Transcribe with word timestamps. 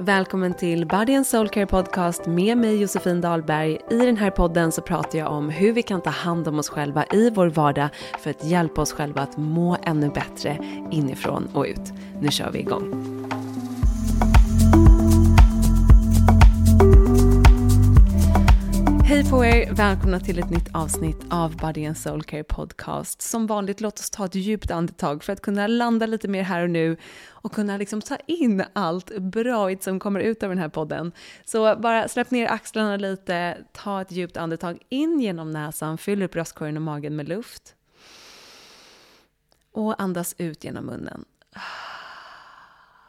Välkommen 0.00 0.54
till 0.54 0.86
Body 0.86 1.14
and 1.14 1.26
Soul 1.26 1.48
Care 1.48 1.66
Podcast 1.66 2.26
med 2.26 2.58
mig 2.58 2.80
Josefin 2.80 3.20
Dahlberg. 3.20 3.78
I 3.90 3.96
den 3.96 4.16
här 4.16 4.30
podden 4.30 4.72
så 4.72 4.82
pratar 4.82 5.18
jag 5.18 5.32
om 5.32 5.50
hur 5.50 5.72
vi 5.72 5.82
kan 5.82 6.00
ta 6.00 6.10
hand 6.10 6.48
om 6.48 6.58
oss 6.58 6.68
själva 6.68 7.04
i 7.12 7.30
vår 7.30 7.46
vardag 7.46 7.88
för 8.20 8.30
att 8.30 8.44
hjälpa 8.44 8.80
oss 8.80 8.92
själva 8.92 9.22
att 9.22 9.36
må 9.36 9.76
ännu 9.82 10.10
bättre 10.10 10.58
inifrån 10.90 11.48
och 11.54 11.64
ut. 11.64 11.92
Nu 12.20 12.28
kör 12.30 12.50
vi 12.50 12.58
igång. 12.58 13.17
Hej 19.08 19.30
på 19.30 19.44
er! 19.44 19.72
Välkomna 19.72 20.20
till 20.20 20.38
ett 20.38 20.50
nytt 20.50 20.74
avsnitt 20.74 21.16
av 21.30 21.56
Body 21.56 21.86
and 21.86 21.98
Soul 21.98 22.22
Care 22.22 22.44
Podcast. 22.44 23.22
Som 23.22 23.46
vanligt, 23.46 23.80
låt 23.80 23.98
oss 23.98 24.10
ta 24.10 24.24
ett 24.24 24.34
djupt 24.34 24.70
andetag 24.70 25.24
för 25.24 25.32
att 25.32 25.42
kunna 25.42 25.66
landa 25.66 26.06
lite 26.06 26.28
mer 26.28 26.42
här 26.42 26.62
och 26.62 26.70
nu 26.70 26.96
och 27.28 27.52
kunna 27.52 27.76
liksom 27.76 28.00
ta 28.00 28.16
in 28.26 28.64
allt 28.72 29.18
bra 29.18 29.76
som 29.80 30.00
kommer 30.00 30.20
ut 30.20 30.42
av 30.42 30.48
den 30.48 30.58
här 30.58 30.68
podden. 30.68 31.12
Så 31.44 31.76
bara 31.76 32.08
släpp 32.08 32.30
ner 32.30 32.46
axlarna 32.46 32.96
lite, 32.96 33.58
ta 33.72 34.00
ett 34.00 34.12
djupt 34.12 34.36
andetag 34.36 34.78
in 34.88 35.20
genom 35.20 35.50
näsan, 35.50 35.98
fyll 35.98 36.22
upp 36.22 36.32
bröstkorgen 36.32 36.76
och 36.76 36.82
magen 36.82 37.16
med 37.16 37.28
luft. 37.28 37.74
Och 39.72 40.02
andas 40.02 40.34
ut 40.38 40.64
genom 40.64 40.86
munnen. 40.86 41.24
Ah, 41.54 41.60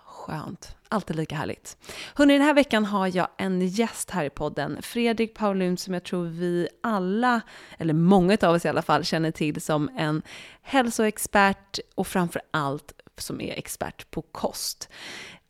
skönt. 0.06 0.79
Alltid 0.92 1.16
lika 1.16 1.36
härligt. 1.36 1.78
Hörrni, 2.16 2.34
den 2.34 2.42
här 2.42 2.54
veckan 2.54 2.86
har 2.86 3.16
jag 3.16 3.28
en 3.38 3.68
gäst 3.68 4.10
här 4.10 4.26
i 4.26 4.30
podden. 4.30 4.82
Fredrik 4.82 5.34
Paulun 5.34 5.78
som 5.78 5.94
jag 5.94 6.04
tror 6.04 6.26
vi 6.26 6.68
alla, 6.84 7.42
eller 7.78 7.94
många 7.94 8.38
av 8.42 8.56
oss 8.56 8.66
i 8.66 8.68
alla 8.68 8.82
fall, 8.82 9.04
känner 9.04 9.32
till 9.32 9.62
som 9.62 9.90
en 9.98 10.22
hälsoexpert 10.62 11.80
och 11.96 12.08
framför 12.08 12.42
allt 12.52 12.94
som 13.18 13.42
är 13.42 13.54
expert 13.54 14.12
på 14.12 14.22
kost. 14.22 14.90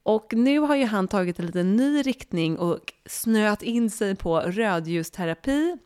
Och 0.04 0.34
nu 0.34 0.60
har 0.60 0.76
ju 0.76 0.86
han 0.86 1.08
tagit 1.08 1.40
en 1.40 1.46
liten 1.46 1.76
ny 1.76 2.02
riktning 2.02 2.58
och 2.58 2.94
snöat 3.06 3.64
in 3.64 3.90
sig 3.90 4.16
på 4.16 4.40
rödljusterapi 4.40 5.78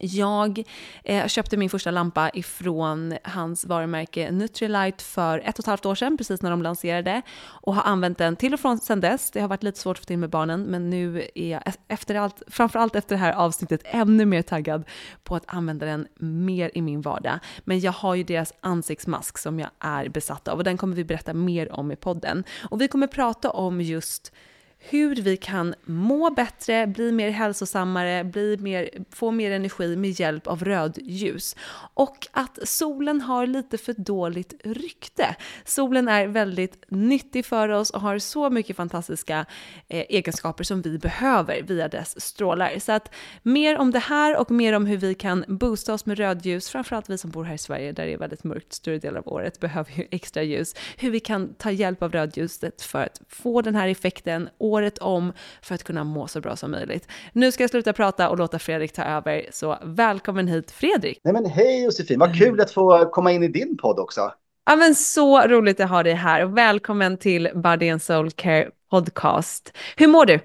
jag 0.00 0.62
eh, 1.04 1.26
köpte 1.26 1.56
min 1.56 1.70
första 1.70 1.90
lampa 1.90 2.30
ifrån 2.34 3.16
hans 3.24 3.64
varumärke 3.64 4.30
Nutrilite 4.30 5.04
för 5.04 5.38
ett 5.38 5.58
och 5.58 5.62
ett 5.62 5.66
halvt 5.66 5.86
år 5.86 5.94
sedan, 5.94 6.16
precis 6.16 6.42
när 6.42 6.50
de 6.50 6.62
lanserade, 6.62 7.22
och 7.38 7.74
har 7.74 7.82
använt 7.82 8.18
den 8.18 8.36
till 8.36 8.54
och 8.54 8.60
från 8.60 8.78
sedan 8.78 9.00
dess. 9.00 9.30
Det 9.30 9.40
har 9.40 9.48
varit 9.48 9.62
lite 9.62 9.78
svårt 9.78 9.96
att 9.96 10.00
få 10.00 10.06
till 10.06 10.18
med 10.18 10.30
barnen, 10.30 10.62
men 10.62 10.90
nu 10.90 11.28
är 11.34 11.50
jag 11.50 11.62
efter 11.88 12.14
allt, 12.14 12.42
framförallt 12.46 12.96
efter 12.96 13.14
det 13.14 13.20
här 13.20 13.32
avsnittet 13.32 13.80
ännu 13.84 14.24
mer 14.24 14.42
taggad 14.42 14.84
på 15.24 15.36
att 15.36 15.44
använda 15.46 15.86
den 15.86 16.06
mer 16.18 16.70
i 16.74 16.82
min 16.82 17.00
vardag. 17.00 17.38
Men 17.64 17.80
jag 17.80 17.92
har 17.92 18.14
ju 18.14 18.22
deras 18.22 18.52
ansiktsmask 18.60 19.38
som 19.38 19.60
jag 19.60 19.70
är 19.78 20.08
besatt 20.08 20.48
av 20.48 20.58
och 20.58 20.64
den 20.64 20.76
kommer 20.76 20.96
vi 20.96 21.04
berätta 21.04 21.34
mer 21.34 21.72
om 21.72 21.92
i 21.92 21.96
podden. 21.96 22.44
Och 22.70 22.80
vi 22.80 22.88
kommer 22.88 23.06
prata 23.06 23.50
om 23.50 23.80
just 23.80 24.32
hur 24.80 25.14
vi 25.14 25.36
kan 25.36 25.74
må 25.84 26.30
bättre, 26.30 26.86
bli 26.86 27.12
mer 27.12 27.30
hälsosammare, 27.30 28.24
bli 28.24 28.56
mer, 28.56 28.90
få 29.10 29.30
mer 29.30 29.50
energi 29.50 29.96
med 29.96 30.10
hjälp 30.10 30.46
av 30.46 30.64
rödljus. 30.64 31.56
Och 31.94 32.26
att 32.30 32.58
solen 32.68 33.20
har 33.20 33.46
lite 33.46 33.78
för 33.78 33.92
dåligt 33.92 34.54
rykte. 34.64 35.36
Solen 35.64 36.08
är 36.08 36.26
väldigt 36.26 36.84
nyttig 36.88 37.46
för 37.46 37.68
oss 37.68 37.90
och 37.90 38.00
har 38.00 38.18
så 38.18 38.50
mycket 38.50 38.76
fantastiska 38.76 39.46
eh, 39.88 40.04
egenskaper 40.08 40.64
som 40.64 40.82
vi 40.82 40.98
behöver 40.98 41.62
via 41.62 41.88
dess 41.88 42.20
strålar. 42.20 42.78
Så 42.78 42.92
att 42.92 43.14
mer 43.42 43.78
om 43.78 43.90
det 43.90 43.98
här 43.98 44.36
och 44.36 44.50
mer 44.50 44.72
om 44.72 44.86
hur 44.86 44.96
vi 44.96 45.14
kan 45.14 45.44
boosta 45.48 45.94
oss 45.94 46.06
med 46.06 46.18
rödljus, 46.18 46.68
framförallt 46.68 47.10
vi 47.10 47.18
som 47.18 47.30
bor 47.30 47.44
här 47.44 47.54
i 47.54 47.58
Sverige 47.58 47.92
där 47.92 48.06
det 48.06 48.12
är 48.12 48.18
väldigt 48.18 48.44
mörkt 48.44 48.72
större 48.72 48.98
delen 48.98 49.18
av 49.18 49.32
året, 49.32 49.60
behöver 49.60 49.92
ju 49.92 50.06
extra 50.10 50.42
ljus. 50.42 50.74
Hur 50.96 51.10
vi 51.10 51.20
kan 51.20 51.54
ta 51.54 51.70
hjälp 51.70 52.02
av 52.02 52.12
rödljuset 52.12 52.82
för 52.82 53.02
att 53.02 53.20
få 53.28 53.62
den 53.62 53.74
här 53.74 53.88
effekten 53.88 54.48
året 54.70 54.98
om 54.98 55.32
för 55.62 55.74
att 55.74 55.84
kunna 55.84 56.04
må 56.04 56.26
så 56.26 56.40
bra 56.40 56.56
som 56.56 56.70
möjligt. 56.70 57.08
Nu 57.32 57.52
ska 57.52 57.62
jag 57.62 57.70
sluta 57.70 57.92
prata 57.92 58.28
och 58.28 58.38
låta 58.38 58.58
Fredrik 58.58 58.92
ta 58.92 59.02
över, 59.02 59.46
så 59.50 59.78
välkommen 59.82 60.48
hit 60.48 60.70
Fredrik! 60.70 61.20
Nej 61.24 61.32
men 61.32 61.46
hej 61.46 61.84
Josefin, 61.84 62.18
vad 62.18 62.38
kul 62.38 62.60
att 62.60 62.70
få 62.70 63.10
komma 63.10 63.32
in 63.32 63.42
i 63.42 63.48
din 63.48 63.76
podd 63.76 63.98
också! 63.98 64.32
Ja 64.66 64.76
men 64.76 64.94
så 64.94 65.40
roligt 65.40 65.80
att 65.80 65.90
ha 65.90 66.02
dig 66.02 66.12
här 66.12 66.44
välkommen 66.44 67.16
till 67.16 67.50
Body 67.54 67.90
and 67.90 68.02
Soul 68.02 68.30
Care 68.30 68.70
Podcast. 68.90 69.72
Hur 69.96 70.08
mår 70.08 70.26
du? 70.26 70.40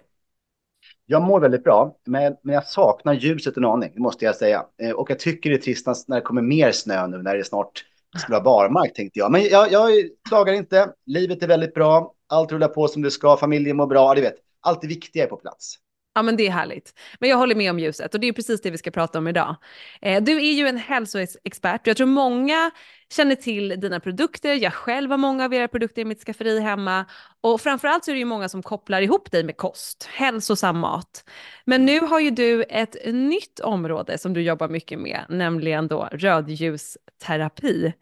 Jag 1.06 1.22
mår 1.22 1.40
väldigt 1.40 1.64
bra, 1.64 1.96
men, 2.06 2.36
men 2.42 2.56
jag 2.56 2.66
saknar 2.66 3.14
ljuset 3.14 3.58
en 3.58 3.66
aning, 3.66 3.92
måste 3.98 4.26
jag 4.26 4.36
säga. 4.36 4.66
Eh, 4.82 4.92
och 4.92 5.10
jag 5.10 5.20
tycker 5.20 5.50
det 5.50 5.56
är 5.56 5.62
trist 5.62 5.88
när 6.08 6.16
det 6.16 6.22
kommer 6.22 6.42
mer 6.42 6.72
snö 6.72 7.08
nu, 7.08 7.18
när 7.18 7.38
det 7.38 7.44
snart 7.44 7.86
ska 8.18 8.34
vara 8.34 8.44
barmark, 8.44 8.94
tänkte 8.94 9.20
jag. 9.20 9.32
Men 9.32 9.44
jag, 9.44 9.72
jag 9.72 9.92
klagar 10.30 10.54
inte, 10.54 10.90
livet 11.06 11.44
är 11.44 11.48
väldigt 11.48 11.74
bra, 11.74 12.14
allt 12.34 12.52
rullar 12.52 12.68
på 12.68 12.88
som 12.88 13.02
det 13.02 13.12
ska, 13.12 13.38
familjen 13.38 13.78
mår 13.78 13.88
bra, 13.88 14.16
du 14.16 14.22
vet. 14.22 14.36
Allt 14.62 14.82
det 14.82 14.88
viktiga 14.88 15.24
är 15.24 15.28
på 15.28 15.38
plats. 15.38 15.80
Ja, 16.16 16.22
men 16.22 16.38
det 16.38 16.48
är 16.48 16.52
härligt. 16.52 16.94
Men 17.20 17.30
jag 17.30 17.38
håller 17.38 17.56
med 17.56 17.72
om 17.72 17.80
ljuset 17.80 18.14
och 18.14 18.20
det 18.20 18.28
är 18.28 18.34
precis 18.34 18.62
det 18.62 18.72
vi 18.72 18.78
ska 18.78 18.92
prata 18.92 19.18
om 19.18 19.28
idag. 19.28 19.56
Eh, 20.02 20.24
du 20.24 20.38
är 20.38 20.54
ju 20.54 20.68
en 20.68 20.78
hälsoexpert 20.78 21.82
och 21.82 21.88
jag 21.88 21.98
tror 21.98 22.08
många 22.08 22.72
känner 23.14 23.36
till 23.36 23.70
dina 23.70 24.00
produkter. 24.00 24.54
Jag 24.54 24.74
själv 24.74 25.12
har 25.12 25.18
många 25.18 25.46
av 25.46 25.54
era 25.54 25.68
produkter 25.68 26.02
i 26.02 26.06
mitt 26.06 26.24
skafferi 26.26 26.60
hemma 26.60 27.06
och 27.42 27.62
framförallt 27.62 28.06
så 28.06 28.12
är 28.12 28.14
det 28.14 28.20
ju 28.20 28.26
många 28.26 28.50
som 28.50 28.64
kopplar 28.64 29.02
ihop 29.02 29.32
dig 29.32 29.44
med 29.44 29.58
kost, 29.58 30.10
hälsosam 30.12 30.80
mat. 30.80 31.30
Men 31.66 31.86
nu 31.86 32.00
har 32.00 32.20
ju 32.20 32.30
du 32.30 32.64
ett 32.64 32.96
nytt 33.06 33.60
område 33.60 34.18
som 34.18 34.34
du 34.34 34.42
jobbar 34.42 34.70
mycket 34.70 35.00
med, 35.00 35.26
nämligen 35.30 35.88
då 35.88 36.10
rödljusterapi. 36.12 37.94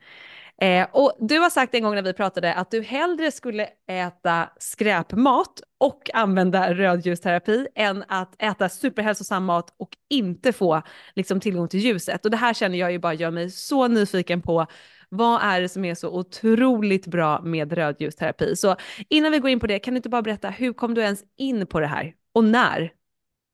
Eh, 0.61 0.87
och 0.91 1.13
du 1.19 1.39
har 1.39 1.49
sagt 1.49 1.73
en 1.73 1.83
gång 1.83 1.95
när 1.95 2.01
vi 2.01 2.13
pratade 2.13 2.53
att 2.53 2.71
du 2.71 2.81
hellre 2.81 3.31
skulle 3.31 3.69
äta 3.87 4.49
skräpmat 4.59 5.61
och 5.77 6.09
använda 6.13 6.73
rödljusterapi 6.73 7.67
än 7.75 8.03
att 8.07 8.35
äta 8.41 8.69
superhälsosam 8.69 9.45
mat 9.45 9.73
och 9.77 9.89
inte 10.09 10.53
få 10.53 10.81
liksom, 11.15 11.39
tillgång 11.39 11.67
till 11.67 11.79
ljuset. 11.79 12.25
Och 12.25 12.31
det 12.31 12.37
här 12.37 12.53
känner 12.53 12.77
jag 12.77 12.91
ju 12.91 12.99
bara 12.99 13.13
gör 13.13 13.31
mig 13.31 13.49
så 13.49 13.87
nyfiken 13.87 14.41
på 14.41 14.67
vad 15.09 15.41
är 15.43 15.61
det 15.61 15.69
som 15.69 15.85
är 15.85 15.95
så 15.95 16.09
otroligt 16.09 17.07
bra 17.07 17.41
med 17.41 17.73
rödljusterapi? 17.73 18.55
Så 18.55 18.75
innan 19.09 19.31
vi 19.31 19.39
går 19.39 19.49
in 19.49 19.59
på 19.59 19.67
det, 19.67 19.79
kan 19.79 19.93
du 19.93 19.97
inte 19.97 20.09
bara 20.09 20.21
berätta, 20.21 20.49
hur 20.49 20.73
kom 20.73 20.93
du 20.93 21.01
ens 21.01 21.23
in 21.37 21.67
på 21.67 21.79
det 21.79 21.87
här 21.87 22.13
och 22.33 22.43
när? 22.43 22.93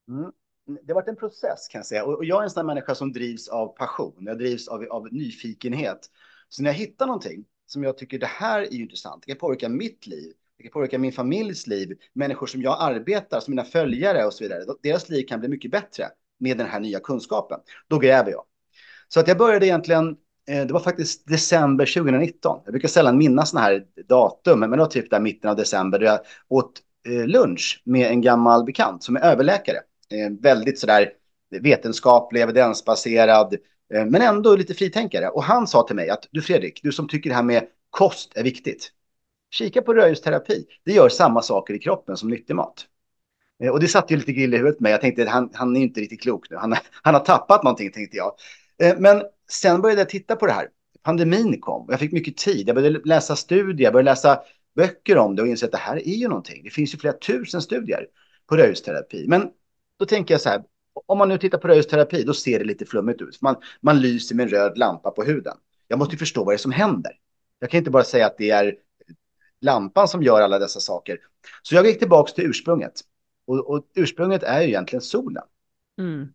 Mm. 0.10 0.32
Det 0.68 0.94
har 0.94 0.96
varit 0.96 1.08
en 1.08 1.16
process 1.16 1.68
kan 1.68 1.80
jag 1.80 1.86
säga. 1.86 2.06
Och 2.06 2.26
jag 2.26 2.40
är 2.40 2.44
en 2.44 2.50
sån 2.50 2.62
här 2.62 2.76
människa 2.76 2.96
som 2.96 3.14
drivs 3.14 3.48
av 3.48 3.68
passion. 3.68 4.16
Jag 4.20 4.38
drivs 4.38 4.68
av, 4.68 4.84
av 4.90 5.14
nyfikenhet. 5.14 6.00
Så 6.50 6.64
när 6.64 6.70
jag 6.70 6.76
hittar 6.76 7.06
någonting 7.06 7.46
som 7.66 7.84
jag 7.84 7.98
tycker 7.98 8.20
det 8.20 8.26
här 8.26 8.62
är 8.62 8.74
intressant. 8.74 9.24
Det 9.26 9.32
kan 9.32 9.40
påverka 9.40 9.70
mitt 9.70 10.08
liv. 10.08 10.34
Det 10.58 10.64
kan 10.64 10.72
påverka 10.72 10.98
min 10.98 11.12
familjs 11.12 11.68
liv. 11.68 11.98
Människor 12.14 12.48
som 12.48 12.62
jag 12.62 12.78
arbetar, 12.80 13.40
som 13.40 13.52
mina 13.52 13.64
följare 13.64 14.26
och 14.26 14.34
så 14.34 14.44
vidare. 14.44 14.64
Deras 14.84 15.10
liv 15.10 15.26
kan 15.28 15.40
bli 15.40 15.50
mycket 15.50 15.72
bättre 15.72 16.06
med 16.40 16.58
den 16.58 16.68
här 16.68 16.80
nya 16.80 17.00
kunskapen. 17.00 17.60
Då 17.88 18.00
gräver 18.00 18.32
jag. 18.32 18.44
Så 19.08 19.20
att 19.20 19.28
jag 19.28 19.38
började 19.38 19.66
egentligen, 19.66 20.16
eh, 20.48 20.66
det 20.68 20.74
var 20.74 20.80
faktiskt 20.80 21.28
december 21.28 21.86
2019. 21.86 22.62
Jag 22.66 22.74
brukar 22.74 22.88
sällan 22.88 23.18
minnas 23.18 23.50
sådana 23.50 23.68
här 23.68 23.86
datum, 24.08 24.60
men 24.60 24.72
det 24.72 24.78
var 24.78 24.86
typ 24.86 25.10
där 25.10 25.20
mitten 25.20 25.50
av 25.50 25.56
december 25.56 26.00
då 26.00 26.06
jag 26.06 26.20
åt 26.48 26.82
eh, 27.08 27.28
lunch 27.28 27.82
med 27.86 28.12
en 28.12 28.22
gammal 28.22 28.64
bekant 28.64 29.04
som 29.04 29.16
är 29.16 29.22
överläkare. 29.22 29.78
Eh, 30.10 30.32
väldigt 30.42 30.80
sådär 30.80 31.12
vetenskaplig, 31.50 32.42
evidensbaserad, 32.42 33.56
Eh, 33.94 34.06
men 34.06 34.22
ändå 34.22 34.56
lite 34.56 34.74
fritänkare. 34.74 35.30
Och 35.30 35.44
han 35.44 35.68
sa 35.68 35.88
till 35.88 35.96
mig 35.96 36.10
att 36.10 36.28
du 36.32 36.42
Fredrik, 36.42 36.80
du 36.84 36.92
som 36.92 37.08
tycker 37.08 37.30
det 37.30 37.36
här 37.36 37.44
med 37.44 37.64
kost 37.90 38.38
är 38.38 38.44
viktigt. 38.44 38.92
Kika 39.52 39.82
på 39.82 39.94
rödljusterapi. 39.94 40.66
Det 40.86 40.92
gör 40.92 41.10
samma 41.10 41.42
saker 41.42 41.74
i 41.74 41.80
kroppen 41.80 42.18
som 42.18 42.30
nyttig 42.30 42.56
mat. 42.56 42.86
Eh, 43.64 43.72
och 43.72 43.80
det 43.80 43.88
satte 43.88 44.14
ju 44.14 44.20
lite 44.20 44.34
grill 44.34 44.54
i 44.54 44.58
huvudet 44.58 44.78
på 44.78 44.84
mig. 44.84 44.92
Jag 44.92 45.02
tänkte 45.02 45.26
han, 45.26 45.50
han 45.54 45.76
är 45.76 45.82
inte 45.82 46.02
riktigt 46.02 46.22
klok 46.22 46.50
nu. 46.50 46.56
Han, 46.56 46.76
han 47.02 47.14
har 47.14 47.22
tappat 47.22 47.64
någonting 47.64 47.92
tänkte 47.92 48.18
jag. 48.18 48.34
Eh, 48.84 48.98
men 49.00 49.24
sen 49.50 49.82
började 49.82 50.02
jag 50.02 50.10
titta 50.10 50.36
på 50.36 50.46
det 50.46 50.54
här. 50.54 50.70
Pandemin 51.04 51.62
kom 51.62 51.86
jag 51.90 52.00
fick 52.00 52.12
mycket 52.12 52.38
tid. 52.38 52.68
Jag 52.68 52.76
började 52.76 53.02
läsa 53.06 53.36
studier, 53.36 53.84
jag 53.84 53.94
började 53.94 54.12
läsa 54.12 54.40
böcker 54.76 55.18
om 55.18 55.36
det 55.36 55.42
och 55.42 55.48
insåg 55.48 55.68
att 55.68 55.72
det 55.72 55.78
här 55.78 55.96
är 55.96 56.16
ju 56.16 56.28
någonting. 56.28 56.64
Det 56.64 56.70
finns 56.70 56.94
ju 56.94 56.98
flera 56.98 57.14
tusen 57.14 57.62
studier 57.62 58.08
på 58.50 58.58
rödljusterapi. 58.58 59.26
Men 59.28 59.50
då 60.00 60.06
tänker 60.06 60.34
jag 60.34 60.42
så 60.42 60.50
här, 60.50 60.64
om 61.06 61.18
man 61.18 61.30
nu 61.30 61.38
tittar 61.38 61.58
på 61.58 61.68
rörelseterapi, 61.68 62.24
då 62.24 62.34
ser 62.34 62.60
det 62.60 62.66
lite 62.66 62.86
flummigt 62.86 63.22
ut. 63.22 63.42
Man, 63.42 63.56
man 63.82 64.02
lyser 64.02 64.36
med 64.36 64.44
en 64.44 64.50
röd 64.50 64.78
lampa 64.78 65.12
på 65.12 65.24
huden. 65.24 65.58
Jag 65.88 66.00
måste 66.00 66.16
ju 66.16 66.20
förstå 66.20 66.44
vad 66.44 66.54
det 66.54 66.56
är 66.56 66.58
som 66.58 66.72
händer. 66.72 67.12
Jag 67.60 67.70
kan 67.70 67.78
inte 67.78 67.92
bara 67.92 68.04
säga 68.04 68.26
att 68.26 68.38
det 68.38 68.50
är 68.50 68.76
lampan 69.62 70.08
som 70.08 70.24
gör 70.24 70.42
alla 70.42 70.60
dessa 70.60 70.80
saker. 70.80 71.18
Så 71.62 71.76
jag 71.76 71.86
gick 71.86 72.00
tillbaka 72.00 72.32
till 72.32 72.46
ursprunget. 72.46 73.02
Och, 73.46 73.70
och 73.70 73.88
ursprunget 73.96 74.44
är 74.44 74.62
ju 74.62 74.68
egentligen 74.68 75.02
solen. 75.02 75.44
Mm. 76.00 76.28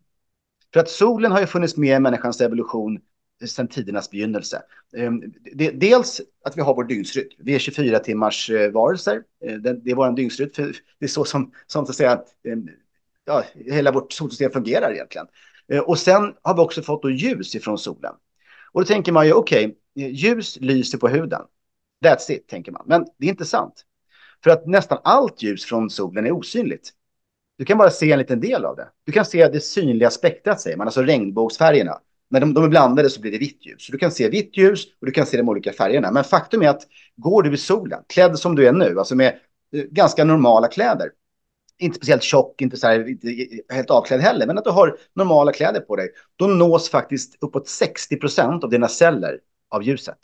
För 0.73 0.79
att 0.79 0.89
solen 0.89 1.31
har 1.31 1.39
ju 1.39 1.47
funnits 1.47 1.77
med 1.77 1.97
i 1.97 1.99
människans 1.99 2.41
evolution 2.41 2.99
sedan 3.45 3.67
tidernas 3.67 4.09
begynnelse. 4.09 4.61
Ehm, 4.97 5.33
dels 5.73 6.21
att 6.43 6.57
vi 6.57 6.61
har 6.61 6.75
vår 6.75 6.83
dygnsrytm. 6.83 7.29
Vi 7.37 7.55
är 7.55 7.59
24 7.59 7.99
timmars 7.99 8.49
eh, 8.49 8.71
varelser. 8.71 9.23
Eh, 9.45 9.55
det 9.55 9.91
är 9.91 9.95
vår 9.95 10.11
dygnsrytm. 10.11 10.73
Det 10.99 11.05
är 11.05 11.09
så 11.09 11.25
som, 11.25 11.51
som 11.67 11.85
så 11.85 11.91
att 11.91 11.95
säga, 11.95 12.23
ehm, 12.47 12.69
ja, 13.25 13.43
hela 13.55 13.91
vårt 13.91 14.13
solsystem 14.13 14.51
fungerar 14.51 14.91
egentligen. 14.93 15.27
Eh, 15.71 15.79
och 15.79 15.99
sen 15.99 16.33
har 16.41 16.55
vi 16.55 16.61
också 16.61 16.81
fått 16.81 17.01
då 17.01 17.09
ljus 17.09 17.55
ifrån 17.55 17.77
solen. 17.77 18.13
Och 18.71 18.81
då 18.81 18.85
tänker 18.85 19.11
man 19.11 19.25
ju, 19.25 19.33
okej, 19.33 19.65
okay, 19.65 20.09
ljus 20.09 20.57
lyser 20.61 20.97
på 20.97 21.07
huden. 21.07 21.41
That's 22.05 22.31
it, 22.31 22.47
tänker 22.47 22.71
man. 22.71 22.83
Men 22.85 23.05
det 23.17 23.25
är 23.25 23.29
inte 23.29 23.45
sant. 23.45 23.85
För 24.43 24.49
att 24.51 24.67
nästan 24.67 24.97
allt 25.03 25.43
ljus 25.43 25.65
från 25.65 25.89
solen 25.89 26.25
är 26.25 26.31
osynligt. 26.31 26.89
Du 27.57 27.65
kan 27.65 27.77
bara 27.77 27.89
se 27.89 28.11
en 28.11 28.19
liten 28.19 28.39
del 28.39 28.65
av 28.65 28.75
det. 28.75 28.87
Du 29.03 29.11
kan 29.11 29.25
se 29.25 29.47
det 29.47 29.59
synliga 29.59 30.09
spektrat, 30.09 30.61
säger 30.61 30.77
man, 30.77 30.87
alltså 30.87 31.01
regnbågsfärgerna. 31.01 31.99
När 32.29 32.39
de, 32.39 32.53
de 32.53 32.63
är 32.63 32.67
blandade 32.67 33.09
så 33.09 33.21
blir 33.21 33.31
det 33.31 33.37
vitt 33.37 33.65
ljus. 33.65 33.85
Så 33.85 33.91
du 33.91 33.97
kan 33.97 34.11
se 34.11 34.29
vitt 34.29 34.57
ljus 34.57 34.85
och 34.85 35.05
du 35.05 35.11
kan 35.11 35.25
se 35.25 35.37
de 35.37 35.49
olika 35.49 35.73
färgerna. 35.73 36.11
Men 36.11 36.23
faktum 36.23 36.61
är 36.61 36.69
att 36.69 36.87
går 37.15 37.43
du 37.43 37.53
i 37.53 37.57
solen, 37.57 38.03
klädd 38.07 38.39
som 38.39 38.55
du 38.55 38.67
är 38.67 38.71
nu, 38.71 38.99
alltså 38.99 39.15
med 39.15 39.39
eh, 39.73 39.83
ganska 39.83 40.23
normala 40.23 40.67
kläder, 40.67 41.09
inte 41.79 41.95
speciellt 41.95 42.23
tjock, 42.23 42.61
inte 42.61 42.77
så 42.77 42.87
här, 42.87 43.09
inte 43.09 43.27
helt 43.69 43.89
avklädd 43.89 44.21
heller, 44.21 44.47
men 44.47 44.57
att 44.57 44.63
du 44.63 44.69
har 44.69 44.97
normala 45.15 45.53
kläder 45.53 45.79
på 45.79 45.95
dig, 45.95 46.09
då 46.35 46.47
nås 46.47 46.89
faktiskt 46.89 47.37
uppåt 47.41 47.67
60 47.67 48.15
procent 48.15 48.63
av 48.63 48.69
dina 48.69 48.87
celler 48.87 49.39
av 49.69 49.83
ljuset. 49.83 50.17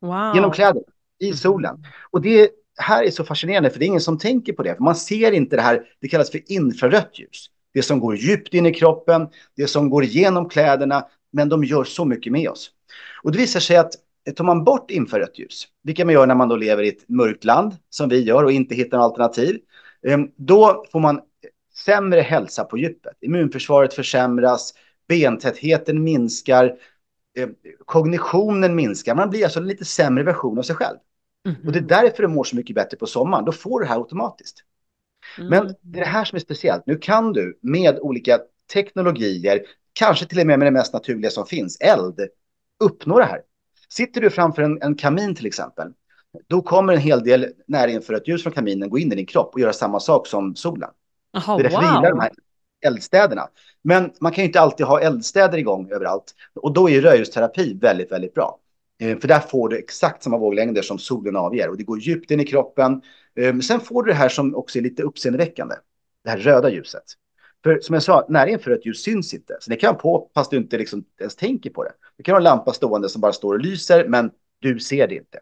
Wow. 0.00 0.34
Genom 0.34 0.52
kläderna, 0.52 0.86
i 1.18 1.32
solen. 1.32 1.84
Och 2.10 2.22
det 2.22 2.50
här 2.76 3.04
är 3.04 3.10
så 3.10 3.24
fascinerande, 3.24 3.70
för 3.70 3.78
det 3.78 3.84
är 3.84 3.86
ingen 3.86 4.00
som 4.00 4.18
tänker 4.18 4.52
på 4.52 4.62
det. 4.62 4.80
Man 4.80 4.96
ser 4.96 5.32
inte 5.32 5.56
det 5.56 5.62
här, 5.62 5.84
det 6.00 6.08
kallas 6.08 6.30
för 6.30 6.52
infrarött 6.52 7.18
ljus. 7.18 7.46
Det 7.74 7.82
som 7.82 8.00
går 8.00 8.16
djupt 8.16 8.54
in 8.54 8.66
i 8.66 8.74
kroppen, 8.74 9.28
det 9.56 9.66
som 9.66 9.90
går 9.90 10.04
igenom 10.04 10.48
kläderna, 10.48 11.06
men 11.32 11.48
de 11.48 11.64
gör 11.64 11.84
så 11.84 12.04
mycket 12.04 12.32
med 12.32 12.48
oss. 12.48 12.70
Och 13.22 13.32
det 13.32 13.38
visar 13.38 13.60
sig 13.60 13.76
att 13.76 13.92
tar 14.36 14.44
man 14.44 14.64
bort 14.64 14.90
infrarött 14.90 15.38
ljus, 15.38 15.68
vilket 15.82 16.06
man 16.06 16.14
gör 16.14 16.26
när 16.26 16.34
man 16.34 16.48
då 16.48 16.56
lever 16.56 16.82
i 16.82 16.88
ett 16.88 17.08
mörkt 17.08 17.44
land, 17.44 17.76
som 17.90 18.08
vi 18.08 18.22
gör, 18.22 18.44
och 18.44 18.52
inte 18.52 18.74
hittar 18.74 18.98
alternativ, 18.98 19.58
då 20.36 20.84
får 20.92 21.00
man 21.00 21.20
sämre 21.74 22.20
hälsa 22.20 22.64
på 22.64 22.78
djupet. 22.78 23.16
Immunförsvaret 23.20 23.94
försämras, 23.94 24.74
bentätheten 25.08 26.04
minskar, 26.04 26.76
ehm, 27.38 27.54
kognitionen 27.84 28.74
minskar. 28.74 29.14
Man 29.14 29.30
blir 29.30 29.44
alltså 29.44 29.60
en 29.60 29.66
lite 29.66 29.84
sämre 29.84 30.24
version 30.24 30.58
av 30.58 30.62
sig 30.62 30.76
själv. 30.76 30.98
Mm. 31.46 31.66
Och 31.66 31.72
det 31.72 31.78
är 31.78 32.02
därför 32.02 32.22
du 32.22 32.28
mår 32.28 32.44
så 32.44 32.56
mycket 32.56 32.76
bättre 32.76 32.96
på 32.96 33.06
sommaren. 33.06 33.44
Då 33.44 33.52
får 33.52 33.80
du 33.80 33.84
det 33.84 33.90
här 33.90 33.98
automatiskt. 33.98 34.64
Mm. 35.38 35.50
Men 35.50 35.74
det 35.80 35.98
är 35.98 36.04
det 36.04 36.10
här 36.10 36.24
som 36.24 36.36
är 36.36 36.40
speciellt. 36.40 36.86
Nu 36.86 36.98
kan 36.98 37.32
du 37.32 37.58
med 37.62 37.98
olika 37.98 38.40
teknologier, 38.72 39.62
kanske 39.92 40.26
till 40.26 40.40
och 40.40 40.46
med 40.46 40.58
med 40.58 40.66
det 40.66 40.72
mest 40.72 40.92
naturliga 40.92 41.30
som 41.30 41.46
finns, 41.46 41.80
eld, 41.80 42.20
uppnå 42.84 43.18
det 43.18 43.24
här. 43.24 43.42
Sitter 43.88 44.20
du 44.20 44.30
framför 44.30 44.62
en, 44.62 44.82
en 44.82 44.94
kamin 44.94 45.34
till 45.34 45.46
exempel, 45.46 45.92
då 46.48 46.62
kommer 46.62 46.92
en 46.92 47.00
hel 47.00 47.24
del 47.24 47.46
närinfrarött 47.66 48.28
ljus 48.28 48.42
från 48.42 48.52
kaminen 48.52 48.90
gå 48.90 48.98
in 48.98 49.12
i 49.12 49.14
din 49.14 49.26
kropp 49.26 49.54
och 49.54 49.60
göra 49.60 49.72
samma 49.72 50.00
sak 50.00 50.26
som 50.26 50.56
solen. 50.56 50.90
Aha, 51.36 51.56
det 51.56 51.62
är 51.62 51.70
därför 51.70 51.94
wow. 51.94 52.02
de 52.02 52.20
här 52.20 52.30
eldstäderna. 52.86 53.48
Men 53.82 54.12
man 54.20 54.32
kan 54.32 54.42
ju 54.42 54.46
inte 54.46 54.60
alltid 54.60 54.86
ha 54.86 55.00
eldstäder 55.00 55.58
igång 55.58 55.90
överallt. 55.90 56.34
Och 56.54 56.72
då 56.72 56.90
är 56.90 57.00
röjhusterapi 57.00 57.74
väldigt, 57.74 58.12
väldigt 58.12 58.34
bra. 58.34 58.58
Eh, 59.00 59.18
för 59.18 59.28
där 59.28 59.40
får 59.40 59.68
du 59.68 59.78
exakt 59.78 60.22
samma 60.22 60.38
våglängder 60.38 60.82
som 60.82 60.98
solen 60.98 61.36
avger 61.36 61.68
och 61.68 61.76
det 61.76 61.84
går 61.84 61.98
djupt 61.98 62.30
in 62.30 62.40
i 62.40 62.44
kroppen. 62.44 63.02
Eh, 63.34 63.58
sen 63.58 63.80
får 63.80 64.02
du 64.02 64.10
det 64.10 64.16
här 64.16 64.28
som 64.28 64.54
också 64.54 64.78
är 64.78 64.82
lite 64.82 65.02
uppseendeväckande, 65.02 65.74
det 66.24 66.30
här 66.30 66.38
röda 66.38 66.70
ljuset. 66.70 67.04
För 67.64 67.80
som 67.80 67.94
jag 67.94 68.02
sa, 68.02 68.26
närinfrarött 68.28 68.86
ljus 68.86 69.02
syns 69.02 69.34
inte. 69.34 69.56
Så 69.60 69.70
det 69.70 69.76
kan 69.76 69.96
på 69.96 70.30
fast 70.34 70.50
du 70.50 70.56
inte 70.56 70.78
liksom 70.78 71.04
ens 71.20 71.36
tänker 71.36 71.70
på 71.70 71.84
det. 71.84 71.92
Du 72.16 72.22
kan 72.22 72.32
ha 72.32 72.38
en 72.38 72.44
lampa 72.44 72.72
stående 72.72 73.08
som 73.08 73.20
bara 73.20 73.32
står 73.32 73.54
och 73.54 73.60
lyser, 73.60 74.08
men 74.08 74.30
du 74.58 74.80
ser 74.80 75.08
det 75.08 75.14
inte. 75.14 75.38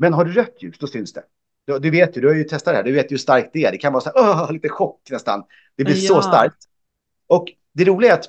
Men 0.00 0.12
har 0.12 0.24
du 0.24 0.32
rött 0.32 0.56
ljus, 0.62 0.78
då 0.78 0.86
syns 0.86 1.12
det. 1.12 1.22
Du, 1.66 1.78
du 1.78 1.90
vet 1.90 2.16
ju, 2.16 2.20
du 2.20 2.28
har 2.28 2.34
ju 2.34 2.44
testat 2.44 2.72
det 2.72 2.76
här, 2.76 2.84
du 2.84 2.92
vet 2.92 3.10
ju 3.10 3.14
hur 3.14 3.18
starkt 3.18 3.50
det 3.52 3.64
är. 3.64 3.72
Det 3.72 3.78
kan 3.78 3.92
vara 3.92 4.02
så 4.02 4.10
här, 4.14 4.22
oh, 4.22 4.52
lite 4.52 4.68
chock 4.68 5.10
nästan. 5.10 5.44
Det 5.76 5.84
blir 5.84 5.96
ja. 5.96 6.08
så 6.08 6.22
starkt. 6.22 6.56
Och 7.26 7.46
det 7.72 7.84
roliga 7.84 8.10
är 8.10 8.14
att 8.14 8.28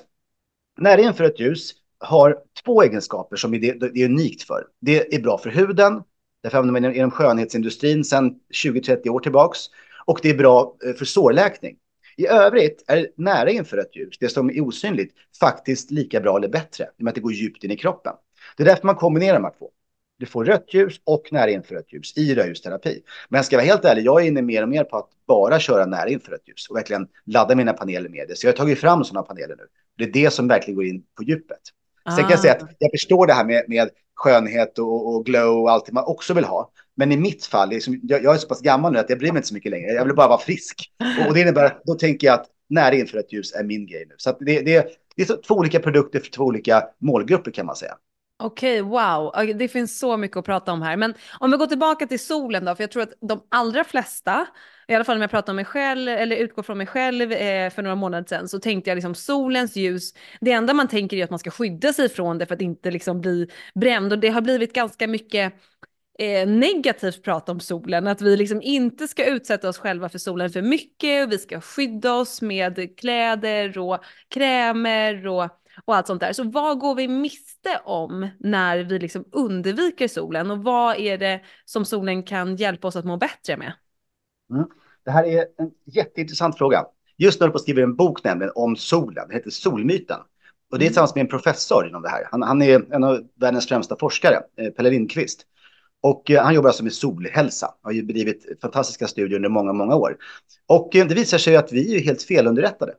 närinfrarött 0.78 1.40
ljus 1.40 1.72
har 1.98 2.38
två 2.64 2.82
egenskaper 2.82 3.36
som 3.36 3.50
det, 3.50 3.72
det 3.72 4.02
är 4.02 4.04
unikt 4.04 4.42
för. 4.42 4.66
Det 4.80 5.14
är 5.14 5.22
bra 5.22 5.38
för 5.38 5.50
huden, 5.50 6.02
därför 6.42 6.58
använder 6.58 6.80
man 6.80 6.92
det 6.92 6.98
inom 6.98 7.10
skönhetsindustrin 7.10 8.04
sedan 8.04 8.34
20-30 8.64 9.08
år 9.08 9.20
tillbaks. 9.20 9.58
Och 10.04 10.18
det 10.22 10.30
är 10.30 10.34
bra 10.34 10.76
eh, 10.86 10.94
för 10.94 11.04
sårläkning. 11.04 11.76
I 12.16 12.26
övrigt 12.26 12.84
är 12.86 13.08
nära 13.16 13.50
infrarött 13.50 13.96
ljus, 13.96 14.18
det 14.18 14.28
som 14.28 14.50
är 14.50 14.60
osynligt, 14.60 15.14
faktiskt 15.40 15.90
lika 15.90 16.20
bra 16.20 16.36
eller 16.36 16.48
bättre. 16.48 16.84
I 16.84 17.00
och 17.00 17.04
med 17.04 17.10
att 17.10 17.14
det 17.14 17.20
går 17.20 17.32
djupt 17.32 17.64
in 17.64 17.70
i 17.70 17.76
kroppen. 17.76 18.12
Det 18.56 18.62
är 18.62 18.66
därför 18.66 18.86
man 18.86 18.96
kombinerar 18.96 19.34
de 19.34 19.44
här 19.44 19.54
två. 19.58 19.70
Du 20.18 20.26
får 20.26 20.44
rött 20.44 20.74
ljus 20.74 21.00
och 21.04 21.28
nära 21.30 21.50
infrarött 21.50 21.92
ljus 21.92 22.16
i 22.16 22.34
rödljusterapi. 22.34 23.02
Men 23.28 23.38
jag 23.38 23.44
ska 23.44 23.56
vara 23.56 23.66
helt 23.66 23.84
ärlig, 23.84 24.04
jag 24.04 24.22
är 24.22 24.26
inne 24.26 24.42
mer 24.42 24.62
och 24.62 24.68
mer 24.68 24.84
på 24.84 24.96
att 24.96 25.08
bara 25.26 25.60
köra 25.60 25.86
nära 25.86 26.08
infrarött 26.08 26.48
ljus 26.48 26.68
och 26.70 26.76
verkligen 26.76 27.08
ladda 27.26 27.54
mina 27.54 27.72
paneler 27.72 28.08
med 28.08 28.28
det. 28.28 28.36
Så 28.36 28.46
jag 28.46 28.52
har 28.52 28.56
tagit 28.56 28.78
fram 28.80 29.04
sådana 29.04 29.22
paneler 29.22 29.56
nu. 29.56 29.66
Det 29.98 30.04
är 30.04 30.12
det 30.24 30.30
som 30.30 30.48
verkligen 30.48 30.76
går 30.76 30.86
in 30.86 31.02
på 31.16 31.22
djupet. 31.22 31.60
Sen 32.04 32.16
kan 32.16 32.30
jag 32.30 32.40
säga 32.40 32.52
att 32.52 32.62
ah. 32.62 32.68
jag 32.78 32.90
förstår 32.90 33.26
det 33.26 33.32
här 33.32 33.44
med, 33.44 33.64
med 33.68 33.90
skönhet 34.14 34.78
och, 34.78 35.14
och 35.14 35.26
glow 35.26 35.62
och 35.62 35.70
allt 35.70 35.92
man 35.92 36.04
också 36.04 36.34
vill 36.34 36.44
ha. 36.44 36.70
Men 36.94 37.12
i 37.12 37.16
mitt 37.16 37.44
fall, 37.44 37.68
liksom, 37.68 38.00
jag, 38.02 38.24
jag, 38.24 38.34
är 38.34 38.38
så 38.38 38.48
pass 38.48 38.60
gammal 38.60 38.92
nu 38.92 38.98
att 38.98 39.10
jag 39.10 39.18
bryr 39.18 39.32
mig 39.32 39.38
inte 39.38 39.48
så 39.48 39.54
mycket 39.54 39.70
längre. 39.70 39.92
Jag 39.92 40.04
vill 40.04 40.14
bara 40.14 40.28
vara 40.28 40.40
frisk. 40.40 40.92
Och, 41.20 41.26
och 41.28 41.34
det 41.34 41.40
innebär, 41.40 41.78
då 41.84 41.94
tänker 41.94 42.26
jag 42.26 42.34
att 42.34 42.46
nära 42.68 42.94
infrarött 42.94 43.32
ljus 43.32 43.52
är 43.52 43.64
min 43.64 43.86
grej 43.86 44.06
nu. 44.08 44.14
Så 44.16 44.36
det, 44.40 44.60
det, 44.60 44.86
det 45.16 45.22
är 45.22 45.42
två 45.42 45.54
olika 45.54 45.80
produkter 45.80 46.20
för 46.20 46.30
två 46.30 46.44
olika 46.44 46.84
målgrupper 46.98 47.50
kan 47.50 47.66
man 47.66 47.76
säga. 47.76 47.94
Okej, 48.44 48.82
wow. 48.82 49.32
Det 49.54 49.68
finns 49.68 49.98
så 49.98 50.16
mycket 50.16 50.36
att 50.36 50.44
prata 50.44 50.72
om 50.72 50.82
här. 50.82 50.96
Men 50.96 51.14
om 51.40 51.50
vi 51.50 51.56
går 51.56 51.66
tillbaka 51.66 52.06
till 52.06 52.20
solen 52.20 52.64
då, 52.64 52.74
för 52.74 52.82
jag 52.82 52.90
tror 52.90 53.02
att 53.02 53.12
de 53.20 53.46
allra 53.48 53.84
flesta, 53.84 54.46
i 54.88 54.94
alla 54.94 55.04
fall 55.04 55.16
om 55.16 55.20
jag 55.22 55.30
pratar 55.30 55.52
om 55.52 55.56
mig 55.56 55.64
själv 55.64 56.08
eller 56.08 56.36
utgår 56.36 56.62
från 56.62 56.78
mig 56.78 56.86
själv 56.86 57.32
eh, 57.32 57.70
för 57.70 57.82
några 57.82 57.96
månader 57.96 58.26
sedan, 58.28 58.48
så 58.48 58.58
tänkte 58.58 58.90
jag 58.90 58.94
liksom 58.96 59.14
solens 59.14 59.76
ljus, 59.76 60.14
det 60.40 60.52
enda 60.52 60.74
man 60.74 60.88
tänker 60.88 61.16
är 61.16 61.24
att 61.24 61.30
man 61.30 61.38
ska 61.38 61.50
skydda 61.50 61.92
sig 61.92 62.08
från 62.08 62.38
det 62.38 62.46
för 62.46 62.54
att 62.54 62.60
inte 62.60 62.90
liksom 62.90 63.20
bli 63.20 63.48
bränd 63.74 64.12
och 64.12 64.18
det 64.18 64.28
har 64.28 64.40
blivit 64.40 64.72
ganska 64.72 65.06
mycket 65.06 65.54
eh, 66.18 66.48
negativt 66.48 67.22
prat 67.22 67.48
om 67.48 67.60
solen, 67.60 68.06
att 68.06 68.22
vi 68.22 68.36
liksom 68.36 68.62
inte 68.62 69.08
ska 69.08 69.24
utsätta 69.24 69.68
oss 69.68 69.78
själva 69.78 70.08
för 70.08 70.18
solen 70.18 70.50
för 70.50 70.62
mycket 70.62 71.26
och 71.26 71.32
vi 71.32 71.38
ska 71.38 71.60
skydda 71.60 72.14
oss 72.14 72.42
med 72.42 72.98
kläder 72.98 73.78
och 73.78 73.98
krämer 74.28 75.26
och 75.26 75.61
och 75.84 75.96
allt 75.96 76.06
sånt 76.06 76.20
där. 76.20 76.32
Så 76.32 76.44
vad 76.44 76.78
går 76.78 76.94
vi 76.94 77.08
miste 77.08 77.80
om 77.84 78.28
när 78.38 78.78
vi 78.78 78.98
liksom 78.98 79.24
undviker 79.32 80.08
solen 80.08 80.50
och 80.50 80.58
vad 80.62 80.96
är 80.96 81.18
det 81.18 81.40
som 81.64 81.84
solen 81.84 82.22
kan 82.22 82.56
hjälpa 82.56 82.88
oss 82.88 82.96
att 82.96 83.04
må 83.04 83.16
bättre 83.16 83.56
med? 83.56 83.72
Mm. 84.50 84.66
Det 85.04 85.10
här 85.10 85.24
är 85.24 85.38
en 85.38 85.70
jätteintressant 85.84 86.58
fråga. 86.58 86.84
Just 87.16 87.40
nu 87.40 87.44
håller 87.44 87.52
på 87.52 87.56
att 87.56 87.62
skriva 87.62 87.82
en 87.82 87.96
bok 87.96 88.24
nämligen 88.24 88.52
om 88.54 88.76
solen. 88.76 89.28
Det 89.28 89.34
heter 89.34 89.50
Solmyten. 89.50 90.20
Och 90.70 90.78
det 90.78 90.84
är 90.84 90.86
mm. 90.86 90.88
tillsammans 90.88 91.14
med 91.14 91.22
en 91.22 91.28
professor 91.28 91.88
inom 91.88 92.02
det 92.02 92.08
här. 92.08 92.28
Han, 92.30 92.42
han 92.42 92.62
är 92.62 92.94
en 92.94 93.04
av 93.04 93.20
världens 93.40 93.68
främsta 93.68 93.96
forskare, 94.00 94.40
eh, 94.56 94.70
Pelle 94.70 94.90
Lindqvist. 94.90 95.46
Och 96.00 96.30
eh, 96.30 96.44
han 96.44 96.54
jobbar 96.54 96.68
alltså 96.68 96.84
med 96.84 96.92
solhälsa. 96.92 97.74
Har 97.82 97.92
ju 97.92 98.02
bedrivit 98.02 98.58
fantastiska 98.62 99.06
studier 99.06 99.36
under 99.36 99.48
många, 99.48 99.72
många 99.72 99.94
år. 99.94 100.16
Och 100.66 100.96
eh, 100.96 101.06
det 101.06 101.14
visar 101.14 101.38
sig 101.38 101.56
att 101.56 101.72
vi 101.72 101.96
är 101.96 102.00
helt 102.00 102.22
felunderrättade. 102.22 102.92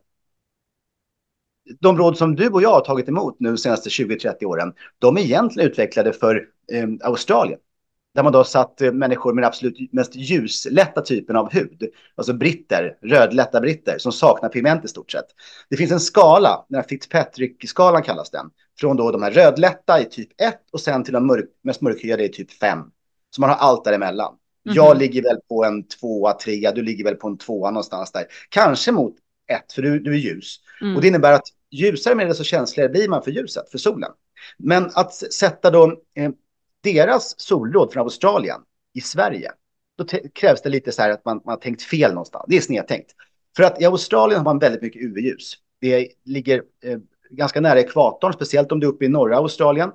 De 1.80 1.98
råd 1.98 2.18
som 2.18 2.36
du 2.36 2.48
och 2.48 2.62
jag 2.62 2.70
har 2.70 2.80
tagit 2.80 3.08
emot 3.08 3.36
nu 3.40 3.48
de 3.48 3.58
senaste 3.58 3.88
20-30 3.88 4.44
åren, 4.44 4.72
de 4.98 5.16
är 5.16 5.20
egentligen 5.20 5.70
utvecklade 5.70 6.12
för 6.12 6.44
eh, 6.72 6.88
Australien. 7.02 7.58
Där 8.14 8.22
man 8.22 8.32
då 8.32 8.38
har 8.38 8.44
satt 8.44 8.80
eh, 8.80 8.92
människor 8.92 9.32
med 9.32 9.42
den 9.42 9.48
absolut 9.48 9.92
mest 9.92 10.16
ljuslätta 10.16 11.00
typen 11.00 11.36
av 11.36 11.52
hud. 11.52 11.82
Alltså 12.14 12.32
britter, 12.32 12.98
rödlätta 13.02 13.60
britter 13.60 13.98
som 13.98 14.12
saknar 14.12 14.48
pigment 14.48 14.84
i 14.84 14.88
stort 14.88 15.10
sett. 15.10 15.26
Det 15.70 15.76
finns 15.76 15.92
en 15.92 16.00
skala, 16.00 16.64
den 16.68 16.76
här 16.76 16.88
Fitzpatrick-skalan 16.88 18.02
kallas 18.02 18.30
den. 18.30 18.50
Från 18.80 18.96
då 18.96 19.10
de 19.10 19.22
här 19.22 19.30
rödlätta 19.30 20.00
i 20.00 20.04
typ 20.04 20.40
1 20.40 20.54
och 20.72 20.80
sen 20.80 21.04
till 21.04 21.12
de 21.12 21.26
mörk, 21.26 21.44
mest 21.62 21.80
mörkhyade 21.80 22.24
i 22.24 22.28
typ 22.28 22.52
5. 22.52 22.78
Så 23.30 23.40
man 23.40 23.50
har 23.50 23.56
allt 23.56 23.84
däremellan. 23.84 24.34
Mm 24.66 24.74
-hmm. 24.74 24.76
Jag 24.76 24.98
ligger 24.98 25.22
väl 25.22 25.36
på 25.48 25.64
en 25.64 25.88
tvåa, 25.88 26.32
trea, 26.32 26.72
du 26.72 26.82
ligger 26.82 27.04
väl 27.04 27.14
på 27.14 27.28
en 27.28 27.38
tvåa 27.38 27.70
någonstans 27.70 28.12
där. 28.12 28.24
Kanske 28.48 28.92
mot 28.92 29.14
ett, 29.46 29.72
för 29.72 29.82
du, 29.82 29.98
du 30.00 30.12
är 30.12 30.18
ljus. 30.18 30.56
Mm. 30.80 30.96
Och 30.96 31.02
det 31.02 31.08
innebär 31.08 31.32
att 31.32 31.48
ljusare 31.70 32.14
med 32.14 32.26
det 32.26 32.34
så 32.34 32.44
känsligare 32.44 32.90
blir 32.90 33.08
man 33.08 33.22
för 33.22 33.30
ljuset, 33.30 33.70
för 33.70 33.78
solen. 33.78 34.10
Men 34.58 34.90
att 34.94 35.14
sätta 35.14 35.70
då 35.70 36.02
eh, 36.14 36.30
deras 36.82 37.40
solråd 37.40 37.92
från 37.92 38.02
Australien 38.02 38.60
i 38.94 39.00
Sverige, 39.00 39.52
då 39.96 40.04
krävs 40.34 40.62
det 40.62 40.68
lite 40.68 40.92
så 40.92 41.02
här 41.02 41.10
att 41.10 41.24
man, 41.24 41.36
man 41.44 41.52
har 41.52 41.60
tänkt 41.60 41.82
fel 41.82 42.10
någonstans. 42.10 42.44
Det 42.48 42.56
är 42.56 42.60
snedtänkt. 42.60 43.10
För 43.56 43.62
att 43.62 43.80
i 43.80 43.84
Australien 43.84 44.38
har 44.38 44.44
man 44.44 44.58
väldigt 44.58 44.82
mycket 44.82 45.02
UV-ljus. 45.02 45.54
Det 45.80 46.08
ligger 46.24 46.62
eh, 46.84 46.98
ganska 47.30 47.60
nära 47.60 47.80
ekvatorn, 47.80 48.32
speciellt 48.32 48.72
om 48.72 48.80
du 48.80 48.86
är 48.86 48.90
uppe 48.90 49.04
i 49.04 49.08
norra 49.08 49.36
Australien. 49.36 49.90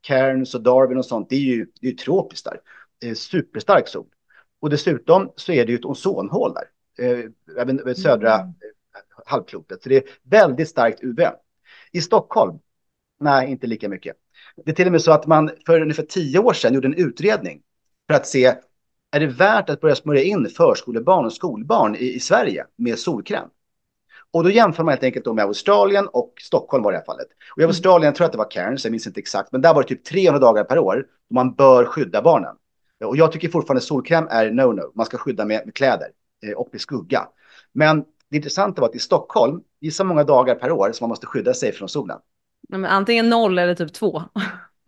Cairns 0.00 0.54
och 0.54 0.62
Darwin 0.62 0.98
och 0.98 1.06
sånt, 1.06 1.30
det 1.30 1.36
är 1.36 1.40
ju, 1.40 1.66
det 1.80 1.86
är 1.86 1.90
ju 1.90 1.96
tropiskt 1.96 2.44
där. 2.44 2.60
Eh, 3.04 3.14
superstark 3.14 3.88
sol. 3.88 4.06
Och 4.60 4.70
dessutom 4.70 5.32
så 5.36 5.52
är 5.52 5.66
det 5.66 5.72
ju 5.72 5.78
ett 5.78 5.84
ozonhål 5.84 6.54
där, 6.54 6.64
eh, 7.06 7.24
även 7.58 7.94
södra 7.94 8.34
mm. 8.34 8.54
Halvklotet. 9.26 9.82
Så 9.82 9.88
det 9.88 9.96
är 9.96 10.02
väldigt 10.22 10.68
starkt 10.68 11.02
UV. 11.02 11.20
I 11.92 12.00
Stockholm, 12.00 12.58
nej, 13.20 13.50
inte 13.50 13.66
lika 13.66 13.88
mycket. 13.88 14.16
Det 14.64 14.70
är 14.70 14.74
till 14.74 14.86
och 14.86 14.92
med 14.92 15.02
så 15.02 15.12
att 15.12 15.26
man 15.26 15.50
för 15.66 15.80
ungefär 15.80 16.02
tio 16.02 16.38
år 16.38 16.52
sedan 16.52 16.74
gjorde 16.74 16.88
en 16.88 16.94
utredning 16.94 17.62
för 18.08 18.14
att 18.14 18.26
se 18.26 18.54
är 19.12 19.20
det 19.20 19.26
värt 19.26 19.70
att 19.70 19.80
börja 19.80 19.94
smörja 19.94 20.22
in 20.22 20.48
förskolebarn 20.48 21.26
och 21.26 21.32
skolbarn 21.32 21.96
i, 21.96 22.14
i 22.14 22.20
Sverige 22.20 22.66
med 22.76 22.98
solkräm? 22.98 23.48
Och 24.32 24.44
då 24.44 24.50
jämför 24.50 24.84
man 24.84 24.92
helt 24.92 25.04
enkelt 25.04 25.24
då 25.24 25.34
med 25.34 25.44
Australien 25.44 26.08
och 26.08 26.34
Stockholm 26.40 26.82
var 26.82 26.92
det 26.92 26.98
här 26.98 27.04
fallet. 27.04 27.26
Och 27.52 27.58
i 27.58 27.62
mm. 27.62 27.68
Australien 27.68 28.14
tror 28.14 28.24
jag 28.24 28.28
att 28.28 28.32
det 28.32 28.38
var 28.38 28.50
Cairns, 28.50 28.84
jag 28.84 28.90
minns 28.90 29.06
inte 29.06 29.20
exakt, 29.20 29.52
men 29.52 29.60
där 29.60 29.74
var 29.74 29.82
det 29.82 29.88
typ 29.88 30.04
300 30.04 30.38
dagar 30.38 30.64
per 30.64 30.78
år 30.78 31.06
då 31.28 31.34
man 31.34 31.54
bör 31.54 31.84
skydda 31.84 32.22
barnen. 32.22 32.56
Och 33.04 33.16
jag 33.16 33.32
tycker 33.32 33.48
fortfarande 33.48 33.80
solkräm 33.80 34.26
är 34.30 34.50
no-no. 34.50 34.92
Man 34.94 35.06
ska 35.06 35.18
skydda 35.18 35.44
med, 35.44 35.62
med 35.64 35.74
kläder 35.74 36.08
eh, 36.46 36.52
och 36.52 36.68
med 36.72 36.80
skugga. 36.80 37.28
Men 37.72 38.04
det 38.30 38.36
intressanta 38.36 38.80
var 38.80 38.88
att 38.88 38.94
i 38.94 38.98
Stockholm, 38.98 39.60
gissa 39.80 40.04
många 40.04 40.24
dagar 40.24 40.54
per 40.54 40.72
år 40.72 40.92
som 40.92 41.04
man 41.04 41.08
måste 41.08 41.26
skydda 41.26 41.54
sig 41.54 41.72
från 41.72 41.88
solen. 41.88 42.18
Men 42.68 42.84
antingen 42.84 43.28
noll 43.28 43.58
eller 43.58 43.74
typ 43.74 43.92
två. 43.92 44.22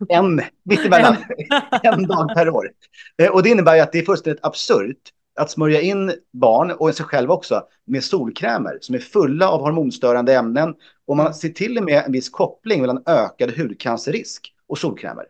En, 0.09 0.41
mittemellan, 0.63 1.15
en 1.83 2.07
dag 2.07 2.33
per 2.35 2.49
år. 2.49 2.71
Eh, 3.17 3.31
och 3.31 3.43
det 3.43 3.49
innebär 3.49 3.75
ju 3.75 3.81
att 3.81 3.91
det 3.91 3.99
är 3.99 4.05
fullständigt 4.05 4.45
absurt 4.45 4.97
att 5.35 5.51
smörja 5.51 5.81
in 5.81 6.13
barn 6.33 6.71
och 6.71 6.95
sig 6.95 7.05
själv 7.05 7.31
också 7.31 7.63
med 7.85 8.03
solkrämer 8.03 8.77
som 8.81 8.95
är 8.95 8.99
fulla 8.99 9.49
av 9.49 9.61
hormonstörande 9.61 10.35
ämnen. 10.35 10.75
Och 11.07 11.17
man 11.17 11.33
ser 11.33 11.49
till 11.49 11.77
och 11.77 11.83
med 11.83 12.03
en 12.05 12.11
viss 12.11 12.29
koppling 12.29 12.81
mellan 12.81 13.03
ökad 13.05 13.57
hudcancerrisk 13.57 14.53
och 14.67 14.77
solkrämer. 14.77 15.25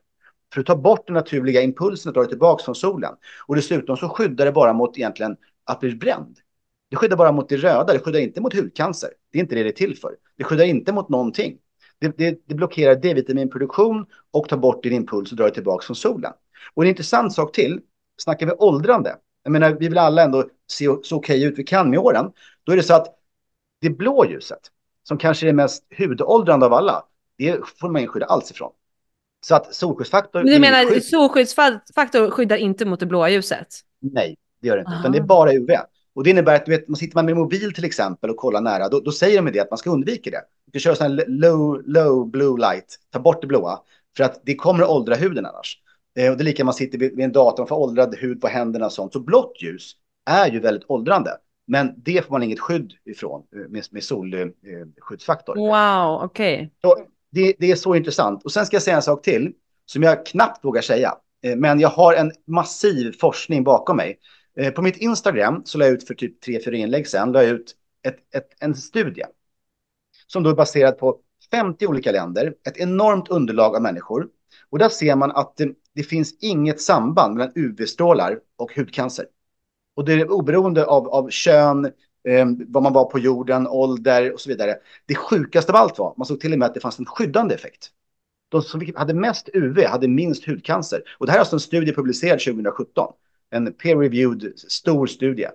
För 0.53 0.61
att 0.61 0.67
ta 0.67 0.75
bort 0.75 1.07
den 1.07 1.13
naturliga 1.13 1.61
impulsen 1.61 2.09
att 2.09 2.15
dra 2.15 2.25
tillbaka 2.25 2.63
från 2.63 2.75
solen. 2.75 3.13
Och 3.47 3.55
dessutom 3.55 3.97
så 3.97 4.09
skyddar 4.09 4.45
det 4.45 4.51
bara 4.51 4.73
mot 4.73 4.97
egentligen 4.97 5.35
att 5.65 5.79
bli 5.79 5.95
bränd. 5.95 6.37
Det 6.93 6.97
skyddar 6.97 7.17
bara 7.17 7.31
mot 7.31 7.49
det 7.49 7.57
röda, 7.57 7.93
det 7.93 7.99
skyddar 7.99 8.19
inte 8.19 8.41
mot 8.41 8.53
hudcancer. 8.53 9.09
Det 9.31 9.37
är 9.37 9.41
inte 9.41 9.55
det 9.55 9.63
det 9.63 9.69
är 9.69 9.73
till 9.73 9.97
för. 9.97 10.15
Det 10.37 10.43
skyddar 10.43 10.65
inte 10.65 10.93
mot 10.93 11.09
någonting. 11.09 11.57
Det, 11.99 12.17
det, 12.17 12.39
det 12.47 12.55
blockerar 12.55 12.95
D-vitaminproduktion 12.95 14.05
och 14.31 14.49
tar 14.49 14.57
bort 14.57 14.83
din 14.83 14.93
impuls 14.93 15.31
och 15.31 15.37
drar 15.37 15.45
dig 15.45 15.53
tillbaka 15.53 15.85
från 15.85 15.95
solen. 15.95 16.31
Och 16.73 16.83
en 16.83 16.89
intressant 16.89 17.33
sak 17.33 17.51
till, 17.55 17.79
snackar 18.17 18.45
vi 18.45 18.51
åldrande. 18.51 19.15
Jag 19.43 19.51
menar, 19.51 19.71
vi 19.71 19.87
vill 19.87 19.97
alla 19.97 20.23
ändå 20.23 20.45
se 20.67 20.85
så 21.03 21.15
okej 21.15 21.43
ut 21.43 21.59
vi 21.59 21.63
kan 21.63 21.89
med 21.89 21.99
åren. 21.99 22.31
Då 22.63 22.71
är 22.71 22.75
det 22.75 22.83
så 22.83 22.93
att 22.93 23.07
det 23.81 23.89
blå 23.89 24.25
ljuset, 24.25 24.61
som 25.03 25.17
kanske 25.17 25.45
är 25.45 25.47
det 25.47 25.53
mest 25.53 25.83
hudåldrande 25.97 26.65
av 26.65 26.73
alla, 26.73 27.03
det 27.37 27.59
får 27.79 27.89
man 27.89 28.01
inte 28.01 28.11
skydda 28.11 28.25
alls 28.25 28.51
ifrån. 28.51 28.71
Så 29.45 29.55
att 29.55 29.75
solskyddsfaktor... 29.75 30.43
Du 30.43 30.59
menar 30.59 30.85
skydd... 30.85 31.05
solskyddsfaktor 31.05 32.29
skyddar 32.29 32.57
inte 32.57 32.85
mot 32.85 32.99
det 32.99 33.05
blåa 33.05 33.29
ljuset? 33.29 33.67
Nej, 33.99 34.37
det 34.61 34.67
gör 34.67 34.75
det 34.75 34.81
inte, 34.81 34.93
utan 34.99 35.11
det 35.11 35.17
är 35.17 35.23
bara 35.23 35.53
UV. 35.53 35.69
Och 36.15 36.23
det 36.23 36.29
innebär 36.29 36.55
att 36.55 36.65
du 36.65 36.71
vet, 36.71 36.87
man 36.87 36.95
sitter 36.95 37.15
man 37.15 37.25
med 37.25 37.35
mobil 37.35 37.73
till 37.73 37.85
exempel 37.85 38.29
och 38.29 38.37
kollar 38.37 38.61
nära, 38.61 38.89
då, 38.89 38.99
då 38.99 39.11
säger 39.11 39.41
de 39.41 39.51
det 39.51 39.59
att 39.59 39.71
man 39.71 39.77
ska 39.77 39.89
undvika 39.89 40.29
det. 40.29 40.41
Du 40.65 40.79
ska 40.79 40.79
köra 40.79 40.95
sån 40.95 41.15
low, 41.15 41.81
low 41.85 42.31
blue 42.31 42.57
light, 42.57 42.99
ta 43.11 43.19
bort 43.19 43.41
det 43.41 43.47
blåa, 43.47 43.79
för 44.17 44.23
att 44.23 44.41
det 44.45 44.55
kommer 44.55 44.83
att 44.83 44.89
åldra 44.89 45.15
huden 45.15 45.45
annars. 45.45 45.77
Eh, 46.17 46.31
och 46.31 46.37
det 46.37 46.43
är 46.43 46.45
lika 46.45 46.65
man 46.65 46.73
sitter 46.73 46.97
vid, 46.97 47.15
vid 47.15 47.25
en 47.25 47.31
dator, 47.31 47.63
man 47.63 47.67
får 47.67 47.75
åldrad 47.75 48.15
hud 48.15 48.41
på 48.41 48.47
händerna 48.47 48.85
och 48.85 48.91
sånt. 48.91 49.13
Så 49.13 49.19
blått 49.19 49.57
ljus 49.61 49.95
är 50.25 50.51
ju 50.51 50.59
väldigt 50.59 50.89
åldrande. 50.89 51.37
Men 51.67 51.93
det 51.97 52.25
får 52.25 52.31
man 52.31 52.43
inget 52.43 52.59
skydd 52.59 52.93
ifrån 53.05 53.43
eh, 53.55 53.69
med, 53.69 53.83
med 53.91 54.03
solskyddsfaktor. 54.03 55.55
Wow, 55.55 56.23
okej. 56.23 56.71
Okay. 56.83 57.05
Det, 57.31 57.53
det, 57.59 57.71
är 57.71 57.75
så 57.75 57.95
intressant. 57.95 58.43
Och 58.43 58.51
sen 58.51 58.65
ska 58.65 58.75
jag 58.75 58.83
säga 58.83 58.95
en 58.95 59.01
sak 59.01 59.23
till 59.23 59.53
som 59.85 60.03
jag 60.03 60.25
knappt 60.25 60.65
vågar 60.65 60.81
säga. 60.81 61.13
Eh, 61.43 61.55
men 61.55 61.79
jag 61.79 61.89
har 61.89 62.13
en 62.13 62.31
massiv 62.47 63.15
forskning 63.19 63.63
bakom 63.63 63.97
mig. 63.97 64.19
Eh, 64.57 64.73
på 64.73 64.81
mitt 64.81 64.97
Instagram 64.97 65.61
så 65.65 65.77
la 65.77 65.85
jag 65.85 65.93
ut 65.93 66.07
för 66.07 66.13
typ 66.13 66.41
tre, 66.41 66.59
fyra 66.65 66.75
inlägg 66.75 67.07
sen, 67.07 67.31
la 67.31 67.43
jag 67.43 67.51
ut 67.51 67.75
ett, 68.03 68.35
ett, 68.35 68.49
en 68.59 68.75
studie 68.75 69.23
som 70.27 70.43
då 70.43 70.49
är 70.49 70.55
baserad 70.55 70.97
på 70.97 71.19
50 71.51 71.87
olika 71.87 72.11
länder, 72.11 72.53
ett 72.67 72.77
enormt 72.77 73.29
underlag 73.29 73.75
av 73.75 73.81
människor. 73.81 74.27
Och 74.69 74.79
där 74.79 74.89
ser 74.89 75.15
man 75.15 75.31
att 75.31 75.57
det, 75.57 75.69
det 75.95 76.03
finns 76.03 76.37
inget 76.39 76.81
samband 76.81 77.35
mellan 77.35 77.51
UV-strålar 77.55 78.39
och 78.55 78.75
hudcancer. 78.75 79.25
Och 79.95 80.05
det 80.05 80.13
är 80.13 80.31
oberoende 80.31 80.85
av, 80.85 81.07
av 81.07 81.29
kön, 81.29 81.85
eh, 82.27 82.45
vad 82.67 82.83
man 82.83 82.93
var 82.93 83.05
på 83.05 83.19
jorden, 83.19 83.67
ålder 83.67 84.33
och 84.33 84.41
så 84.41 84.49
vidare. 84.49 84.75
Det 85.05 85.15
sjukaste 85.15 85.71
av 85.71 85.75
allt 85.75 85.99
var, 85.99 86.13
man 86.17 86.25
såg 86.25 86.39
till 86.39 86.53
och 86.53 86.59
med 86.59 86.65
att 86.65 86.73
det 86.73 86.79
fanns 86.79 86.99
en 86.99 87.05
skyddande 87.05 87.55
effekt. 87.55 87.89
De 88.49 88.61
som 88.61 88.91
hade 88.95 89.13
mest 89.13 89.49
UV 89.53 89.85
hade 89.85 90.07
minst 90.07 90.45
hudcancer. 90.45 91.03
Och 91.17 91.25
det 91.25 91.31
här 91.31 91.37
är 91.37 91.41
alltså 91.41 91.55
en 91.55 91.59
studie 91.59 91.93
publicerad 91.93 92.39
2017 92.39 93.13
en 93.53 93.73
peer-reviewed 93.73 94.59
stor 94.59 95.07
studie. 95.07 95.47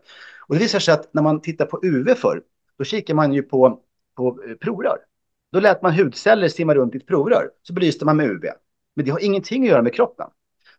Och 0.48 0.54
det 0.54 0.60
visar 0.60 0.78
sig 0.78 0.94
att 0.94 1.14
när 1.14 1.22
man 1.22 1.40
tittar 1.40 1.66
på 1.66 1.80
UV 1.82 2.14
förr, 2.14 2.42
då 2.78 2.84
kikar 2.84 3.14
man 3.14 3.32
ju 3.32 3.42
på, 3.42 3.80
på 4.16 4.38
eh, 4.48 4.54
provrör. 4.54 4.98
Då 5.52 5.60
lät 5.60 5.82
man 5.82 5.92
hudceller 5.92 6.48
simma 6.48 6.74
runt 6.74 6.94
i 6.94 6.98
ett 6.98 7.06
provrör, 7.06 7.50
så 7.62 7.72
belyste 7.72 8.04
man 8.04 8.16
med 8.16 8.26
UV. 8.26 8.44
Men 8.96 9.04
det 9.04 9.10
har 9.10 9.24
ingenting 9.24 9.62
att 9.62 9.68
göra 9.68 9.82
med 9.82 9.94
kroppen. 9.94 10.26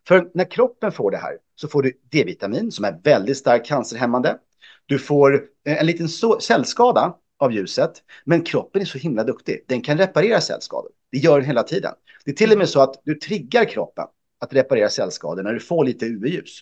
För 0.08 0.30
när 0.34 0.50
kroppen 0.50 0.92
får 0.92 1.10
det 1.10 1.16
här 1.16 1.38
så 1.54 1.68
får 1.68 1.82
du 1.82 1.92
D-vitamin 2.10 2.72
som 2.72 2.84
är 2.84 3.00
väldigt 3.04 3.36
starkt 3.36 3.66
cancerhämmande. 3.66 4.38
Du 4.86 4.98
får 4.98 5.34
eh, 5.66 5.80
en 5.80 5.86
liten 5.86 6.08
cellskada 6.40 7.16
av 7.38 7.52
ljuset, 7.52 7.92
men 8.24 8.42
kroppen 8.42 8.82
är 8.82 8.86
så 8.86 8.98
himla 8.98 9.24
duktig. 9.24 9.64
Den 9.68 9.80
kan 9.80 9.98
reparera 9.98 10.40
cellskador. 10.40 10.90
Det 11.12 11.18
gör 11.18 11.36
den 11.38 11.46
hela 11.46 11.62
tiden. 11.62 11.92
Det 12.24 12.30
är 12.30 12.34
till 12.34 12.52
och 12.52 12.58
med 12.58 12.68
så 12.68 12.80
att 12.80 13.02
du 13.04 13.14
triggar 13.14 13.64
kroppen 13.64 14.06
att 14.38 14.54
reparera 14.54 14.88
cellskador 14.88 15.42
när 15.42 15.52
du 15.52 15.60
får 15.60 15.84
lite 15.84 16.06
UV-ljus. 16.06 16.60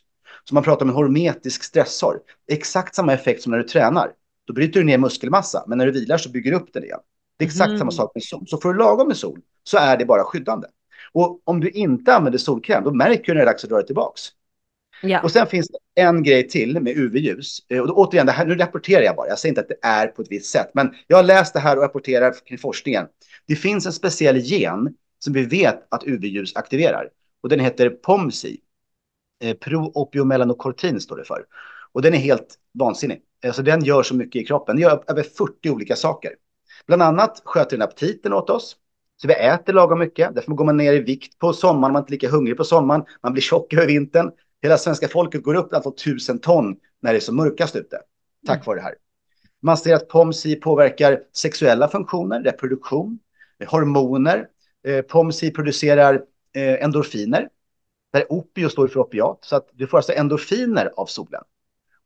Så 0.49 0.55
man 0.55 0.63
pratar 0.63 0.83
om 0.83 0.89
en 0.89 0.95
hormetisk 0.95 1.63
stressor. 1.63 2.21
Exakt 2.51 2.95
samma 2.95 3.13
effekt 3.13 3.43
som 3.43 3.51
när 3.51 3.59
du 3.59 3.65
tränar. 3.65 4.13
Då 4.47 4.53
bryter 4.53 4.81
du 4.81 4.87
ner 4.87 4.99
muskelmassa, 4.99 5.65
men 5.67 5.79
när 5.79 5.87
du 5.87 5.93
vilar 5.93 6.19
så 6.19 6.31
bygger 6.31 6.51
du 6.51 6.57
upp 6.57 6.73
den 6.73 6.85
igen. 6.85 6.99
Det 7.39 7.45
är 7.45 7.47
exakt 7.47 7.69
mm. 7.69 7.79
samma 7.79 7.91
sak 7.91 8.11
med 8.15 8.23
sol. 8.23 8.45
Så 8.47 8.59
för 8.59 8.71
att 8.71 8.77
lagom 8.77 9.09
med 9.09 9.17
sol 9.17 9.41
så 9.63 9.79
är 9.79 9.97
det 9.97 10.05
bara 10.05 10.25
skyddande. 10.25 10.67
Och 11.13 11.41
om 11.45 11.61
du 11.61 11.71
inte 11.71 12.15
använder 12.15 12.39
solkräm, 12.39 12.85
då 12.85 12.95
märker 12.95 13.25
du 13.25 13.33
när 13.33 13.35
det 13.35 13.43
är 13.43 13.47
dags 13.47 13.65
att 13.65 13.71
dra 13.71 13.77
dig 13.77 13.87
tillbaks. 13.87 14.23
Ja. 15.03 15.23
Och 15.23 15.31
sen 15.31 15.47
finns 15.47 15.69
det 15.69 16.03
en 16.03 16.23
grej 16.23 16.49
till 16.49 16.81
med 16.81 16.97
UV-ljus. 16.97 17.59
Eh, 17.69 17.81
och 17.81 17.87
då, 17.89 17.95
återigen, 17.95 18.27
det 18.27 18.33
här, 18.33 18.47
nu 18.47 18.55
rapporterar 18.55 19.03
jag 19.03 19.17
bara. 19.17 19.29
Jag 19.29 19.39
säger 19.39 19.51
inte 19.51 19.61
att 19.61 19.69
det 19.69 19.79
är 19.83 20.07
på 20.07 20.23
ett 20.23 20.31
visst 20.31 20.51
sätt, 20.51 20.71
men 20.75 20.95
jag 21.07 21.17
har 21.17 21.25
läst 21.25 21.55
det 21.55 21.61
här 21.61 21.77
och 21.77 21.83
rapporterar 21.83 22.35
kring 22.47 22.59
forskningen. 22.59 23.07
Det 23.47 23.57
finns 23.57 23.87
en 23.87 23.93
speciell 23.93 24.37
gen 24.37 24.95
som 25.19 25.33
vi 25.33 25.43
vet 25.43 25.87
att 25.89 26.05
UV-ljus 26.05 26.57
aktiverar 26.57 27.09
och 27.43 27.49
den 27.49 27.61
heter 27.61 27.91
POMSI. 27.91 28.61
Eh, 29.41 29.57
Pro-opiomellanokortin 29.57 31.01
står 31.01 31.17
det 31.17 31.25
för. 31.25 31.45
Och 31.93 32.03
den 32.03 32.15
är 32.15 32.19
helt 32.19 32.55
vansinnig. 32.75 33.23
Alltså 33.47 33.63
den 33.63 33.85
gör 33.85 34.03
så 34.03 34.15
mycket 34.15 34.43
i 34.43 34.45
kroppen. 34.45 34.77
Den 34.77 34.83
gör 34.83 35.05
över 35.07 35.23
40 35.23 35.71
olika 35.71 35.97
saker. 35.97 36.33
Bland 36.87 37.03
annat 37.03 37.43
sköter 37.45 37.77
den 37.77 37.89
aptiten 37.89 38.33
åt 38.33 38.51
oss. 38.51 38.77
Så 39.23 39.29
vi 39.29 39.35
äter 39.35 39.73
lagom 39.73 39.99
mycket. 39.99 40.35
Därför 40.35 40.53
går 40.53 40.65
man 40.65 40.77
ner 40.77 40.93
i 40.93 40.99
vikt 40.99 41.39
på 41.39 41.53
sommaren. 41.53 41.93
Man 41.93 41.97
är 41.97 42.03
inte 42.03 42.13
lika 42.13 42.29
hungrig 42.29 42.57
på 42.57 42.65
sommaren. 42.65 43.05
Man 43.23 43.33
blir 43.33 43.43
tjock 43.43 43.73
över 43.75 43.87
vintern. 43.87 44.31
Hela 44.63 44.79
svenska 44.79 45.09
folket 45.09 45.43
går 45.43 45.55
upp 45.55 45.67
ett 45.67 45.77
antal 45.77 45.95
tusen 45.95 46.39
ton 46.39 46.77
när 47.03 47.13
det 47.13 47.19
är 47.19 47.21
så 47.21 47.35
mörkast 47.35 47.77
ute. 47.77 47.99
Tack 48.47 48.57
mm. 48.57 48.65
vare 48.67 48.77
det 48.77 48.83
här. 48.83 48.95
Man 49.63 49.77
ser 49.77 49.95
att 49.95 50.09
POMSI 50.09 50.57
påverkar 50.57 51.21
sexuella 51.33 51.89
funktioner, 51.89 52.43
reproduktion, 52.43 53.19
eh, 53.61 53.71
hormoner. 53.71 54.47
Eh, 54.87 55.03
POMSI 55.03 55.51
producerar 55.51 56.15
eh, 56.55 56.85
endorfiner 56.85 57.49
där 58.13 58.33
opio 58.33 58.69
står 58.69 58.89
för 58.89 59.01
opiat. 59.01 59.39
Så 59.41 59.57
att 59.57 59.69
du 59.73 59.87
får 59.87 59.99
alltså 59.99 60.13
endorfiner 60.13 60.93
av 60.97 61.07
solen. 61.07 61.43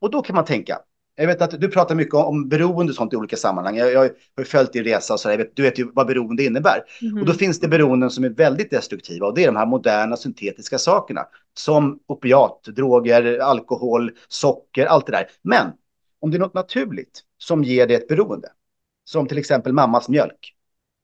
Och 0.00 0.10
då 0.10 0.22
kan 0.22 0.36
man 0.36 0.44
tänka, 0.44 0.78
jag 1.14 1.26
vet 1.26 1.42
att 1.42 1.60
du 1.60 1.68
pratar 1.68 1.94
mycket 1.94 2.14
om, 2.14 2.24
om 2.24 2.48
beroende 2.48 2.90
och 2.90 2.96
sånt 2.96 3.12
i 3.12 3.16
olika 3.16 3.36
sammanhang. 3.36 3.76
Jag, 3.76 3.92
jag 3.92 4.10
har 4.36 4.44
följt 4.44 4.72
din 4.72 4.84
resa 4.84 5.14
och 5.14 5.20
så 5.20 5.28
där. 5.28 5.38
Vet, 5.38 5.56
du 5.56 5.62
vet 5.62 5.78
ju 5.78 5.90
vad 5.92 6.06
beroende 6.06 6.44
innebär. 6.44 6.84
Mm. 7.02 7.18
Och 7.18 7.26
då 7.26 7.32
finns 7.32 7.60
det 7.60 7.68
beroenden 7.68 8.10
som 8.10 8.24
är 8.24 8.28
väldigt 8.28 8.70
destruktiva 8.70 9.26
och 9.26 9.34
det 9.34 9.42
är 9.42 9.46
de 9.46 9.56
här 9.56 9.66
moderna 9.66 10.16
syntetiska 10.16 10.78
sakerna 10.78 11.26
som 11.54 11.98
opiat, 12.06 12.64
droger, 12.64 13.38
alkohol, 13.38 14.10
socker, 14.28 14.86
allt 14.86 15.06
det 15.06 15.12
där. 15.12 15.26
Men 15.42 15.72
om 16.20 16.30
det 16.30 16.36
är 16.36 16.40
något 16.40 16.54
naturligt 16.54 17.20
som 17.38 17.64
ger 17.64 17.86
dig 17.86 17.96
ett 17.96 18.08
beroende, 18.08 18.48
som 19.04 19.26
till 19.26 19.38
exempel 19.38 19.72
mammas 19.72 20.08
mjölk 20.08 20.54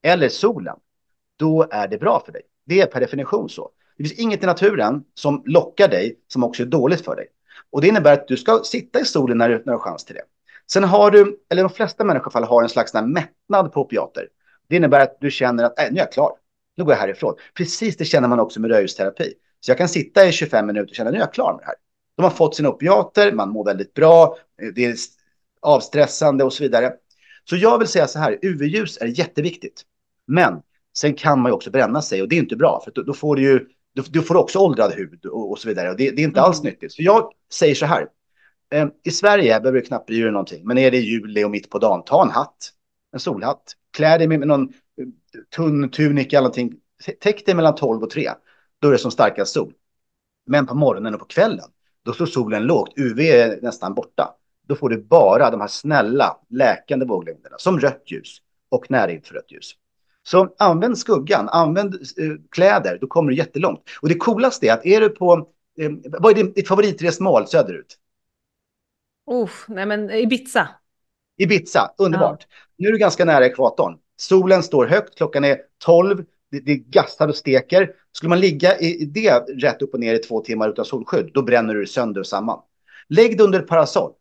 eller 0.02 0.28
solen, 0.28 0.76
då 1.37 1.67
är 1.71 1.88
det 1.88 1.99
bra 1.99 2.23
för 2.26 2.33
dig. 2.33 2.43
Det 2.64 2.81
är 2.81 2.87
per 2.87 3.00
definition 3.00 3.49
så. 3.49 3.71
Det 3.99 4.05
finns 4.05 4.21
inget 4.21 4.43
i 4.43 4.47
naturen 4.47 5.05
som 5.14 5.43
lockar 5.47 5.88
dig 5.88 6.19
som 6.28 6.45
också 6.45 6.62
är 6.62 6.67
dåligt 6.67 7.05
för 7.05 7.17
dig. 7.17 7.26
Och 7.71 7.81
det 7.81 7.88
innebär 7.88 8.12
att 8.12 8.28
du 8.28 8.37
ska 8.37 8.61
sitta 8.64 9.00
i 9.00 9.05
solen 9.05 9.38
när 9.38 9.49
du, 9.49 9.55
när 9.55 9.64
du 9.64 9.71
har 9.71 9.78
chans 9.78 10.05
till 10.05 10.14
det. 10.14 10.23
Sen 10.73 10.85
har 10.85 11.11
du, 11.11 11.40
eller 11.50 11.62
de 11.62 11.73
flesta 11.73 12.05
människor 12.05 12.31
fall 12.31 12.45
har 12.45 12.62
en 12.62 12.69
slags 12.69 12.95
mättnad 12.95 13.73
på 13.73 13.81
opiater. 13.81 14.28
Det 14.69 14.76
innebär 14.76 15.00
att 15.00 15.17
du 15.21 15.31
känner 15.31 15.64
att 15.64 15.78
äh, 15.78 15.85
nu 15.90 15.97
är 15.97 16.02
jag 16.02 16.12
klar. 16.12 16.33
Nu 16.76 16.85
går 16.85 16.95
jag 16.95 17.00
härifrån. 17.00 17.35
Precis 17.55 17.97
det 17.97 18.05
känner 18.05 18.28
man 18.28 18.40
också 18.40 18.61
med 18.61 18.71
rödljusterapi. 18.71 19.35
Så 19.61 19.71
jag 19.71 19.78
kan 19.78 19.88
sitta 19.88 20.26
i 20.26 20.33
25 20.33 20.67
minuter 20.67 20.90
och 20.90 20.97
känna 20.97 21.09
att 21.09 21.12
nu 21.14 21.19
är 21.19 21.23
jag 21.23 21.35
klar 21.35 21.52
med 21.52 21.61
det 21.61 21.67
här. 21.67 21.75
De 22.17 22.23
har 22.23 22.31
fått 22.31 22.57
sina 22.57 22.69
opiater, 22.69 23.33
man 23.33 23.50
mår 23.50 23.64
väldigt 23.64 23.95
bra, 23.95 24.37
det 24.75 24.85
är 24.85 24.97
avstressande 25.62 26.45
och 26.45 26.52
så 26.52 26.62
vidare. 26.62 26.93
Så 27.45 27.57
jag 27.57 27.78
vill 27.78 27.88
säga 27.88 28.07
så 28.07 28.19
här, 28.19 28.38
UV-ljus 28.43 28.99
är 29.00 29.07
jätteviktigt. 29.07 29.83
Men 30.26 30.62
sen 30.97 31.14
kan 31.14 31.40
man 31.40 31.50
ju 31.50 31.55
också 31.55 31.71
bränna 31.71 32.02
sig 32.02 32.23
och 32.23 32.28
det 32.28 32.37
är 32.37 32.40
inte 32.40 32.57
bra 32.57 32.83
för 32.85 33.02
då 33.02 33.14
får 33.14 33.37
du 33.37 33.43
ju 33.43 33.67
du, 33.99 34.05
du 34.11 34.23
får 34.23 34.35
också 34.35 34.59
åldrad 34.59 34.93
hud 34.93 35.26
och, 35.26 35.50
och 35.50 35.59
så 35.59 35.69
vidare. 35.69 35.90
Och 35.90 35.97
det, 35.97 36.11
det, 36.11 36.23
är 36.23 36.25
inte 36.25 36.40
alls 36.40 36.61
mm. 36.61 36.71
nyttigt. 36.71 36.93
Så 36.93 37.02
jag 37.02 37.33
säger 37.52 37.75
så 37.75 37.87
här. 37.87 38.09
Eh, 38.71 38.88
I 39.05 39.11
Sverige 39.11 39.61
behöver 39.61 39.81
du 39.81 39.87
knappt 39.87 40.07
bry 40.07 40.21
dig 40.21 40.33
någonting. 40.33 40.67
Men 40.67 40.78
är 40.78 40.90
det 40.90 40.99
juli 40.99 41.45
och 41.45 41.50
mitt 41.50 41.71
på 41.71 41.78
dagen, 41.78 42.02
ta 42.05 42.23
en 42.23 42.31
hatt. 42.31 42.73
En 43.12 43.21
solhatt. 43.21 43.62
Klä 43.97 44.19
dig 44.19 44.28
med, 44.28 44.38
med 44.38 44.49
någon 44.49 44.69
eh, 44.69 45.07
tunn 45.57 45.90
tunika 45.90 46.37
eller 46.37 46.49
någonting. 46.49 46.75
Täck 47.21 47.47
dig 47.47 47.55
mellan 47.55 47.75
12 47.75 48.02
och 48.02 48.11
3. 48.11 48.31
Då 48.81 48.88
är 48.88 48.93
det 48.93 48.99
som 48.99 49.11
starkast 49.11 49.52
sol. 49.52 49.73
Men 50.47 50.67
på 50.67 50.75
morgonen 50.75 51.14
och 51.14 51.21
på 51.21 51.26
kvällen, 51.26 51.71
då 52.05 52.12
står 52.12 52.26
solen 52.26 52.62
lågt. 52.62 52.93
UV 52.97 53.21
är 53.21 53.59
nästan 53.62 53.95
borta. 53.95 54.35
Då 54.69 54.76
får 54.76 54.88
du 54.88 55.02
bara 55.02 55.50
de 55.50 55.61
här 55.61 55.69
snälla 55.69 56.37
läkande 56.49 57.07
våglängderna 57.07 57.57
som 57.59 57.81
rött 57.81 58.02
ljus 58.07 58.38
och 58.69 58.90
närinfrarött 58.90 59.52
ljus. 59.52 59.73
Så 60.30 60.54
använd 60.58 60.99
skuggan, 60.99 61.49
använd 61.49 61.94
eh, 61.94 62.00
kläder, 62.50 62.99
då 63.00 63.06
kommer 63.06 63.30
du 63.30 63.37
jättelångt. 63.37 63.82
Och 64.00 64.08
det 64.08 64.14
coolaste 64.14 64.66
är 64.66 64.73
att 64.73 64.87
är 64.87 65.00
du 65.00 65.08
på, 65.08 65.49
eh, 65.80 65.90
vad 66.04 66.38
är 66.38 66.44
ditt 66.44 66.68
favoritresmål 66.68 67.47
söderut? 67.47 67.97
Oh, 69.26 69.50
nej 69.68 69.87
men 69.87 70.11
Ibiza. 70.11 70.68
Ibiza, 71.37 71.90
underbart. 71.99 72.47
Ja. 72.49 72.56
Nu 72.76 72.88
är 72.88 72.92
du 72.92 72.99
ganska 72.99 73.25
nära 73.25 73.47
ekvatorn. 73.47 73.99
Solen 74.16 74.62
står 74.62 74.87
högt, 74.87 75.16
klockan 75.16 75.44
är 75.44 75.58
12, 75.85 76.25
det, 76.50 76.61
det 76.61 76.76
gassar 76.76 77.28
och 77.28 77.37
steker. 77.37 77.92
Skulle 78.12 78.28
man 78.28 78.40
ligga 78.40 78.78
i, 78.78 79.02
i 79.02 79.04
det 79.04 79.38
rätt 79.40 79.82
upp 79.82 79.94
och 79.94 80.00
ner 80.00 80.14
i 80.14 80.18
två 80.18 80.40
timmar 80.40 80.68
utan 80.68 80.85
solskydd, 80.85 81.30
då 81.35 81.42
bränner 81.42 81.75
du 81.75 81.87
sönder 81.87 82.20
och 82.20 82.26
samman. 82.26 82.61
Lägg 83.08 83.38
det 83.38 83.44
under 83.44 83.61
ett 83.61 83.68
parasoll. 83.68 84.12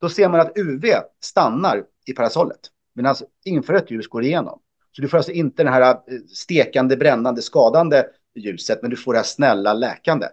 Då 0.00 0.08
ser 0.08 0.28
man 0.28 0.40
att 0.40 0.58
UV 0.58 0.84
stannar 1.20 1.84
i 2.06 2.12
parasollet, 2.12 2.60
medan 2.94 3.14
infrarött 3.44 3.90
ljus 3.90 4.08
går 4.08 4.24
igenom. 4.24 4.61
Så 4.92 5.02
du 5.02 5.08
får 5.08 5.16
alltså 5.16 5.32
inte 5.32 5.62
den 5.62 5.72
här 5.72 5.90
eh, 5.90 5.96
stekande, 6.34 6.96
brännande, 6.96 7.42
skadande 7.42 8.04
ljuset, 8.34 8.78
men 8.82 8.90
du 8.90 8.96
får 8.96 9.12
det 9.12 9.18
här 9.18 9.24
snälla, 9.24 9.74
läkande. 9.74 10.26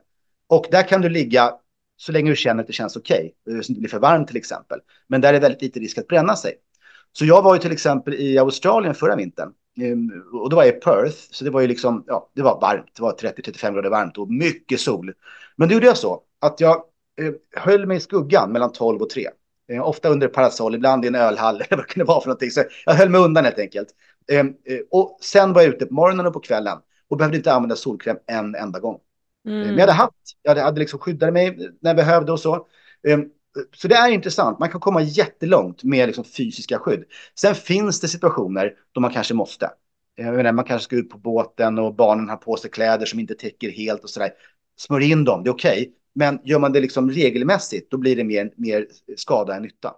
Och 0.48 0.66
där 0.72 0.88
kan 0.88 1.02
du 1.02 1.10
ligga 1.10 1.54
så 1.98 2.12
länge 2.12 2.30
du 2.30 2.36
känner 2.36 2.62
att 2.62 2.68
det 2.68 2.74
känns 2.74 2.96
okej. 2.96 3.34
Eh, 3.50 3.54
okay. 3.54 3.74
Det 3.74 3.80
blir 3.80 3.90
för 3.90 4.00
varmt 4.00 4.28
till 4.28 4.38
exempel. 4.38 4.80
Men 5.08 5.22
där 5.22 5.34
är 5.34 5.40
väldigt 5.40 5.62
lite 5.62 5.80
risk 5.80 5.98
att 5.98 6.08
bränna 6.08 6.36
sig. 6.36 6.54
Så 7.14 7.26
jag 7.26 7.42
var 7.42 7.56
ju 7.56 7.62
till 7.62 7.72
exempel 7.72 8.14
i 8.14 8.38
Australien 8.38 8.96
förra 8.96 9.16
vintern. 9.16 9.54
Ehm, 9.82 10.24
och 10.34 10.50
då 10.50 10.56
var 10.56 10.64
jag 10.64 10.76
i 10.76 10.80
Perth, 10.80 11.18
så 11.32 11.44
det 11.44 11.50
var 11.50 11.62
ju 11.62 11.68
liksom, 11.68 12.04
ja, 12.08 12.30
det 12.36 12.42
var 12.42 12.62
varmt. 12.62 12.92
Det 12.96 13.02
var 13.02 13.12
30-35 13.12 13.74
grader 13.74 13.90
varmt 13.90 14.18
och 14.18 14.32
mycket 14.32 14.80
sol. 14.80 15.14
Men 15.56 15.68
då 15.68 15.74
gjorde 15.74 15.86
jag 15.86 15.98
så 15.98 16.22
att 16.42 16.60
jag 16.60 16.76
eh, 17.22 17.34
höll 17.56 17.86
mig 17.86 17.98
i 17.98 18.00
skuggan 18.00 18.52
mellan 18.52 18.72
12 18.72 19.02
och 19.02 19.10
3. 19.10 19.28
Eh, 19.70 19.88
ofta 19.88 20.10
under 20.10 20.28
parasoll, 20.28 20.76
ibland 20.76 21.06
i 21.06 21.08
en 21.08 21.16
ölhall 21.16 21.56
eller 21.62 21.68
vad 21.70 21.80
det 21.80 21.94
kunde 21.94 22.06
vara 22.06 22.22
för 22.22 22.28
någonting. 22.28 22.52
Så 22.52 22.64
jag 22.86 22.94
höll 22.94 23.10
mig 23.10 23.22
undan 23.22 23.46
helt 23.46 23.60
enkelt. 23.60 23.88
Ehm, 24.30 24.48
eh, 24.48 24.80
och 24.92 25.18
sen 25.22 25.54
var 25.54 25.62
jag 25.62 25.74
ute 25.74 25.86
på 25.86 25.94
morgonen 25.94 26.26
och 26.26 26.34
på 26.34 26.40
kvällen 26.40 26.78
och 27.08 27.18
behövde 27.18 27.38
inte 27.38 27.54
använda 27.54 27.76
solkräm 27.76 28.18
en 28.28 28.56
enda 28.56 28.80
gång. 28.80 29.00
Mm. 29.46 29.60
Men 29.60 29.74
jag 29.74 29.82
hade 29.82 29.92
haft, 29.92 30.14
jag 30.42 30.52
hade, 30.52 30.62
hade 30.62 30.80
liksom 30.80 31.00
skyddat 31.00 31.34
mig 31.34 31.58
när 31.82 31.90
jag 31.90 31.96
behövde 31.96 32.32
och 32.32 32.40
så. 32.40 32.68
Ehm, 33.08 33.26
så 33.76 33.88
det 33.88 33.96
är 33.96 34.10
intressant. 34.10 34.60
Man 34.60 34.70
kan 34.70 34.82
komma 34.82 35.02
jättelångt 35.02 35.84
med 35.84 36.08
liksom 36.08 36.24
fysiska 36.24 36.80
skydd. 36.80 37.04
Sen 37.40 37.56
finns 37.56 38.00
det 38.00 38.08
situationer 38.08 38.74
då 38.92 39.02
man 39.02 39.14
kanske 39.14 39.34
måste. 39.34 39.70
Menar, 40.18 40.52
man 40.52 40.66
kanske 40.66 40.84
ska 40.84 40.96
ut 40.96 41.10
på 41.10 41.18
båten 41.18 41.80
och 41.80 41.96
barnen 41.96 42.30
har 42.30 42.38
på 42.38 42.58
sig 42.58 42.72
kläder 42.72 43.06
som 43.06 43.20
inte 43.20 43.36
täcker 43.36 43.70
helt 43.70 44.04
och 44.04 44.10
sådär. 44.10 44.32
Smörj 44.78 45.12
in 45.12 45.24
dem, 45.24 45.44
det 45.44 45.50
är 45.50 45.54
okej. 45.54 45.82
Okay. 45.82 45.94
Men 46.14 46.40
gör 46.44 46.60
man 46.60 46.74
det 46.74 46.80
liksom 46.80 47.12
regelmässigt, 47.12 47.92
då 47.92 47.98
blir 47.98 48.16
det 48.16 48.24
mer, 48.24 48.52
mer 48.56 48.88
skada 49.16 49.56
än 49.56 49.62
nytta. 49.62 49.94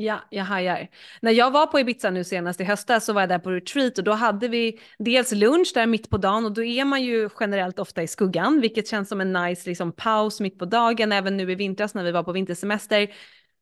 Ja, 0.00 0.20
jag 0.30 0.44
hajar. 0.44 0.88
När 1.22 1.32
jag 1.32 1.50
var 1.50 1.66
på 1.66 1.80
Ibiza 1.80 2.10
nu 2.10 2.24
senast 2.24 2.60
i 2.60 2.64
höstas 2.64 3.04
så 3.04 3.12
var 3.12 3.22
jag 3.22 3.28
där 3.28 3.38
på 3.38 3.50
retreat 3.50 3.98
och 3.98 4.04
då 4.04 4.12
hade 4.12 4.48
vi 4.48 4.80
dels 4.98 5.32
lunch 5.32 5.72
där 5.74 5.86
mitt 5.86 6.10
på 6.10 6.16
dagen 6.18 6.44
och 6.44 6.52
då 6.52 6.64
är 6.64 6.84
man 6.84 7.02
ju 7.02 7.28
generellt 7.40 7.78
ofta 7.78 8.02
i 8.02 8.06
skuggan, 8.06 8.60
vilket 8.60 8.88
känns 8.88 9.08
som 9.08 9.20
en 9.20 9.32
nice 9.32 9.68
liksom, 9.68 9.92
paus 9.92 10.40
mitt 10.40 10.58
på 10.58 10.64
dagen. 10.64 11.12
Även 11.12 11.36
nu 11.36 11.52
i 11.52 11.54
vintras 11.54 11.94
när 11.94 12.04
vi 12.04 12.12
var 12.12 12.22
på 12.22 12.32
vintersemester 12.32 13.10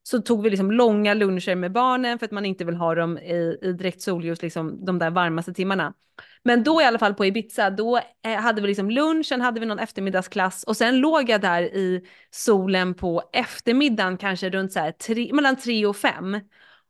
så 0.02 0.22
tog 0.22 0.42
vi 0.42 0.50
liksom 0.50 0.72
långa 0.72 1.14
luncher 1.14 1.54
med 1.54 1.72
barnen 1.72 2.18
för 2.18 2.26
att 2.26 2.32
man 2.32 2.44
inte 2.44 2.64
vill 2.64 2.76
ha 2.76 2.94
dem 2.94 3.18
i, 3.18 3.58
i 3.62 3.72
direkt 3.72 4.02
solljus 4.02 4.42
liksom 4.42 4.84
de 4.84 4.98
där 4.98 5.10
varmaste 5.10 5.54
timmarna. 5.54 5.94
Men 6.42 6.64
då 6.64 6.82
i 6.82 6.84
alla 6.84 6.98
fall 6.98 7.14
på 7.14 7.26
Ibiza, 7.26 7.70
då 7.70 8.00
eh, 8.24 8.32
hade 8.32 8.60
vi 8.60 8.66
liksom 8.66 8.90
lunch, 8.90 9.26
sen 9.26 9.40
hade 9.40 9.60
vi 9.60 9.66
någon 9.66 9.78
eftermiddagsklass 9.78 10.64
och 10.64 10.76
sen 10.76 10.98
låg 10.98 11.30
jag 11.30 11.40
där 11.40 11.62
i 11.62 12.04
solen 12.30 12.94
på 12.94 13.22
eftermiddagen, 13.32 14.16
kanske 14.16 14.50
runt 14.50 14.72
så 14.72 14.78
här 14.78 14.92
tre, 14.92 15.32
mellan 15.32 15.56
tre 15.56 15.86
och 15.86 15.96
fem. 15.96 16.40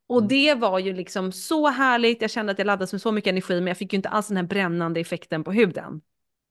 Och 0.09 0.19
mm. 0.19 0.29
det 0.29 0.55
var 0.55 0.79
ju 0.79 0.93
liksom 0.93 1.33
så 1.33 1.69
härligt, 1.69 2.23
jag 2.23 2.31
kände 2.31 2.53
att 2.53 2.59
jag 2.59 2.67
laddades 2.67 2.93
med 2.93 3.03
så 3.03 3.13
mycket 3.13 3.31
energi, 3.31 3.55
men 3.55 3.67
jag 3.67 3.77
fick 3.77 3.93
ju 3.93 3.97
inte 3.97 4.09
alls 4.09 4.29
den 4.29 4.37
här 4.37 4.45
brännande 4.45 5.01
effekten 5.01 5.45
på 5.45 5.53
huden. 5.53 6.01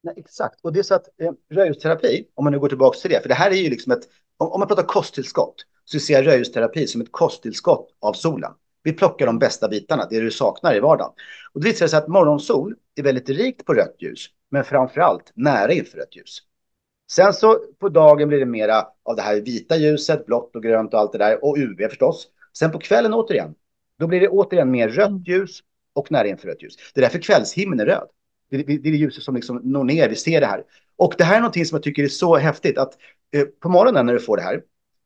Nej, 0.03 0.13
exakt, 0.17 0.59
och 0.61 0.73
det 0.73 0.79
är 0.79 0.83
så 0.83 0.95
att 0.95 1.21
eh, 1.21 1.31
röjusterapi, 1.51 2.27
om 2.35 2.43
man 2.43 2.53
nu 2.53 2.59
går 2.59 2.69
tillbaka 2.69 2.99
till 2.99 3.09
det, 3.09 3.21
för 3.21 3.29
det 3.29 3.35
här 3.35 3.51
är 3.51 3.55
ju 3.55 3.69
liksom 3.69 3.91
ett, 3.91 4.03
om, 4.37 4.47
om 4.47 4.59
man 4.59 4.67
pratar 4.67 4.83
kosttillskott, 4.83 5.55
så 5.85 5.99
ser 5.99 6.13
jag 6.13 6.27
röjusterapi 6.27 6.87
som 6.87 7.01
ett 7.01 7.11
kosttillskott 7.11 7.89
av 7.99 8.13
solen. 8.13 8.51
Vi 8.87 8.93
plockar 8.93 9.25
de 9.25 9.39
bästa 9.39 9.67
bitarna, 9.67 10.07
det 10.09 10.19
du 10.19 10.31
saknar 10.31 10.75
i 10.75 10.79
vardagen. 10.79 11.11
Och 11.53 11.61
det 11.61 11.69
visar 11.69 11.87
sig 11.87 11.97
att 11.97 12.07
morgonsol 12.07 12.75
är 12.95 13.03
väldigt 13.03 13.29
rikt 13.29 13.65
på 13.65 13.73
rött 13.73 13.95
ljus, 13.99 14.27
men 14.51 14.63
framför 14.63 15.01
allt 15.01 15.31
nära 15.35 15.73
infrarött 15.73 16.15
ljus. 16.15 16.39
Sen 17.11 17.33
så 17.33 17.59
på 17.79 17.89
dagen 17.89 18.27
blir 18.27 18.39
det 18.39 18.45
mera 18.45 18.87
av 19.03 19.15
det 19.15 19.21
här 19.21 19.41
vita 19.41 19.77
ljuset, 19.77 20.25
blått 20.25 20.55
och 20.55 20.63
grönt 20.63 20.93
och 20.93 20.99
allt 20.99 21.11
det 21.11 21.17
där, 21.17 21.45
och 21.45 21.57
UV 21.57 21.87
förstås. 21.89 22.27
Sen 22.57 22.71
på 22.71 22.79
kvällen 22.79 23.13
återigen, 23.13 23.55
då 23.99 24.07
blir 24.07 24.21
det 24.21 24.27
återigen 24.27 24.71
mer 24.71 24.89
rött 24.89 25.27
ljus 25.27 25.59
och 25.93 26.11
nära 26.11 26.27
infrarött 26.27 26.63
ljus. 26.63 26.75
Det 26.93 26.99
är 26.99 27.01
därför 27.01 27.19
kvällshimlen 27.19 27.79
är 27.79 27.85
röd. 27.85 28.07
Det 28.49 28.55
är, 28.55 28.63
det 28.63 28.73
är 28.73 28.79
det 28.79 28.89
ljuset 28.89 29.23
som 29.23 29.35
liksom 29.35 29.57
når 29.63 29.83
ner, 29.83 30.09
vi 30.09 30.15
ser 30.15 30.41
det 30.41 30.47
här. 30.47 30.63
Och 30.95 31.13
det 31.17 31.23
här 31.23 31.35
är 31.35 31.39
någonting 31.39 31.65
som 31.65 31.75
jag 31.75 31.83
tycker 31.83 32.03
är 32.03 32.07
så 32.07 32.37
häftigt 32.37 32.77
att 32.77 32.93
eh, 33.33 33.45
på 33.45 33.69
morgonen 33.69 34.05
när 34.05 34.13
du 34.13 34.19
får 34.19 34.37
det 34.37 34.43
här, 34.43 34.61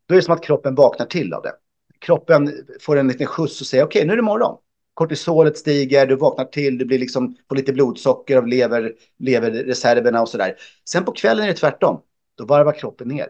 då 0.06 0.14
är 0.14 0.16
det 0.16 0.24
som 0.24 0.34
att 0.34 0.44
kroppen 0.44 0.76
vaknar 0.76 1.06
till 1.06 1.34
av 1.34 1.42
det 1.42 1.54
kroppen 2.02 2.54
får 2.82 2.98
en 2.98 3.08
liten 3.08 3.28
skjuts 3.28 3.62
och 3.62 3.68
säger 3.68 3.84
okej, 3.84 4.00
okay, 4.00 4.08
nu 4.08 4.14
är 4.14 4.18
det 4.18 4.24
morgon. 4.24 4.58
Kortisolet 4.94 5.58
stiger, 5.58 6.08
du 6.08 6.16
vaknar 6.16 6.46
till, 6.46 6.78
du 6.78 6.86
blir 6.86 7.00
liksom 7.00 7.36
på 7.48 7.56
lite 7.56 7.74
blodsocker 7.74 8.38
av 8.38 8.48
lever, 8.48 8.94
leverreserverna 9.20 10.22
och 10.22 10.30
sådär. 10.30 10.56
Sen 10.90 11.06
på 11.06 11.12
kvällen 11.12 11.44
är 11.44 11.48
det 11.48 11.54
tvärtom. 11.54 12.02
Då 12.36 12.46
varvar 12.46 12.74
kroppen 12.74 13.08
ner. 13.08 13.28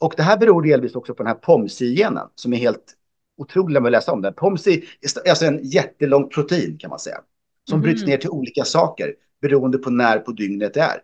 Och 0.00 0.14
det 0.16 0.22
här 0.22 0.36
beror 0.36 0.62
delvis 0.62 0.94
också 0.94 1.14
på 1.14 1.22
den 1.22 1.26
här 1.26 1.34
POMSI-genen 1.34 2.28
som 2.34 2.52
är 2.52 2.56
helt 2.56 2.94
otrolig 3.36 3.76
att 3.76 3.90
läsa 3.90 4.12
om 4.12 4.22
den. 4.22 4.34
POMSI 4.34 4.84
är 5.24 5.30
alltså 5.30 5.46
en 5.46 5.60
jättelång 5.62 6.28
protein 6.28 6.78
kan 6.78 6.90
man 6.90 6.98
säga. 6.98 7.20
Som 7.68 7.78
mm. 7.78 7.82
bryts 7.82 8.06
ner 8.06 8.16
till 8.16 8.30
olika 8.30 8.64
saker 8.64 9.14
beroende 9.40 9.78
på 9.78 9.90
när 9.90 10.18
på 10.18 10.32
dygnet 10.32 10.74
det 10.74 10.80
är. 10.80 11.02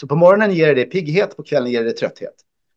Så 0.00 0.06
på 0.06 0.16
morgonen 0.16 0.52
ger 0.52 0.74
det 0.74 0.84
pigghet, 0.84 1.36
på 1.36 1.42
kvällen 1.42 1.70
ger 1.70 1.84
det 1.84 1.92
trötthet. 1.92 2.34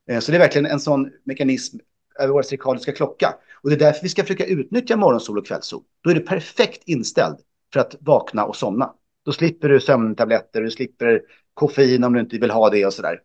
Eh, 0.10 0.20
så 0.20 0.32
det 0.32 0.38
är 0.38 0.40
verkligen 0.40 0.66
en 0.66 0.80
sån 0.80 1.12
mekanism 1.24 1.78
över 2.20 2.34
vår 2.34 2.42
cirkadiska 2.42 2.92
klocka. 2.92 3.36
Och 3.62 3.70
det 3.70 3.76
är 3.76 3.80
därför 3.80 4.04
vi 4.04 4.10
ska 4.10 4.22
försöka 4.22 4.46
utnyttja 4.46 4.98
morgonsol 4.98 5.38
och 5.38 5.48
kvällssol. 5.48 5.84
Då 6.04 6.10
är 6.10 6.16
du 6.16 6.22
perfekt 6.22 6.84
inställd 6.86 7.38
för 7.74 7.80
att 7.80 7.96
vakna 8.00 8.46
och 8.46 8.56
somna. 8.56 8.94
Då 9.26 9.32
slipper 9.32 9.70
du 9.70 9.80
sömntabletter, 9.80 10.62
du 10.62 10.72
slipper 10.72 11.22
koffein 11.54 12.04
om 12.04 12.14
du 12.14 12.20
inte 12.20 12.38
vill 12.38 12.52
ha 12.52 12.70
det 12.70 12.86
och 12.86 12.94
sådär. 12.94 13.20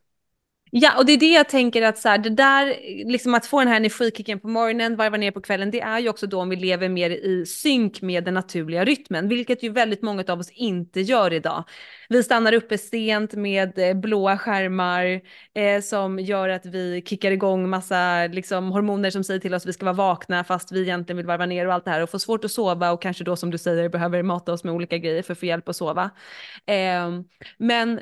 Ja, 0.70 0.98
och 0.98 1.06
det 1.06 1.12
är 1.12 1.16
det 1.18 1.32
jag 1.32 1.48
tänker 1.48 1.82
att 1.82 1.98
så 1.98 2.08
här, 2.08 2.18
det 2.18 2.30
där, 2.30 2.66
liksom 3.10 3.34
att 3.34 3.46
få 3.46 3.58
den 3.58 3.68
här 3.68 3.76
energikicken 3.76 4.40
på 4.40 4.48
morgonen, 4.48 4.96
varva 4.96 5.16
ner 5.16 5.30
på 5.30 5.40
kvällen, 5.40 5.70
det 5.70 5.80
är 5.80 5.98
ju 5.98 6.08
också 6.08 6.26
då 6.26 6.40
om 6.40 6.48
vi 6.48 6.56
lever 6.56 6.88
mer 6.88 7.10
i 7.10 7.46
synk 7.46 8.02
med 8.02 8.24
den 8.24 8.34
naturliga 8.34 8.84
rytmen, 8.84 9.28
vilket 9.28 9.62
ju 9.62 9.70
väldigt 9.70 10.02
många 10.02 10.24
av 10.28 10.38
oss 10.38 10.50
inte 10.50 11.00
gör 11.00 11.32
idag. 11.32 11.64
Vi 12.08 12.22
stannar 12.22 12.52
uppe 12.52 12.78
sent 12.78 13.32
med 13.32 13.78
eh, 13.78 13.94
blåa 13.94 14.38
skärmar 14.38 15.20
eh, 15.54 15.80
som 15.82 16.18
gör 16.18 16.48
att 16.48 16.66
vi 16.66 17.02
kickar 17.06 17.30
igång 17.30 17.68
massa 17.68 18.26
liksom, 18.26 18.70
hormoner 18.70 19.10
som 19.10 19.24
säger 19.24 19.40
till 19.40 19.54
oss 19.54 19.62
att 19.62 19.68
vi 19.68 19.72
ska 19.72 19.84
vara 19.84 19.94
vakna 19.94 20.44
fast 20.44 20.72
vi 20.72 20.82
egentligen 20.82 21.16
vill 21.16 21.26
varva 21.26 21.46
ner 21.46 21.66
och 21.66 21.74
allt 21.74 21.84
det 21.84 21.90
här 21.90 22.02
och 22.02 22.10
få 22.10 22.18
svårt 22.18 22.44
att 22.44 22.50
sova 22.50 22.92
och 22.92 23.02
kanske 23.02 23.24
då 23.24 23.36
som 23.36 23.50
du 23.50 23.58
säger 23.58 23.88
behöver 23.88 24.22
mata 24.22 24.52
oss 24.52 24.64
med 24.64 24.74
olika 24.74 24.98
grejer 24.98 25.22
för 25.22 25.32
att 25.32 25.38
få 25.38 25.46
hjälp 25.46 25.68
att 25.68 25.76
sova. 25.76 26.10
Eh, 26.66 27.08
men 27.58 28.00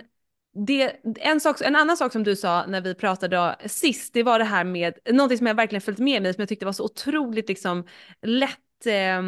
det, 0.57 0.97
en, 1.05 1.41
sak, 1.41 1.61
en 1.61 1.77
annan 1.77 1.97
sak 1.97 2.13
som 2.13 2.23
du 2.23 2.37
sa 2.37 2.67
när 2.67 2.81
vi 2.81 2.95
pratade 2.95 3.57
sist, 3.67 4.15
det 4.15 4.23
var 4.23 4.39
det 4.39 4.45
här 4.45 4.65
med, 4.65 4.99
någonting 5.13 5.39
som 5.39 5.47
jag 5.47 5.55
verkligen 5.55 5.81
följt 5.81 5.99
med 5.99 6.23
mig, 6.23 6.35
som 6.35 6.43
jag 6.43 6.49
tyckte 6.49 6.67
var 6.67 6.73
så 6.73 6.85
otroligt 6.85 7.49
liksom 7.49 7.87
lätt, 8.23 8.87
eh, 8.87 9.19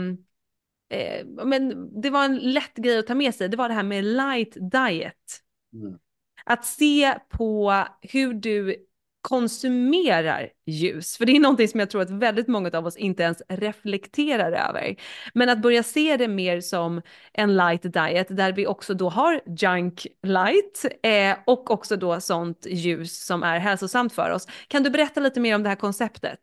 eh, 0.99 1.27
men 1.45 1.91
det 2.03 2.11
var 2.11 2.25
en 2.25 2.39
lätt 2.39 2.75
grej 2.75 2.99
att 2.99 3.07
ta 3.07 3.15
med 3.15 3.35
sig, 3.35 3.49
det 3.49 3.57
var 3.57 3.69
det 3.69 3.75
här 3.75 3.83
med 3.83 4.05
light 4.05 4.57
diet. 4.73 5.43
Mm. 5.73 5.99
Att 6.45 6.65
se 6.65 7.19
på 7.29 7.85
hur 8.03 8.35
du 8.35 8.88
konsumerar 9.29 10.49
ljus. 10.67 11.17
För 11.17 11.27
det 11.27 11.37
är 11.37 11.41
någonting 11.41 11.69
som 11.69 11.81
jag 11.81 11.91
tror 11.91 12.03
att 12.03 12.11
väldigt 12.11 12.49
många 12.49 12.71
av 12.73 12.87
oss 12.87 12.97
inte 12.97 13.23
ens 13.23 13.43
reflekterar 13.49 14.53
över. 14.53 14.97
Men 15.35 15.49
att 15.49 15.63
börja 15.63 15.83
se 15.83 16.17
det 16.17 16.29
mer 16.29 16.61
som 16.61 17.03
en 17.33 17.57
light 17.57 17.83
diet 17.83 18.27
där 18.37 18.53
vi 18.53 18.67
också 18.67 18.95
då 18.95 19.09
har 19.09 19.41
junk 19.47 20.07
light 20.23 20.85
eh, 21.03 21.37
och 21.47 21.71
också 21.71 21.97
då 21.97 22.21
sånt 22.21 22.67
ljus 22.67 23.25
som 23.25 23.43
är 23.43 23.59
hälsosamt 23.59 24.13
för 24.13 24.31
oss. 24.31 24.47
Kan 24.69 24.83
du 24.83 24.91
berätta 24.91 25.21
lite 25.21 25.41
mer 25.41 25.55
om 25.55 25.63
det 25.63 25.69
här 25.69 25.77
konceptet? 25.77 26.41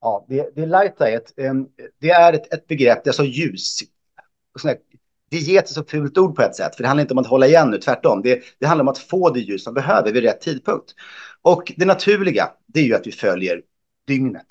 Ja, 0.00 0.26
det, 0.28 0.50
det 0.54 0.62
är 0.62 0.66
light 0.66 0.98
diet. 0.98 1.38
Eh, 1.38 1.54
det 2.00 2.10
är 2.10 2.32
ett, 2.32 2.52
ett 2.52 2.66
begrepp, 2.66 3.04
det 3.04 3.10
är 3.10 3.12
så 3.12 3.24
ljus. 3.24 3.78
Diet 5.30 5.70
är 5.70 5.74
så 5.74 5.84
fult 5.84 6.18
ord 6.18 6.36
på 6.36 6.42
ett 6.42 6.56
sätt, 6.56 6.76
för 6.76 6.82
det 6.82 6.88
handlar 6.88 7.02
inte 7.02 7.14
om 7.14 7.18
att 7.18 7.26
hålla 7.26 7.46
igen 7.46 7.70
nu, 7.70 7.78
tvärtom. 7.78 8.22
Det, 8.22 8.42
det 8.58 8.66
handlar 8.66 8.84
om 8.84 8.88
att 8.88 8.98
få 8.98 9.30
det 9.30 9.40
ljus 9.40 9.66
man 9.66 9.74
behöver 9.74 10.12
vid 10.12 10.22
rätt 10.22 10.40
tidpunkt. 10.40 10.94
Och 11.42 11.72
det 11.76 11.84
naturliga, 11.84 12.50
det 12.66 12.80
är 12.80 12.84
ju 12.84 12.94
att 12.94 13.06
vi 13.06 13.12
följer 13.12 13.62
dygnet. 14.06 14.46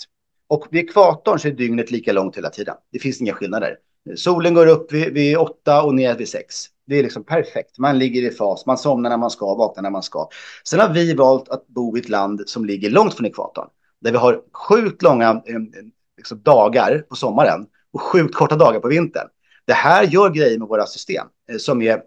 Och 0.48 0.68
vid 0.72 0.84
ekvatorn 0.84 1.40
så 1.40 1.48
är 1.48 1.52
dygnet 1.52 1.92
lika 1.92 2.14
långt 2.14 2.38
hela 2.38 2.50
tiden. 2.50 2.76
Det 2.92 3.00
finns 3.00 3.22
inga 3.22 3.34
skillnader. 3.34 3.78
Solen 4.16 4.54
går 4.54 4.68
upp 4.68 4.94
vid, 4.94 5.14
vid 5.14 5.38
åtta 5.38 5.84
och 5.84 5.96
ner 5.96 6.16
vid 6.16 6.30
sex. 6.30 6.66
Det 6.88 7.00
är 7.00 7.04
liksom 7.04 7.24
perfekt. 7.24 7.78
Man 7.78 8.00
ligger 8.00 8.22
i 8.22 8.32
fas, 8.32 8.66
man 8.66 8.78
somnar 8.78 9.10
när 9.10 9.18
man 9.18 9.30
ska, 9.30 9.56
vaknar 9.56 9.84
när 9.84 9.90
man 9.90 10.04
ska. 10.04 10.30
Sen 10.64 10.80
har 10.80 10.90
vi 10.90 11.14
valt 11.14 11.50
att 11.50 11.68
bo 11.68 11.98
i 11.98 12.00
ett 12.00 12.10
land 12.10 12.42
som 12.46 12.66
ligger 12.66 12.90
långt 12.90 13.14
från 13.14 13.26
ekvatorn. 13.26 13.68
Där 14.02 14.12
vi 14.12 14.18
har 14.18 14.42
sjukt 14.52 15.02
långa 15.02 15.30
eh, 15.30 15.56
eh 15.56 15.62
liksom, 16.18 16.42
dagar 16.42 17.06
på 17.10 17.16
sommaren 17.16 17.66
och 17.94 18.02
sjukt 18.02 18.36
korta 18.36 18.56
dagar 18.56 18.80
på 18.80 18.88
vintern. 18.88 19.28
Det 19.66 19.74
här 19.74 20.04
gör 20.04 20.30
grejer 20.30 20.60
med 20.60 20.68
våra 20.68 20.86
system 20.86 21.28
eh, 21.52 21.58
som 21.58 21.82
är, 21.82 21.94
eh, 21.94 22.00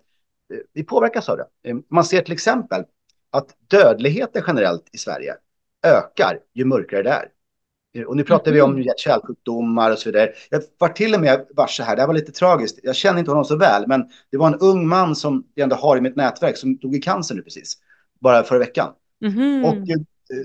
vi 0.73 0.85
påverkas 0.85 1.29
av 1.29 1.37
det. 1.37 1.47
Man 1.91 2.05
ser 2.05 2.23
till 2.23 2.33
exempel 2.33 2.85
att 3.31 3.55
dödligheten 3.69 4.43
generellt 4.47 4.85
i 4.93 4.99
Sverige 4.99 5.35
ökar 5.87 6.39
ju 6.55 6.65
mörkare 6.65 7.03
det 7.03 7.11
är. 7.11 7.29
Och 8.07 8.17
nu 8.17 8.25
pratar 8.25 8.53
vi 8.53 8.61
om 8.61 8.83
hjärt-kärlsjukdomar 8.83 9.91
och 9.91 9.99
så 9.99 10.09
vidare. 10.09 10.33
Jag 10.51 10.63
var 10.79 10.89
till 10.89 11.15
och 11.15 11.21
med 11.21 11.47
varse 11.57 11.83
här, 11.83 11.97
det 11.97 12.03
här 12.03 12.07
var 12.07 12.15
lite 12.15 12.33
tragiskt. 12.33 12.79
Jag 12.83 12.97
känner 12.97 13.19
inte 13.19 13.31
honom 13.31 13.45
så 13.45 13.57
väl, 13.57 13.85
men 13.87 14.05
det 14.31 14.37
var 14.37 14.47
en 14.47 14.59
ung 14.59 14.89
man 14.89 15.17
som 15.17 15.47
jag 15.55 15.63
ändå 15.63 15.77
har 15.77 15.97
i 15.97 16.01
mitt 16.01 16.17
nätverk 16.17 16.57
som 16.57 16.77
dog 16.77 16.97
i 16.97 17.01
cancer 17.01 17.35
nu 17.35 17.43
precis, 17.43 17.79
bara 18.21 18.43
förra 18.43 18.59
veckan. 18.59 18.93
Mm. 19.25 19.65
Och 19.65 19.75
eh, 19.75 19.99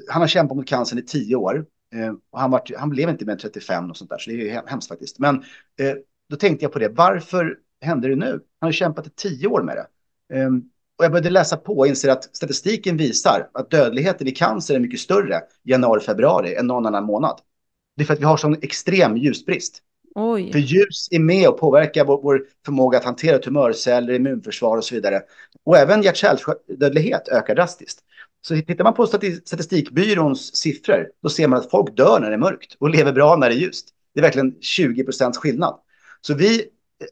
han 0.10 0.22
har 0.22 0.28
kämpat 0.28 0.58
mot 0.58 0.68
cancern 0.68 1.00
i 1.00 1.02
tio 1.02 1.36
år. 1.36 1.66
Eh, 1.96 2.14
och 2.32 2.40
han, 2.40 2.52
var, 2.52 2.62
han 2.78 2.90
blev 2.90 3.10
inte 3.10 3.26
mer 3.26 3.34
än 3.34 3.40
35 3.40 3.90
och 3.90 3.98
sånt 3.98 4.10
där, 4.10 4.18
så 4.18 4.30
det 4.30 4.50
är 4.50 4.68
hemskt 4.68 4.88
faktiskt. 4.88 5.20
Men 5.20 5.36
eh, 5.80 5.94
då 6.34 6.38
tänkte 6.38 6.66
jag 6.66 6.72
på 6.72 6.80
det, 6.80 6.90
varför 6.90 7.58
hände 7.82 8.08
det 8.08 8.16
nu? 8.16 8.32
Han 8.60 8.68
har 8.68 8.72
kämpat 8.72 9.08
i 9.08 9.10
tio 9.10 9.48
år 9.48 9.64
med 9.64 9.76
det. 9.76 10.46
Um, 10.46 10.70
och 10.98 11.06
jag 11.06 11.12
började 11.12 11.30
läsa 11.30 11.58
på 11.58 11.78
och 11.78 11.88
inser 11.88 12.10
att 12.10 12.36
statistiken 12.36 12.98
visar 12.98 13.50
att 13.54 13.70
dödligheten 13.70 14.28
i 14.28 14.32
cancer 14.32 14.76
är 14.76 14.80
mycket 14.80 15.00
större 15.00 15.42
januari-februari 15.64 16.56
än 16.56 16.68
någon 16.68 16.86
annan 16.86 17.04
månad. 17.04 17.40
Det 17.96 18.04
är 18.04 18.06
för 18.06 18.14
att 18.14 18.20
vi 18.20 18.26
har 18.26 18.38
sån 18.38 18.56
extrem 18.62 19.18
ljusbrist. 19.18 19.82
Oj. 20.16 20.52
För 20.52 20.60
ljus 20.60 21.08
är 21.12 21.20
med 21.20 21.50
och 21.50 21.60
påverkar 21.60 22.06
vår, 22.06 22.22
vår 22.22 22.46
förmåga 22.66 22.98
att 22.98 23.06
hantera 23.06 23.38
tumörceller, 23.40 24.14
immunförsvar 24.14 24.78
och 24.78 24.84
så 24.84 24.96
vidare. 24.96 25.22
Och 25.64 25.78
även 25.78 26.02
hjärt-kärlsdödlighet 26.02 27.28
ökar 27.28 27.56
drastiskt. 27.56 28.00
Så 28.42 28.56
tittar 28.56 28.84
man 28.84 28.94
på 28.94 29.08
statistikbyråns 29.08 30.56
siffror, 30.56 31.08
då 31.24 31.30
ser 31.30 31.48
man 31.48 31.60
att 31.60 31.70
folk 31.70 31.98
dör 31.98 32.20
när 32.20 32.30
det 32.30 32.36
är 32.36 32.38
mörkt 32.38 32.76
och 32.80 32.90
lever 32.90 33.14
bra 33.14 33.36
när 33.36 33.50
det 33.50 33.56
är 33.56 33.60
ljust. 33.60 33.90
Det 34.14 34.20
är 34.20 34.24
verkligen 34.24 34.56
20 34.62 35.04
procents 35.04 35.38
skillnad. 35.38 35.80
Så 36.28 36.34
vi 36.34 36.66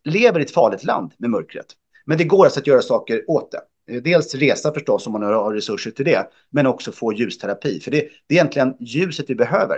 lever 0.04 0.39
i 0.39 0.43
ett 0.43 0.52
farligt 0.52 0.84
land 0.84 1.13
med 1.17 1.30
mörkret. 1.30 1.65
Men 2.06 2.17
det 2.17 2.24
går 2.24 2.45
alltså 2.45 2.60
att 2.60 2.67
göra 2.67 2.82
saker 2.82 3.24
åt 3.28 3.52
det. 3.52 3.62
Dels 4.02 4.36
resa 4.36 4.74
förstås 4.74 5.08
om 5.08 5.13
man 5.13 5.24
har 5.24 5.54
resurser 5.54 5.91
till 5.91 6.06
det, 6.06 6.28
men 6.50 6.67
också 6.67 6.91
få 6.91 7.13
ljusterapi. 7.13 7.80
För 7.80 7.91
det, 7.91 7.97
det 8.28 8.36
är 8.36 8.39
egentligen 8.39 8.76
ljuset 8.80 9.30
vi 9.30 9.36
behöver. 9.36 9.78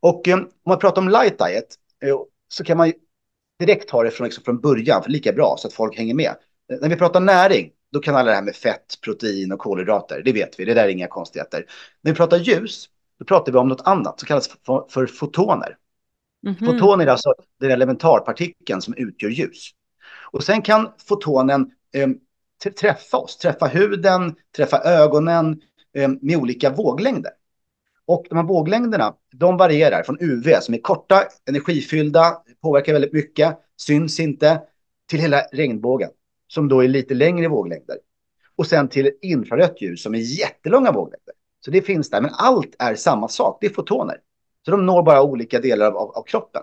Och 0.00 0.28
eh, 0.28 0.34
om 0.34 0.48
man 0.66 0.78
pratar 0.78 1.02
om 1.02 1.08
light 1.08 1.38
diet 1.38 1.74
eh, 2.04 2.18
så 2.48 2.64
kan 2.64 2.76
man 2.76 2.92
direkt 3.58 3.88
ta 3.88 4.02
det 4.02 4.10
från, 4.10 4.24
liksom, 4.24 4.44
från 4.44 4.60
början, 4.60 5.02
för 5.02 5.10
lika 5.10 5.32
bra, 5.32 5.56
så 5.58 5.68
att 5.68 5.74
folk 5.74 5.96
hänger 5.96 6.14
med. 6.14 6.34
Eh, 6.72 6.78
när 6.80 6.88
vi 6.88 6.96
pratar 6.96 7.20
näring, 7.20 7.70
då 7.92 8.00
kan 8.00 8.16
alla 8.16 8.30
det 8.30 8.36
här 8.36 8.42
med 8.42 8.56
fett, 8.56 8.98
protein 9.04 9.52
och 9.52 9.58
kolhydrater, 9.58 10.22
det 10.24 10.32
vet 10.32 10.60
vi, 10.60 10.64
det 10.64 10.74
där 10.74 10.84
är 10.84 10.88
inga 10.88 11.06
konstigheter. 11.06 11.66
När 12.00 12.12
vi 12.12 12.16
pratar 12.16 12.38
ljus, 12.38 12.88
då 13.18 13.24
pratar 13.24 13.52
vi 13.52 13.58
om 13.58 13.68
något 13.68 13.86
annat 13.86 14.20
som 14.20 14.26
kallas 14.26 14.48
för, 14.66 14.86
för 14.88 15.06
fotoner. 15.06 15.76
Mm 16.44 16.54
-hmm. 16.54 16.66
Fotoner 16.66 17.06
är 17.06 17.10
alltså 17.10 17.34
den 17.60 17.70
elementarpartikeln 17.70 18.82
som 18.82 18.94
utgör 18.96 19.30
ljus. 19.30 19.70
Och 20.30 20.44
sen 20.44 20.62
kan 20.62 20.88
fotonen 21.08 21.70
eh, 21.94 22.08
träffa 22.80 23.16
oss, 23.16 23.36
träffa 23.36 23.66
huden, 23.66 24.34
träffa 24.56 24.78
ögonen 24.78 25.60
eh, 25.96 26.08
med 26.20 26.36
olika 26.36 26.70
våglängder. 26.70 27.32
Och 28.06 28.26
de 28.28 28.36
här 28.36 28.44
våglängderna, 28.44 29.14
de 29.32 29.56
varierar 29.56 30.02
från 30.02 30.18
UV 30.20 30.60
som 30.60 30.74
är 30.74 30.78
korta, 30.78 31.22
energifyllda, 31.48 32.42
påverkar 32.62 32.92
väldigt 32.92 33.12
mycket, 33.12 33.58
syns 33.76 34.20
inte, 34.20 34.60
till 35.08 35.20
hela 35.20 35.40
regnbågen 35.40 36.10
som 36.48 36.68
då 36.68 36.84
är 36.84 36.88
lite 36.88 37.14
längre 37.14 37.48
våglängder. 37.48 37.96
Och 38.56 38.66
sen 38.66 38.88
till 38.88 39.10
infrarött 39.22 39.82
ljus 39.82 40.02
som 40.02 40.14
är 40.14 40.18
jättelånga 40.18 40.92
våglängder. 40.92 41.34
Så 41.64 41.70
det 41.70 41.82
finns 41.82 42.10
där, 42.10 42.20
men 42.20 42.30
allt 42.34 42.76
är 42.78 42.94
samma 42.94 43.28
sak, 43.28 43.58
det 43.60 43.66
är 43.66 43.70
fotoner. 43.70 44.16
Så 44.64 44.70
de 44.70 44.86
når 44.86 45.02
bara 45.02 45.22
olika 45.22 45.60
delar 45.60 45.86
av, 45.86 46.10
av 46.10 46.22
kroppen. 46.22 46.62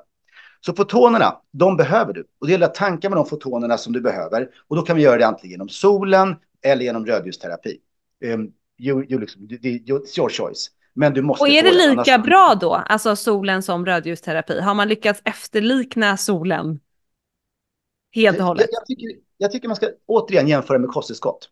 Så 0.65 0.73
fotonerna, 0.73 1.37
de 1.51 1.77
behöver 1.77 2.13
du. 2.13 2.27
Och 2.39 2.47
det 2.47 2.51
gäller 2.51 2.65
att 2.65 2.75
tanka 2.75 3.09
med 3.09 3.17
de 3.17 3.25
fotonerna 3.25 3.77
som 3.77 3.93
du 3.93 4.01
behöver. 4.01 4.49
Och 4.67 4.75
då 4.75 4.81
kan 4.81 4.95
vi 4.95 5.01
göra 5.03 5.17
det 5.17 5.27
antingen 5.27 5.51
genom 5.51 5.69
solen 5.69 6.35
eller 6.61 6.85
genom 6.85 7.05
rödljusterapi. 7.05 7.77
Um, 8.25 8.51
you, 8.79 9.05
you 9.09 9.19
liksom, 9.19 9.41
it's 9.47 10.19
your 10.19 10.29
choice. 10.29 10.71
Men 10.93 11.13
du 11.13 11.21
måste 11.21 11.43
och 11.43 11.49
är 11.49 11.63
det 11.63 11.71
lika 11.71 12.13
annars... 12.13 12.25
bra 12.25 12.57
då, 12.61 12.73
alltså 12.73 13.15
solen 13.15 13.63
som 13.63 13.85
rödljusterapi? 13.85 14.59
Har 14.59 14.73
man 14.73 14.87
lyckats 14.87 15.21
efterlikna 15.25 16.17
solen 16.17 16.79
helt 18.11 18.39
och 18.39 18.45
hållet? 18.45 18.67
Jag, 18.71 18.79
jag, 18.79 18.85
tycker, 18.85 19.07
jag 19.37 19.51
tycker 19.51 19.67
man 19.67 19.75
ska 19.75 19.89
återigen 20.05 20.47
jämföra 20.47 20.79
med 20.79 20.89
kosttillskott. 20.89 21.49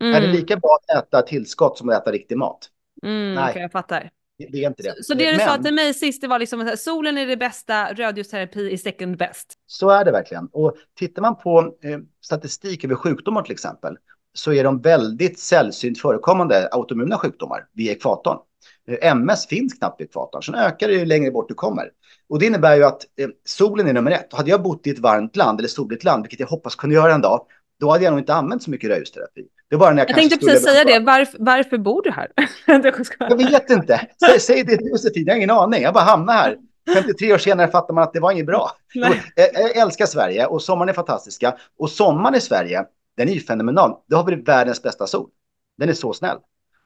Mm. 0.00 0.14
Är 0.14 0.20
det 0.20 0.32
lika 0.32 0.56
bra 0.56 0.78
att 0.82 1.04
äta 1.04 1.22
tillskott 1.22 1.78
som 1.78 1.88
att 1.88 2.02
äta 2.02 2.12
riktig 2.12 2.38
mat? 2.38 2.68
Mm, 3.02 3.34
Nej, 3.34 3.50
okay, 3.50 3.62
jag 3.62 3.72
fattar. 3.72 4.10
Det 4.50 4.64
är 4.64 4.68
inte 4.68 4.82
det. 4.82 4.94
Så, 4.96 5.02
så 5.02 5.14
det 5.14 5.30
du 5.30 5.36
Men, 5.36 5.46
sa 5.46 5.62
till 5.62 5.74
mig 5.74 5.94
sist, 5.94 6.20
det 6.20 6.28
var 6.28 6.38
liksom 6.38 6.60
att 6.60 6.80
solen 6.80 7.18
är 7.18 7.26
det 7.26 7.36
bästa, 7.36 7.94
rödljusterapi 7.94 8.72
är 8.72 8.76
second 8.76 9.16
best. 9.16 9.54
Så 9.66 9.90
är 9.90 10.04
det 10.04 10.12
verkligen. 10.12 10.48
Och 10.52 10.76
tittar 10.98 11.22
man 11.22 11.36
på 11.36 11.58
eh, 11.60 11.98
statistik 12.24 12.84
över 12.84 12.94
sjukdomar 12.94 13.42
till 13.42 13.52
exempel, 13.52 13.96
så 14.34 14.52
är 14.52 14.64
de 14.64 14.80
väldigt 14.80 15.38
sällsynt 15.38 16.00
förekommande 16.00 16.68
autoimmuna 16.72 17.18
sjukdomar 17.18 17.66
vid 17.72 17.90
ekvatorn. 17.90 18.38
Eh, 18.88 19.10
MS 19.10 19.46
finns 19.46 19.74
knappt 19.74 20.00
vid 20.00 20.08
ekvatorn, 20.08 20.42
sen 20.42 20.54
ökar 20.54 20.88
det 20.88 20.94
ju 20.94 21.04
längre 21.04 21.30
bort 21.30 21.48
du 21.48 21.54
kommer. 21.54 21.90
Och 22.28 22.38
det 22.38 22.46
innebär 22.46 22.76
ju 22.76 22.84
att 22.84 23.02
eh, 23.18 23.28
solen 23.44 23.86
är 23.86 23.92
nummer 23.92 24.10
ett. 24.10 24.32
Hade 24.32 24.50
jag 24.50 24.62
bott 24.62 24.86
i 24.86 24.90
ett 24.90 24.98
varmt 24.98 25.36
land 25.36 25.58
eller 25.58 25.68
soligt 25.68 26.04
land, 26.04 26.22
vilket 26.22 26.40
jag 26.40 26.46
hoppas 26.46 26.74
kunna 26.74 26.94
göra 26.94 27.14
en 27.14 27.20
dag, 27.20 27.46
då 27.80 27.90
hade 27.90 28.04
jag 28.04 28.10
nog 28.10 28.20
inte 28.20 28.34
använt 28.34 28.62
så 28.62 28.70
mycket 28.70 28.90
rödljusterapi. 28.90 29.46
Det 29.72 29.78
var 29.78 29.92
när 29.92 29.98
jag, 30.02 30.10
jag 30.10 30.16
tänkte 30.16 30.38
precis 30.38 30.62
säga 30.62 30.84
det. 30.84 30.98
Varför, 30.98 31.38
varför 31.40 31.78
bor 31.78 32.02
du 32.02 32.10
här? 32.10 32.28
jag 33.18 33.36
vet 33.36 33.70
inte. 33.70 34.08
Säg, 34.26 34.40
säg 34.40 34.64
det 34.64 34.76
till 34.76 34.86
Josefin, 34.86 35.24
jag 35.26 35.32
har 35.32 35.36
ingen 35.36 35.50
aning. 35.50 35.82
Jag 35.82 35.94
bara 35.94 36.04
hamnade 36.04 36.38
här. 36.38 36.56
53 36.94 37.32
år 37.32 37.38
senare 37.38 37.70
fattar 37.70 37.94
man 37.94 38.04
att 38.04 38.12
det 38.12 38.20
var 38.20 38.32
inget 38.32 38.46
bra. 38.46 38.70
Jag, 38.92 39.16
jag 39.36 39.76
älskar 39.76 40.06
Sverige 40.06 40.46
och 40.46 40.62
sommaren 40.62 40.88
är 40.88 40.92
fantastiska. 40.92 41.56
Och 41.78 41.90
sommaren 41.90 42.34
i 42.34 42.40
Sverige, 42.40 42.84
den 43.16 43.28
är 43.28 43.32
ju 43.32 43.40
fenomenal. 43.40 43.94
Då 44.08 44.16
har 44.16 44.24
vi 44.24 44.34
världens 44.34 44.82
bästa 44.82 45.06
sol. 45.06 45.28
Den 45.78 45.88
är 45.88 45.92
så 45.92 46.12
snäll. 46.12 46.38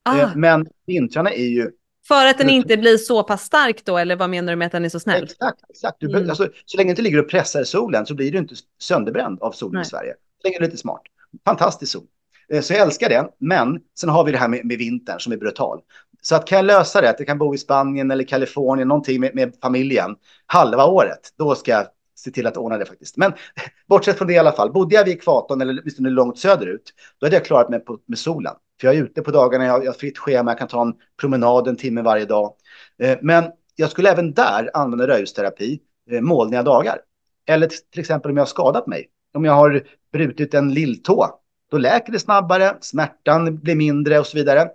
Ah. 0.03 0.21
Eh, 0.21 0.31
men 0.37 0.67
vintrarna 0.87 1.31
är 1.31 1.49
ju... 1.49 1.71
För 2.09 2.27
att 2.27 2.39
den 2.39 2.51
inte 2.51 2.77
blir 2.77 2.97
så 2.97 3.23
pass 3.23 3.43
stark 3.43 3.85
då, 3.85 3.99
eller 3.99 4.17
vad 4.17 4.31
menar 4.31 4.53
du 4.53 4.57
med 4.57 4.67
att 4.67 4.73
den 4.73 4.85
är 4.85 4.89
så 4.89 5.01
snäll? 5.01 5.25
Exakt, 5.25 5.61
exakt. 5.69 5.97
Du, 6.01 6.11
mm. 6.11 6.31
alltså, 6.31 6.49
så 6.65 6.77
länge 6.77 6.89
du 6.89 6.91
inte 6.91 7.03
ligger 7.03 7.19
och 7.19 7.31
pressar 7.31 7.65
solen 7.65 8.07
så 8.07 8.15
blir 8.15 8.33
du 8.33 8.39
inte 8.39 8.55
sönderbränd 8.81 9.41
av 9.41 9.53
solen 9.53 9.75
Nej. 9.75 9.83
i 9.83 9.85
Sverige. 9.85 10.15
Så 10.43 10.49
länge 10.49 10.59
du 10.59 10.65
är 10.65 10.69
lite 10.69 10.81
smart. 10.81 11.03
Fantastisk 11.45 11.93
sol. 11.93 12.07
Eh, 12.53 12.61
så 12.61 12.73
jag 12.73 12.83
älskar 12.83 13.09
det. 13.09 13.29
Men 13.39 13.81
sen 14.01 14.11
har 14.11 14.25
vi 14.25 14.33
det 14.33 14.39
här 14.39 14.49
med, 14.49 14.65
med 14.65 14.79
vintern 14.79 15.21
som 15.21 15.33
är 15.33 15.37
brutal. 15.37 15.81
Så 16.23 16.35
att 16.35 16.47
kan 16.47 16.57
jag 16.57 16.65
lösa 16.65 17.01
det, 17.01 17.11
att 17.11 17.19
jag 17.19 17.29
kan 17.29 17.39
bo 17.39 17.55
i 17.55 17.59
Spanien 17.59 18.11
eller 18.11 18.25
Kalifornien, 18.25 18.89
någonting 18.89 19.21
med, 19.21 19.35
med 19.35 19.55
familjen 19.63 20.17
halva 20.47 20.87
året, 20.87 21.21
då 21.39 21.55
ska 21.55 21.71
jag 21.71 21.87
se 22.17 22.31
till 22.31 22.47
att 22.47 22.57
ordna 22.57 22.79
det 22.79 22.87
faktiskt. 22.87 23.17
Men 23.17 23.33
bortsett 23.89 24.19
från 24.19 24.29
det 24.29 24.35
i 24.35 24.39
alla 24.39 24.53
fall, 24.53 24.73
bodde 24.73 24.95
jag 24.95 25.05
vid 25.05 25.17
ekvatorn 25.17 25.61
eller 25.61 25.81
åtminstone 25.81 26.11
långt 26.11 26.39
söderut, 26.39 26.93
då 27.21 27.27
hade 27.27 27.37
jag 27.37 27.45
klarat 27.45 27.69
mig 27.69 27.81
på, 27.81 27.99
med 28.07 28.19
solen. 28.19 28.55
För 28.81 28.89
jag 28.89 28.97
är 28.97 29.03
ute 29.03 29.23
på 29.23 29.31
dagarna, 29.31 29.67
jag, 29.67 29.85
jag 29.85 29.89
har 29.89 29.99
fritt 29.99 30.19
schema, 30.19 30.51
jag 30.51 30.59
kan 30.59 30.69
ta 30.69 30.83
en 30.83 30.95
promenad 31.21 31.69
en 31.69 31.77
timme 31.77 32.03
varje 32.03 32.25
dag. 32.25 32.55
Eh, 33.03 33.19
men 33.23 33.45
jag 33.77 33.91
skulle 33.91 34.11
även 34.11 34.33
där 34.33 34.71
använda 34.75 35.07
rödljusterapi 35.07 35.81
eh, 36.11 36.21
molniga 36.21 36.63
dagar. 36.63 36.99
Eller 37.47 37.69
till 37.93 38.01
exempel 38.01 38.31
om 38.31 38.37
jag 38.37 38.45
har 38.45 38.49
skadat 38.49 38.87
mig. 38.87 39.09
Om 39.35 39.45
jag 39.45 39.53
har 39.53 39.83
brutit 40.13 40.55
en 40.55 40.75
lilltå, 40.75 41.27
då 41.71 41.79
läker 41.79 42.13
det 42.13 42.19
snabbare, 42.19 42.77
smärtan 42.81 43.59
blir 43.59 43.75
mindre 43.75 44.19
och 44.19 44.27
så 44.27 44.37
vidare. 44.37 44.69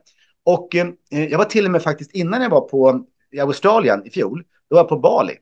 Och 0.43 0.75
eh, 0.75 0.87
jag 1.09 1.37
var 1.37 1.45
till 1.45 1.65
och 1.65 1.71
med 1.71 1.83
faktiskt 1.83 2.11
innan 2.11 2.41
jag 2.41 2.49
var 2.49 2.61
på 2.61 3.05
i 3.31 3.39
Australien 3.39 4.05
i 4.05 4.09
fjol, 4.09 4.43
då 4.69 4.75
var 4.75 4.81
jag 4.81 4.89
på 4.89 4.99
Bali, 4.99 5.37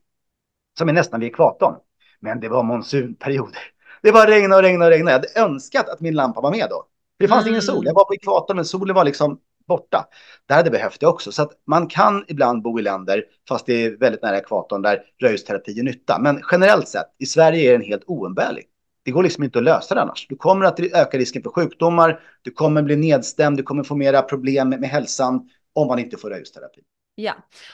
som 0.77 0.89
är 0.89 0.93
nästan 0.93 1.19
vid 1.19 1.29
ekvatorn. 1.29 1.75
Men 2.19 2.39
det 2.39 2.49
var 2.49 2.63
monsunperioder. 2.63 3.61
Det 4.01 4.11
var 4.11 4.27
regna 4.27 4.55
och 4.55 4.61
regna 4.61 4.85
och 4.85 4.91
regna. 4.91 5.11
Jag 5.11 5.17
hade 5.17 5.39
önskat 5.39 5.89
att 5.89 5.99
min 5.99 6.15
lampa 6.15 6.41
var 6.41 6.51
med 6.51 6.67
då. 6.69 6.85
Det 7.19 7.27
fanns 7.27 7.41
mm. 7.41 7.53
ingen 7.53 7.61
sol. 7.61 7.85
Jag 7.85 7.93
var 7.93 8.05
på 8.05 8.13
ekvatorn, 8.13 8.55
men 8.55 8.65
solen 8.65 8.95
var 8.95 9.05
liksom 9.05 9.39
borta. 9.67 10.07
Där 10.45 10.55
hade 10.55 10.69
behövt 10.69 10.99
det 10.99 11.07
också. 11.07 11.31
Så 11.31 11.41
att 11.41 11.51
man 11.67 11.87
kan 11.87 12.25
ibland 12.27 12.61
bo 12.61 12.79
i 12.79 12.81
länder, 12.81 13.23
fast 13.49 13.65
det 13.65 13.73
är 13.73 13.97
väldigt 13.97 14.21
nära 14.21 14.37
ekvatorn, 14.37 14.81
där 14.81 15.01
röjsterapi 15.21 15.71
gör 15.71 15.83
nytta. 15.83 16.19
Men 16.19 16.41
generellt 16.51 16.87
sett, 16.87 17.15
i 17.19 17.25
Sverige 17.25 17.69
är 17.69 17.71
den 17.71 17.87
helt 17.87 18.03
oumbärlig. 18.05 18.65
Det 19.03 19.11
går 19.11 19.23
liksom 19.23 19.43
inte 19.43 19.59
att 19.59 19.65
lösa 19.65 19.95
det 19.95 20.01
annars. 20.01 20.27
Du 20.27 20.35
kommer 20.35 20.65
att 20.65 20.79
öka 20.79 21.17
risken 21.17 21.43
för 21.43 21.49
sjukdomar, 21.49 22.21
du 22.41 22.51
kommer 22.51 22.81
bli 22.81 22.95
nedstämd, 22.95 23.57
du 23.57 23.63
kommer 23.63 23.83
få 23.83 23.95
mera 23.95 24.21
problem 24.21 24.69
med, 24.69 24.89
hälsan 24.89 25.49
om 25.73 25.87
man 25.87 25.99
inte 25.99 26.17
får 26.17 26.29
röjsterapi. 26.29 26.81
Ja, 27.15 27.33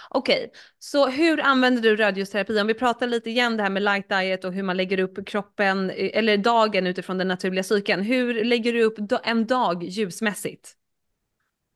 okej. 0.10 0.38
Okay. 0.38 0.50
Så 0.80 1.08
hur 1.08 1.42
använder 1.42 1.82
du 1.82 1.96
rödljusterapi? 1.96 2.60
Om 2.62 2.68
vi 2.68 2.74
pratar 2.74 3.08
lite 3.08 3.30
igen 3.30 3.58
det 3.58 3.64
här 3.64 3.70
med 3.70 3.84
light 3.84 4.10
diet 4.10 4.46
och 4.46 4.54
hur 4.54 4.64
man 4.64 4.78
lägger 4.78 5.00
upp 5.00 5.28
kroppen 5.28 5.92
eller 5.96 6.38
dagen 6.38 6.88
utifrån 6.88 7.18
den 7.18 7.28
naturliga 7.28 7.64
cykeln. 7.64 8.02
Hur 8.02 8.44
lägger 8.44 8.74
du 8.74 8.84
upp 8.84 8.98
en 9.24 9.46
dag 9.46 9.84
ljusmässigt? 9.84 10.74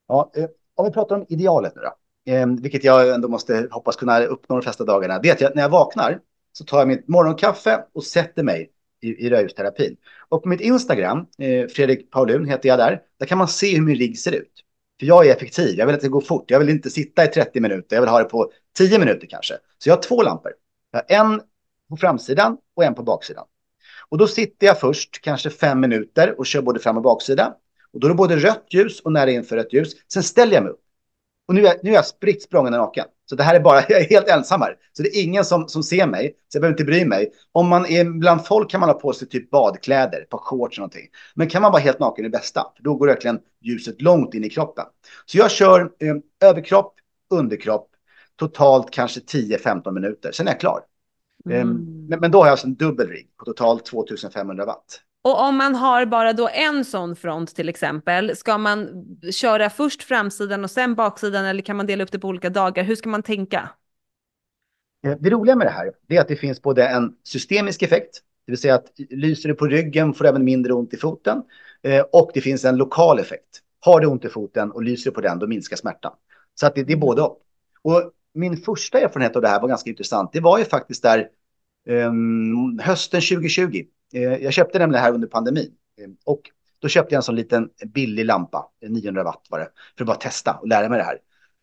Ja, 0.08 0.32
eh, 0.36 0.46
om 0.76 0.86
vi 0.86 0.92
pratar 0.92 1.16
om 1.16 1.26
idealet 1.30 1.74
nu 1.76 1.82
då, 1.82 1.94
eh, 2.34 2.48
vilket 2.48 2.84
jag 2.84 3.10
ändå 3.10 3.28
måste 3.28 3.68
hoppas 3.72 3.96
kunna 3.96 4.24
uppnå 4.24 4.56
de 4.56 4.62
flesta 4.62 4.86
dagarna, 4.86 5.20
det 5.20 5.30
är 5.30 5.34
att 5.34 5.42
jag, 5.42 5.56
när 5.56 5.62
jag 5.62 5.70
vaknar 5.70 6.20
så 6.52 6.64
tar 6.64 6.80
jag 6.80 6.88
mitt 6.88 7.08
morgonkaffe 7.08 7.86
och 7.94 8.04
sätter 8.04 8.44
mig 8.44 8.72
i, 9.02 9.26
i 9.26 9.30
rödljusterapin. 9.30 9.98
Och 10.30 10.44
på 10.44 10.50
mitt 10.50 10.62
Instagram, 10.62 11.26
eh, 11.38 11.68
Fredrik 11.68 12.12
Paulun 12.12 12.46
heter 12.46 12.70
jag 12.70 12.80
där, 12.80 13.02
där 13.20 13.26
kan 13.26 13.38
man 13.38 13.48
se 13.48 13.76
hur 13.76 13.82
min 13.82 13.96
rigg 13.96 14.20
ser 14.20 14.32
ut. 14.32 14.64
För 15.00 15.06
jag 15.06 15.28
är 15.28 15.36
effektiv, 15.36 15.78
jag 15.78 15.86
vill 15.86 15.96
att 15.96 16.02
det 16.02 16.10
går 16.10 16.22
fort, 16.22 16.52
jag 16.52 16.60
vill 16.60 16.70
inte 16.70 16.90
sitta 16.90 17.24
i 17.24 17.28
30 17.28 17.60
minuter, 17.60 17.96
jag 17.96 18.02
vill 18.02 18.10
ha 18.10 18.20
det 18.20 18.26
på 18.26 18.52
10 18.78 19.00
minuter 19.00 19.28
kanske. 19.28 19.54
Så 19.78 19.90
jag 19.90 19.96
har 19.96 20.02
två 20.02 20.22
lampor. 20.22 20.52
Jag 20.92 21.00
har 21.00 21.32
en 21.32 21.42
på 21.90 21.98
framsidan 21.98 22.58
och 22.76 22.84
en 22.84 22.96
på 22.96 23.04
baksidan. 23.04 23.46
Och 24.10 24.18
då 24.18 24.28
sitter 24.28 24.68
jag 24.68 24.80
först 24.80 25.22
kanske 25.22 25.50
fem 25.50 25.80
minuter 25.80 26.40
och 26.40 26.46
kör 26.46 26.62
både 26.62 26.80
fram 26.80 26.98
och 26.98 27.04
baksida. 27.04 27.56
Och 27.94 28.00
då 28.00 28.08
är 28.08 28.10
det 28.10 28.16
både 28.16 28.36
rött 28.36 28.66
ljus 28.70 29.00
och 29.00 29.12
nära 29.12 29.32
inför 29.32 29.56
rött 29.56 29.74
ljus. 29.74 29.94
Sen 30.14 30.24
ställer 30.24 30.54
jag 30.54 30.64
mig 30.64 30.72
upp. 30.72 30.82
Och 31.50 31.56
nu 31.56 31.68
är, 31.68 31.80
nu 31.84 31.90
är 31.90 31.94
jag 31.94 32.06
spritt 32.06 32.44
språngande 32.44 32.78
naken. 32.78 33.06
Så 33.30 33.36
det 33.36 33.44
här 33.44 33.56
är 33.56 33.60
bara, 33.60 33.76
jag 33.90 34.02
är 34.02 34.10
helt 34.10 34.28
ensam 34.28 34.62
här. 34.62 34.76
Så 34.94 35.04
det 35.04 35.10
är 35.10 35.24
ingen 35.24 35.46
som, 35.46 35.68
som 35.68 35.84
ser 35.84 36.08
mig, 36.08 36.36
så 36.48 36.56
jag 36.56 36.62
behöver 36.62 36.74
inte 36.74 36.86
bry 36.86 37.06
mig. 37.06 37.32
Om 37.52 37.68
man 37.68 37.86
är 37.86 38.06
bland 38.06 38.46
folk 38.46 38.72
kan 38.72 38.80
man 38.80 38.90
ha 38.90 38.94
på 38.94 39.14
sig 39.14 39.28
typ 39.28 39.50
badkläder, 39.50 40.22
ett 40.22 40.30
par 40.30 40.38
shorts 40.38 40.78
och 40.78 40.82
någonting. 40.82 41.08
Men 41.36 41.50
kan 41.50 41.62
man 41.62 41.72
vara 41.72 41.82
helt 41.82 42.00
naken 42.00 42.26
är 42.26 42.30
det 42.30 42.38
bästa, 42.38 42.66
för 42.76 42.84
då 42.84 42.96
går 42.96 43.08
verkligen 43.08 43.40
ljuset 43.62 44.02
långt 44.02 44.34
in 44.34 44.44
i 44.44 44.50
kroppen. 44.50 44.86
Så 45.26 45.38
jag 45.38 45.52
kör 45.52 45.82
eh, 45.82 46.50
överkropp, 46.50 46.94
underkropp, 47.30 47.90
totalt 48.36 48.92
kanske 48.92 49.20
10-15 49.20 49.92
minuter, 49.92 50.32
sen 50.32 50.48
är 50.48 50.52
jag 50.52 50.60
klar. 50.60 50.80
Mm. 51.46 51.70
Um, 51.70 52.06
men, 52.10 52.20
men, 52.20 52.32
då 52.32 52.38
har 52.38 52.46
jag 52.46 52.52
alltså 52.52 52.68
en 52.68 52.76
dubbel 52.76 53.08
rigg 53.08 53.28
på 53.38 53.46
totalt 53.46 53.86
2500 53.86 54.66
watt. 54.66 55.02
Och 55.30 55.48
om 55.48 55.56
man 55.56 55.76
har 55.76 56.06
bara 56.06 56.34
då 56.34 56.50
en 56.54 56.86
sån 56.86 57.16
front 57.16 57.56
till 57.56 57.70
exempel, 57.70 58.36
ska 58.36 58.58
man 58.58 59.06
köra 59.32 59.70
först 59.70 60.04
framsidan 60.04 60.64
och 60.64 60.72
sen 60.72 60.96
baksidan 60.96 61.46
eller 61.46 61.62
kan 61.62 61.78
man 61.78 61.86
dela 61.86 62.04
upp 62.04 62.12
det 62.12 62.20
på 62.20 62.28
olika 62.28 62.50
dagar? 62.50 62.84
Hur 62.84 62.96
ska 62.96 63.10
man 63.10 63.24
tänka? 63.24 63.70
Eh, 65.06 65.18
det 65.20 65.30
roliga 65.30 65.56
med 65.56 65.68
det 65.68 65.72
här 65.72 65.92
är 66.08 66.22
att 66.22 66.28
det 66.28 66.36
finns 66.36 66.62
både 66.62 66.88
en 66.88 67.16
systemisk 67.24 67.82
effekt, 67.82 68.22
det 68.46 68.52
vill 68.52 68.60
säga 68.60 68.76
att 68.76 68.92
lyser 69.10 69.50
det 69.50 69.56
på 69.56 69.66
ryggen 69.66 70.14
får 70.14 70.24
du 70.24 70.30
även 70.30 70.44
mindre 70.44 70.74
ont 70.74 70.94
i 70.94 70.98
foten. 70.98 71.44
Eh, 71.82 72.02
och 72.02 72.32
det 72.34 72.42
finns 72.42 72.66
en 72.66 72.78
lokal 72.78 73.20
effekt. 73.20 73.62
Har 73.80 74.00
du 74.00 74.08
ont 74.08 74.26
i 74.26 74.30
foten 74.30 74.72
och 74.72 74.84
lyser 74.84 75.12
på 75.12 75.22
den, 75.22 75.40
då 75.40 75.48
minskar 75.48 75.78
smärtan. 75.78 76.12
Så 76.56 76.68
att 76.68 76.76
det, 76.76 76.84
det 76.84 76.94
är 76.94 76.98
både 76.98 77.22
och. 77.22 77.42
Och 77.82 78.12
min 78.34 78.58
första 78.58 79.00
erfarenhet 79.00 79.36
av 79.36 79.42
det 79.42 79.48
här 79.48 79.62
var 79.62 79.68
ganska 79.68 79.90
intressant. 79.90 80.34
Det 80.34 80.40
var 80.40 80.58
ju 80.58 80.66
faktiskt 80.66 81.04
där 81.04 81.30
um, 81.90 82.80
hösten 82.80 83.22
2020. 83.22 83.84
Eh, 84.14 84.22
jag 84.24 84.54
köpte 84.54 84.80
nämligen 84.80 85.02
det 85.02 85.06
här 85.08 85.14
under 85.14 85.28
pandemin. 85.28 85.72
Eh, 86.02 86.10
och 86.26 86.42
då 86.82 86.88
köpte 86.88 87.16
jag 87.16 87.20
en 87.20 87.24
sån 87.24 87.36
liten 87.36 87.70
billig 87.94 88.26
lampa, 88.26 88.70
900 88.88 89.24
watt 89.24 89.48
var 89.50 89.60
det, 89.60 89.70
för 89.98 90.04
att 90.04 90.08
bara 90.08 90.18
testa 90.18 90.54
och 90.54 90.68
lära 90.68 90.90
mig 90.90 90.98
det 90.98 91.04
här. 91.04 91.18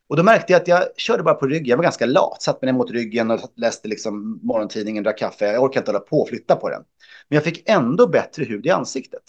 Och 0.08 0.16
då 0.16 0.22
märkte 0.22 0.52
jag 0.52 0.62
att 0.62 0.68
jag 0.68 0.84
körde 0.96 1.22
bara 1.22 1.34
på 1.34 1.46
ryggen. 1.46 1.66
Jag 1.66 1.76
var 1.76 1.84
ganska 1.84 2.06
lat, 2.06 2.42
satt 2.42 2.62
mig 2.62 2.72
ner 2.72 2.78
mot 2.78 2.90
ryggen 2.90 3.30
och 3.30 3.40
läste 3.56 3.88
liksom 3.88 4.40
morgontidningen, 4.42 5.04
drack 5.04 5.18
kaffe. 5.18 5.52
Jag 5.52 5.62
orkade 5.62 5.78
inte 5.78 5.90
hålla 5.90 6.00
på 6.00 6.20
och 6.20 6.28
flytta 6.28 6.56
på 6.56 6.70
den. 6.70 6.82
Men 7.28 7.36
jag 7.36 7.44
fick 7.44 7.68
ändå 7.68 8.06
bättre 8.06 8.44
hud 8.44 8.66
i 8.66 8.70
ansiktet. 8.70 9.22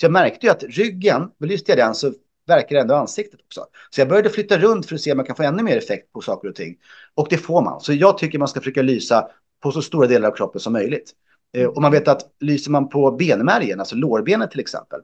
Så 0.00 0.04
jag 0.04 0.12
märkte 0.12 0.46
ju 0.46 0.52
att 0.52 0.62
ryggen, 0.62 1.30
belyste 1.38 1.72
jag 1.72 1.78
den 1.78 1.94
så 1.94 2.12
verkar 2.46 2.76
ändå 2.76 2.94
ansiktet 2.94 3.40
också. 3.46 3.66
Så 3.90 4.00
jag 4.00 4.08
började 4.08 4.30
flytta 4.30 4.58
runt 4.58 4.86
för 4.86 4.94
att 4.94 5.00
se 5.00 5.12
om 5.12 5.18
jag 5.18 5.26
kan 5.26 5.36
få 5.36 5.42
ännu 5.42 5.62
mer 5.62 5.76
effekt 5.76 6.12
på 6.12 6.20
saker 6.20 6.48
och 6.48 6.54
ting. 6.54 6.76
Och 7.14 7.26
det 7.30 7.36
får 7.36 7.62
man. 7.62 7.80
Så 7.80 7.92
jag 7.92 8.18
tycker 8.18 8.38
man 8.38 8.48
ska 8.48 8.60
försöka 8.60 8.82
lysa 8.82 9.28
på 9.62 9.72
så 9.72 9.82
stora 9.82 10.06
delar 10.06 10.28
av 10.28 10.36
kroppen 10.36 10.60
som 10.60 10.72
möjligt. 10.72 11.12
Eh, 11.52 11.66
och 11.66 11.82
man 11.82 11.92
vet 11.92 12.08
att 12.08 12.22
lyser 12.40 12.70
man 12.70 12.88
på 12.88 13.10
benmärgen, 13.10 13.80
alltså 13.80 13.96
lårbenet 13.96 14.50
till 14.50 14.60
exempel, 14.60 15.00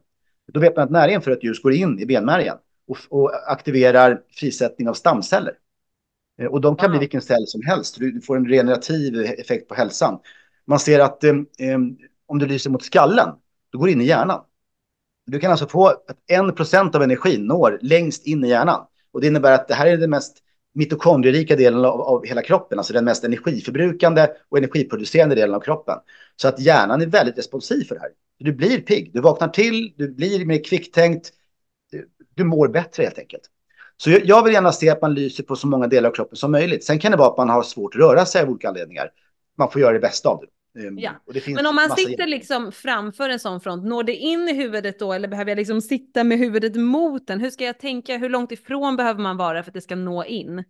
då 0.53 0.61
vet 0.61 0.77
man 0.77 0.85
att 0.85 0.91
näringen 0.91 1.23
för 1.23 1.31
ett 1.31 1.45
ljus 1.45 1.63
går 1.63 1.73
in 1.73 1.99
i 1.99 2.07
benmärgen 2.07 2.57
och, 2.89 2.99
och 3.11 3.51
aktiverar 3.53 4.21
frisättning 4.31 4.89
av 4.89 4.95
stamceller. 4.95 5.55
Eh, 6.39 6.47
och 6.47 6.61
de 6.61 6.77
kan 6.77 6.91
bli 6.91 6.99
vilken 6.99 7.23
cell 7.23 7.47
som 7.47 7.63
helst. 7.63 7.99
Du 7.99 8.21
får 8.21 8.37
en 8.37 8.49
regenerativ 8.49 9.21
effekt 9.21 9.69
på 9.69 9.75
hälsan. 9.75 10.19
Man 10.65 10.79
ser 10.79 11.01
att 11.01 11.25
eh, 11.25 11.35
eh, 11.59 11.79
om 12.27 12.39
du 12.39 12.47
lyser 12.47 12.71
mot 12.71 12.83
skallen, 12.83 13.29
då 13.71 13.79
går 13.79 13.87
det 13.87 13.93
in 13.93 14.01
i 14.01 14.05
hjärnan. 14.05 14.41
Du 15.27 15.41
kan 15.41 15.51
alltså 15.51 15.69
få 15.69 15.87
att 15.89 16.19
en 16.27 16.55
procent 16.55 16.95
av 16.95 17.03
energin 17.03 17.47
når 17.47 17.79
längst 17.83 18.27
in 18.27 18.45
i 18.45 18.49
hjärnan. 18.49 18.87
Och 19.13 19.21
det 19.21 19.27
innebär 19.27 19.53
att 19.53 19.69
det 19.69 19.75
här 19.75 19.87
är 19.87 19.97
den 19.97 20.11
mest 20.11 20.39
mitokondrierika 20.77 21.57
delen 21.57 21.85
av, 21.85 22.01
av, 22.01 22.27
hela 22.27 22.43
kroppen, 22.43 22.79
alltså 22.79 22.93
den 22.93 23.05
mest 23.05 23.25
energiförbrukande 23.25 24.29
och 24.49 24.59
energiproducerande 24.59 25.35
delen 25.35 25.55
av 25.55 25.61
kroppen. 25.61 25.99
Så 26.37 26.49
att 26.49 26.61
hjärnan 26.61 27.03
är 27.03 27.07
väldigt 27.07 27.39
responsiv 27.39 27.85
för 27.85 27.95
det 27.95 28.01
här. 28.01 28.11
Du 28.39 28.53
blir 28.53 28.81
pigg, 28.81 29.11
du 29.13 29.21
vaknar 29.21 29.49
till, 29.49 29.93
du 29.97 30.15
blir 30.15 30.47
mer 30.47 30.65
kvicktänkt, 30.65 31.33
du, 31.91 32.09
du 32.35 32.45
mår 32.45 32.69
bättre 32.69 33.03
helt 33.03 33.19
enkelt. 33.19 33.43
Så 33.97 34.11
jag, 34.11 34.25
jag 34.25 34.45
vill 34.45 34.53
gärna 34.53 34.73
se 34.73 34.91
att 34.91 35.03
man 35.03 35.15
lyser 35.15 35.45
på 35.45 35.57
så 35.57 35.67
många 35.67 35.87
delar 35.87 36.09
av 36.09 36.15
kroppen 36.15 36.37
som 36.37 36.53
möjligt. 36.53 36.85
Sen 36.85 36.99
kan 36.99 37.13
det 37.13 37.19
vara 37.19 37.29
att 37.29 37.37
man 37.37 37.49
har 37.49 37.63
svårt 37.63 37.95
att 37.95 38.01
röra 38.01 38.27
sig 38.27 38.43
av 38.43 38.51
olika 38.51 38.69
anledningar. 38.69 39.11
Man 39.59 39.71
får 39.71 39.81
göra 39.81 39.93
det 39.93 40.01
bästa 40.01 40.29
av 40.29 40.41
det. 40.41 40.47
Ehm, 40.79 40.99
ja. 40.99 41.11
Men 41.47 41.67
om 41.67 41.75
man 41.75 41.91
sitter 41.91 42.27
liksom 42.27 42.73
framför 42.73 43.29
en 43.29 43.41
sån 43.41 43.61
front, 43.61 43.85
når 43.85 44.03
det 44.03 44.15
in 44.15 44.49
i 44.49 44.55
huvudet 44.55 44.99
då 44.99 45.13
eller 45.13 45.29
behöver 45.29 45.51
jag 45.51 45.57
liksom 45.57 45.81
sitta 45.81 46.25
med 46.25 46.39
huvudet 46.39 46.77
mot 46.77 47.27
den? 47.27 47.41
Hur 47.41 47.51
ska 47.51 47.65
jag 47.65 47.79
tänka? 47.79 48.17
Hur 48.17 48.29
långt 48.29 48.53
ifrån 48.53 48.97
behöver 48.97 49.23
man 49.23 49.37
vara 49.37 49.63
för 49.63 49.71
att 49.71 49.75
det 49.75 49.81
ska 49.81 49.97
nå 49.97 50.25
in? 50.25 50.65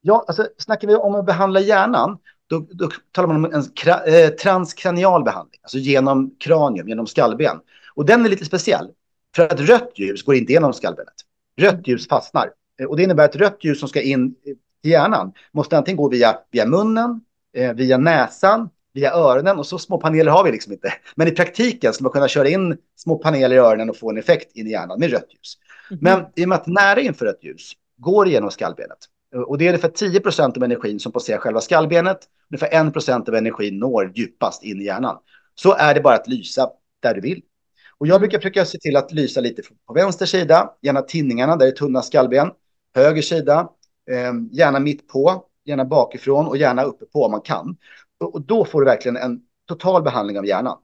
Ja, 0.00 0.24
alltså 0.28 0.48
snackar 0.58 0.88
vi 0.88 0.94
om 0.94 1.14
att 1.14 1.26
behandla 1.26 1.60
hjärnan, 1.60 2.18
då, 2.46 2.66
då 2.70 2.88
talar 3.12 3.28
man 3.28 3.36
om 3.36 3.44
en 3.44 4.14
eh, 4.14 4.28
transkranial 4.28 5.24
behandling, 5.24 5.60
alltså 5.62 5.78
genom 5.78 6.34
kranium, 6.38 6.88
genom 6.88 7.06
skallben. 7.06 7.60
Och 7.94 8.06
den 8.06 8.24
är 8.24 8.28
lite 8.28 8.44
speciell, 8.44 8.90
för 9.36 9.42
att 9.42 9.60
rött 9.60 9.92
ljus 9.94 10.22
går 10.22 10.34
inte 10.34 10.52
genom 10.52 10.72
skallbenet. 10.72 11.14
Rött 11.56 11.88
ljus 11.88 12.08
fastnar. 12.08 12.50
Eh, 12.80 12.86
och 12.86 12.96
det 12.96 13.02
innebär 13.02 13.24
att 13.24 13.36
rött 13.36 13.64
ljus 13.64 13.80
som 13.80 13.88
ska 13.88 14.02
in 14.02 14.34
i 14.82 14.90
hjärnan 14.90 15.32
måste 15.52 15.78
antingen 15.78 15.96
gå 15.96 16.08
via, 16.08 16.38
via 16.50 16.66
munnen, 16.66 17.20
eh, 17.52 17.72
via 17.72 17.98
näsan 17.98 18.70
via 18.96 19.12
öronen 19.12 19.58
och 19.58 19.66
så 19.66 19.78
små 19.78 19.98
paneler 19.98 20.30
har 20.30 20.44
vi 20.44 20.52
liksom 20.52 20.72
inte. 20.72 20.92
Men 21.14 21.28
i 21.28 21.30
praktiken 21.30 21.92
ska 21.92 22.02
man 22.02 22.12
kunna 22.12 22.28
köra 22.28 22.48
in 22.48 22.76
små 22.96 23.18
paneler 23.18 23.56
i 23.56 23.58
öronen 23.58 23.90
och 23.90 23.96
få 23.96 24.10
en 24.10 24.18
effekt 24.18 24.56
in 24.56 24.66
i 24.66 24.70
hjärnan 24.70 25.00
med 25.00 25.10
rött 25.10 25.28
ljus. 25.30 25.58
Mm. 25.90 26.00
Men 26.02 26.26
i 26.36 26.44
och 26.44 26.48
med 26.48 26.56
att 26.56 26.66
nära 26.66 27.00
inför 27.00 27.26
rött 27.26 27.44
ljus 27.44 27.72
går 27.98 28.28
genom 28.28 28.50
skallbenet 28.50 28.98
och 29.46 29.58
det 29.58 29.64
är 29.64 29.68
ungefär 29.68 29.88
10 29.88 30.20
procent 30.20 30.56
av 30.56 30.62
energin 30.62 31.00
som 31.00 31.12
passerar 31.12 31.38
själva 31.38 31.60
skallbenet. 31.60 32.18
Ungefär 32.50 32.86
1 32.86 32.92
procent 32.92 33.28
av 33.28 33.34
energin 33.34 33.78
når 33.78 34.12
djupast 34.14 34.64
in 34.64 34.80
i 34.80 34.84
hjärnan. 34.84 35.16
Så 35.54 35.74
är 35.74 35.94
det 35.94 36.00
bara 36.00 36.14
att 36.14 36.28
lysa 36.28 36.70
där 37.02 37.14
du 37.14 37.20
vill. 37.20 37.42
Och 37.98 38.06
jag 38.06 38.20
brukar 38.20 38.38
försöka 38.38 38.64
se 38.64 38.78
till 38.78 38.96
att 38.96 39.12
lysa 39.12 39.40
lite 39.40 39.62
på 39.86 39.94
vänster 39.94 40.26
sida, 40.26 40.70
gärna 40.82 41.02
tinningarna 41.02 41.56
där 41.56 41.66
det 41.66 41.72
är 41.72 41.76
tunna 41.76 42.02
skallben. 42.02 42.50
Höger 42.94 43.22
sida, 43.22 43.68
eh, 44.10 44.32
gärna 44.52 44.80
mitt 44.80 45.08
på, 45.08 45.44
gärna 45.64 45.84
bakifrån 45.84 46.46
och 46.46 46.56
gärna 46.56 46.82
uppe 46.82 47.04
på 47.04 47.24
om 47.24 47.30
man 47.30 47.40
kan. 47.40 47.76
Och 48.20 48.42
då 48.46 48.64
får 48.64 48.80
du 48.80 48.84
verkligen 48.84 49.16
en 49.16 49.40
total 49.68 50.02
behandling 50.02 50.38
av 50.38 50.46
hjärnan. 50.46 50.78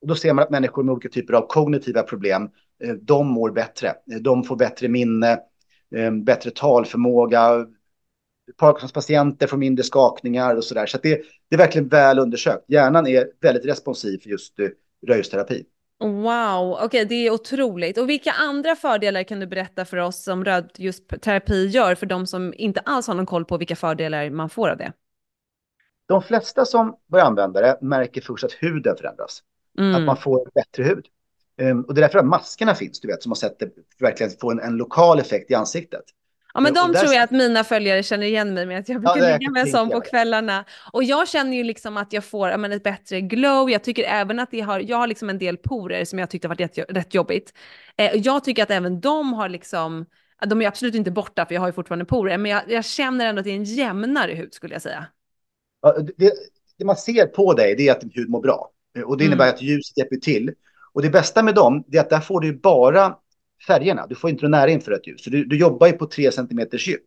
Och 0.00 0.08
då 0.08 0.14
ser 0.14 0.32
man 0.32 0.42
att 0.42 0.50
människor 0.50 0.82
med 0.82 0.92
olika 0.92 1.08
typer 1.08 1.34
av 1.34 1.46
kognitiva 1.46 2.02
problem 2.02 2.50
eh, 2.84 2.92
de 2.92 3.26
mår 3.26 3.50
bättre. 3.50 3.88
Eh, 3.88 4.18
de 4.20 4.44
får 4.44 4.56
bättre 4.56 4.88
minne, 4.88 5.32
eh, 5.96 6.10
bättre 6.10 6.50
talförmåga. 6.50 7.66
Parkinsons 8.56 8.92
patienter 8.92 9.46
får 9.46 9.56
mindre 9.56 9.84
skakningar 9.84 10.56
och 10.56 10.64
så 10.64 10.74
där. 10.74 10.86
Så 10.86 10.98
det, 11.02 11.22
det 11.48 11.54
är 11.54 11.58
verkligen 11.58 11.88
väl 11.88 12.18
undersökt. 12.18 12.64
Hjärnan 12.68 13.06
är 13.06 13.26
väldigt 13.40 13.66
responsiv 13.66 14.18
för 14.22 14.30
just 14.30 14.54
röjsterapi. 15.06 15.64
Wow, 16.00 16.72
okej 16.72 16.86
okay, 16.86 17.04
det 17.04 17.14
är 17.14 17.30
otroligt. 17.30 17.98
Och 17.98 18.08
vilka 18.08 18.30
andra 18.30 18.76
fördelar 18.76 19.22
kan 19.22 19.40
du 19.40 19.46
berätta 19.46 19.84
för 19.84 19.96
oss 19.96 20.22
som 20.22 20.44
rödljusterapi 20.44 21.66
gör 21.66 21.94
för 21.94 22.06
de 22.06 22.26
som 22.26 22.54
inte 22.56 22.80
alls 22.80 23.06
har 23.06 23.14
någon 23.14 23.26
koll 23.26 23.44
på 23.44 23.58
vilka 23.58 23.76
fördelar 23.76 24.30
man 24.30 24.50
får 24.50 24.68
av 24.68 24.76
det? 24.76 24.92
De 26.08 26.22
flesta 26.22 26.64
som 26.64 26.96
börjar 27.06 27.26
använda 27.26 27.60
det 27.60 27.78
märker 27.80 28.20
först 28.20 28.44
att 28.44 28.52
huden 28.52 28.96
förändras. 28.96 29.42
Mm. 29.78 29.94
Att 29.94 30.02
man 30.02 30.16
får 30.16 30.50
bättre 30.54 30.82
hud. 30.82 31.06
Um, 31.60 31.82
och 31.82 31.94
det 31.94 32.00
är 32.00 32.02
därför 32.02 32.18
att 32.18 32.26
maskerna 32.26 32.74
finns, 32.74 33.00
du 33.00 33.08
vet, 33.08 33.22
som 33.22 33.30
har 33.30 33.36
sett 33.36 33.58
det 33.58 33.70
verkligen 34.00 34.32
få 34.40 34.50
en, 34.50 34.60
en 34.60 34.76
lokal 34.76 35.20
effekt 35.20 35.50
i 35.50 35.54
ansiktet. 35.54 36.04
Ja, 36.54 36.60
men 36.60 36.74
de 36.74 36.94
tror 36.94 37.14
jag 37.14 37.22
att 37.22 37.30
mina 37.30 37.64
följare 37.64 38.02
känner 38.02 38.26
igen 38.26 38.54
mig 38.54 38.66
med, 38.66 38.78
att 38.78 38.88
jag 38.88 39.00
brukar 39.00 39.28
ja, 39.28 39.38
ligga 39.38 39.50
med 39.50 39.62
en 39.62 39.68
sån 39.68 39.90
på 39.90 40.00
kvällarna. 40.00 40.64
Och 40.92 41.04
jag 41.04 41.28
känner 41.28 41.56
ju 41.56 41.64
liksom 41.64 41.96
att 41.96 42.12
jag 42.12 42.24
får 42.24 42.56
men, 42.56 42.72
ett 42.72 42.82
bättre 42.82 43.20
glow. 43.20 43.70
Jag 43.70 43.84
tycker 43.84 44.04
även 44.04 44.38
att 44.38 44.50
det 44.50 44.60
har, 44.60 44.80
jag 44.80 44.96
har 44.96 45.06
liksom 45.06 45.30
en 45.30 45.38
del 45.38 45.56
porer 45.56 46.04
som 46.04 46.18
jag 46.18 46.30
tyckte 46.30 46.48
varit 46.48 46.60
rätt, 46.60 46.78
rätt 46.88 47.14
jobbigt. 47.14 47.52
Eh, 47.96 48.10
jag 48.14 48.44
tycker 48.44 48.62
att 48.62 48.70
även 48.70 49.00
de 49.00 49.32
har 49.32 49.48
liksom, 49.48 50.06
de 50.46 50.62
är 50.62 50.68
absolut 50.68 50.94
inte 50.94 51.10
borta 51.10 51.46
för 51.46 51.54
jag 51.54 51.62
har 51.62 51.68
ju 51.68 51.72
fortfarande 51.72 52.04
porer, 52.04 52.38
men 52.38 52.50
jag, 52.50 52.62
jag 52.68 52.84
känner 52.84 53.26
ändå 53.26 53.38
att 53.40 53.44
det 53.44 53.50
är 53.50 53.56
en 53.56 53.64
jämnare 53.64 54.32
hud 54.32 54.54
skulle 54.54 54.74
jag 54.74 54.82
säga. 54.82 55.06
Det, 56.16 56.32
det, 56.78 56.84
man 56.84 56.96
ser 56.96 57.26
på 57.26 57.54
dig 57.54 57.74
det 57.76 57.88
är 57.88 57.92
att 57.92 58.00
din 58.00 58.10
hud 58.14 58.28
mår 58.28 58.40
bra. 58.40 58.70
Och 59.04 59.16
det 59.16 59.24
innebär 59.24 59.44
mm. 59.44 59.54
att 59.54 59.62
ljuset 59.62 59.98
hjälper 59.98 60.16
till. 60.16 60.54
Och 60.92 61.02
det 61.02 61.10
bästa 61.10 61.42
med 61.42 61.54
dem 61.54 61.84
är 61.92 62.00
att 62.00 62.10
där 62.10 62.20
får 62.20 62.40
du 62.40 62.52
bara 62.52 63.16
färgerna. 63.66 64.06
Du 64.06 64.14
får 64.14 64.30
inte 64.30 64.48
nära 64.48 64.70
infrarött 64.70 65.06
ljus. 65.06 65.24
Så 65.24 65.30
du, 65.30 65.44
du 65.44 65.58
jobbar 65.58 65.86
ju 65.86 65.92
på 65.92 66.06
3 66.06 66.32
cm 66.32 66.60
djup. 66.72 67.04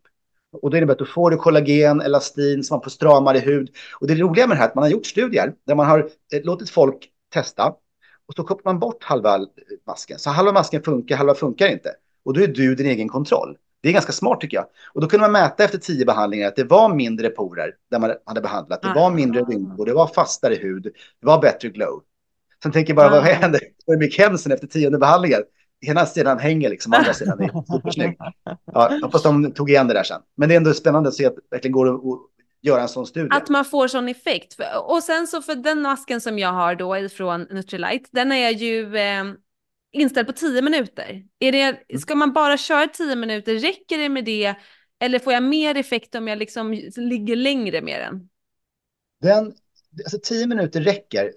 Och 0.62 0.72
det 0.72 0.78
innebär 0.78 0.94
att 0.94 1.00
du 1.00 1.06
får 1.06 1.32
du 1.32 1.38
kollagen, 1.38 2.02
elastin, 2.02 2.64
så 2.64 2.74
man 2.74 2.84
får 2.84 2.92
stramare 2.92 3.40
hud. 3.40 3.70
Och 4.00 4.08
det 4.08 4.16
roliga 4.16 4.48
med 4.48 4.58
det 4.58 4.60
här 4.60 4.66
är 4.66 4.70
att 4.70 4.76
man 4.76 4.84
har 4.84 4.90
gjort 4.90 5.06
studier 5.06 5.54
där 5.68 5.76
man 5.76 5.88
har 5.88 6.00
eh, 6.34 6.44
låtit 6.44 6.70
folk 6.70 7.10
testa. 7.34 7.74
Och 8.28 8.34
så 8.36 8.44
kopplar 8.44 8.74
man 8.74 8.80
bort 8.80 9.04
halva 9.04 9.48
masken. 9.88 10.20
Så 10.20 10.30
halva 10.30 10.52
masken 10.52 10.84
funkar, 10.84 11.16
halva 11.18 11.34
funkar 11.34 11.68
inte. 11.68 11.90
Och 12.26 12.34
då 12.34 12.42
är 12.42 12.48
du 12.48 12.76
din 12.76 12.86
egen 12.86 13.10
kontroll. 13.10 13.58
Det 13.82 13.90
är 13.90 13.94
ganska 13.94 14.12
smart 14.12 14.42
tycker 14.42 14.58
jag. 14.58 14.66
Och 14.94 15.02
då 15.02 15.08
kunde 15.08 15.22
man 15.22 15.32
mäta 15.32 15.64
efter 15.64 15.78
tio 15.78 16.06
behandlingar 16.06 16.48
att 16.48 16.56
det 16.56 16.64
var 16.64 16.96
mindre 16.96 17.30
porer 17.30 17.74
där 17.92 18.00
man 18.00 18.14
hade 18.26 18.42
behandlat. 18.42 18.82
Det 18.82 18.94
var 18.96 19.12
mindre 19.12 19.42
rynkor, 19.42 19.86
det 19.86 19.94
var 19.94 20.08
fastare 20.08 20.56
hud, 20.56 20.84
det 20.84 21.26
var 21.26 21.42
bättre 21.42 21.70
glow. 21.70 22.04
Sen 22.64 22.72
tänker 22.72 22.90
jag 22.90 22.98
bara, 22.98 23.10
vad 23.10 23.24
händer 23.24 23.62
med 23.88 24.00
Mick 24.00 24.20
Hensen 24.20 24.52
efter 24.52 24.68
tionde 24.68 24.98
behandlingen? 24.98 25.42
ena 25.82 26.06
sidan 26.06 26.40
hänger 26.40 26.70
liksom, 26.70 26.94
andra 26.94 27.14
sidan 27.14 27.40
är 27.42 27.74
supersnygg. 27.78 28.18
Ja, 28.74 29.00
hoppas 29.04 29.24
de 29.24 29.54
tog 29.54 29.70
igen 29.70 29.88
det 29.88 29.94
där 29.94 30.04
sen. 30.04 30.22
Men 30.36 30.50
det 30.50 30.56
är 30.56 30.58
ändå 30.58 30.74
spännande 30.74 31.10
att 31.10 31.16
se 31.16 31.26
att 31.26 31.36
det 31.36 31.42
verkligen 31.52 31.74
går 31.74 31.96
att 31.96 32.20
göra 32.62 32.82
en 32.82 32.88
sån 32.88 33.06
studie. 33.06 33.30
Att 33.32 33.50
man 33.50 33.66
får 33.66 33.88
sån 33.88 34.10
effekt. 34.10 34.56
Och 34.84 35.04
sen 35.04 35.28
så 35.28 35.42
för 35.42 35.56
den 35.56 35.82
masken 35.82 36.22
som 36.22 36.40
jag 36.40 36.54
har 36.54 36.76
då 36.76 36.98
ifrån 36.98 37.42
Nutrilite, 37.42 38.10
den 38.12 38.32
är 38.32 38.50
ju 38.50 38.98
eh, 38.98 39.24
inställd 39.92 40.28
på 40.28 40.34
10 40.34 40.62
minuter. 40.62 41.24
Är 41.40 41.52
det, 41.52 41.62
mm. 41.62 42.02
ska 42.02 42.16
man 42.16 42.34
bara 42.34 42.58
köra 42.58 42.88
10 42.88 43.16
minuter, 43.16 43.56
räcker 43.56 43.98
det 43.98 44.10
med 44.10 44.26
det? 44.26 44.56
Eller 45.00 45.20
får 45.20 45.34
jag 45.34 45.44
mer 45.44 45.78
effekt 45.78 46.16
om 46.16 46.28
jag 46.28 46.38
liksom 46.38 46.74
ligger 46.96 47.36
längre 47.36 47.82
med 47.82 48.02
den? 48.02 48.30
Den, 49.22 49.54
alltså 50.04 50.20
10 50.24 50.48
minuter 50.48 50.82
räcker. 50.82 51.32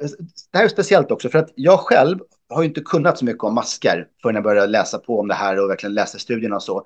Det 0.53 0.59
här 0.59 0.65
är 0.65 0.69
speciellt 0.69 1.11
också 1.11 1.29
för 1.29 1.39
att 1.39 1.53
jag 1.55 1.81
själv 1.81 2.19
har 2.49 2.63
ju 2.63 2.69
inte 2.69 2.81
kunnat 2.81 3.19
så 3.19 3.25
mycket 3.25 3.45
om 3.45 3.55
masker 3.55 4.09
förrän 4.23 4.35
jag 4.35 4.45
började 4.45 4.67
läsa 4.67 4.99
på 4.99 5.21
om 5.21 5.29
det 5.29 5.35
här 5.35 5.63
och 5.63 5.71
verkligen 5.71 5.95
läsa 5.95 6.19
studierna 6.19 6.57
och 6.57 6.63
så. 6.63 6.77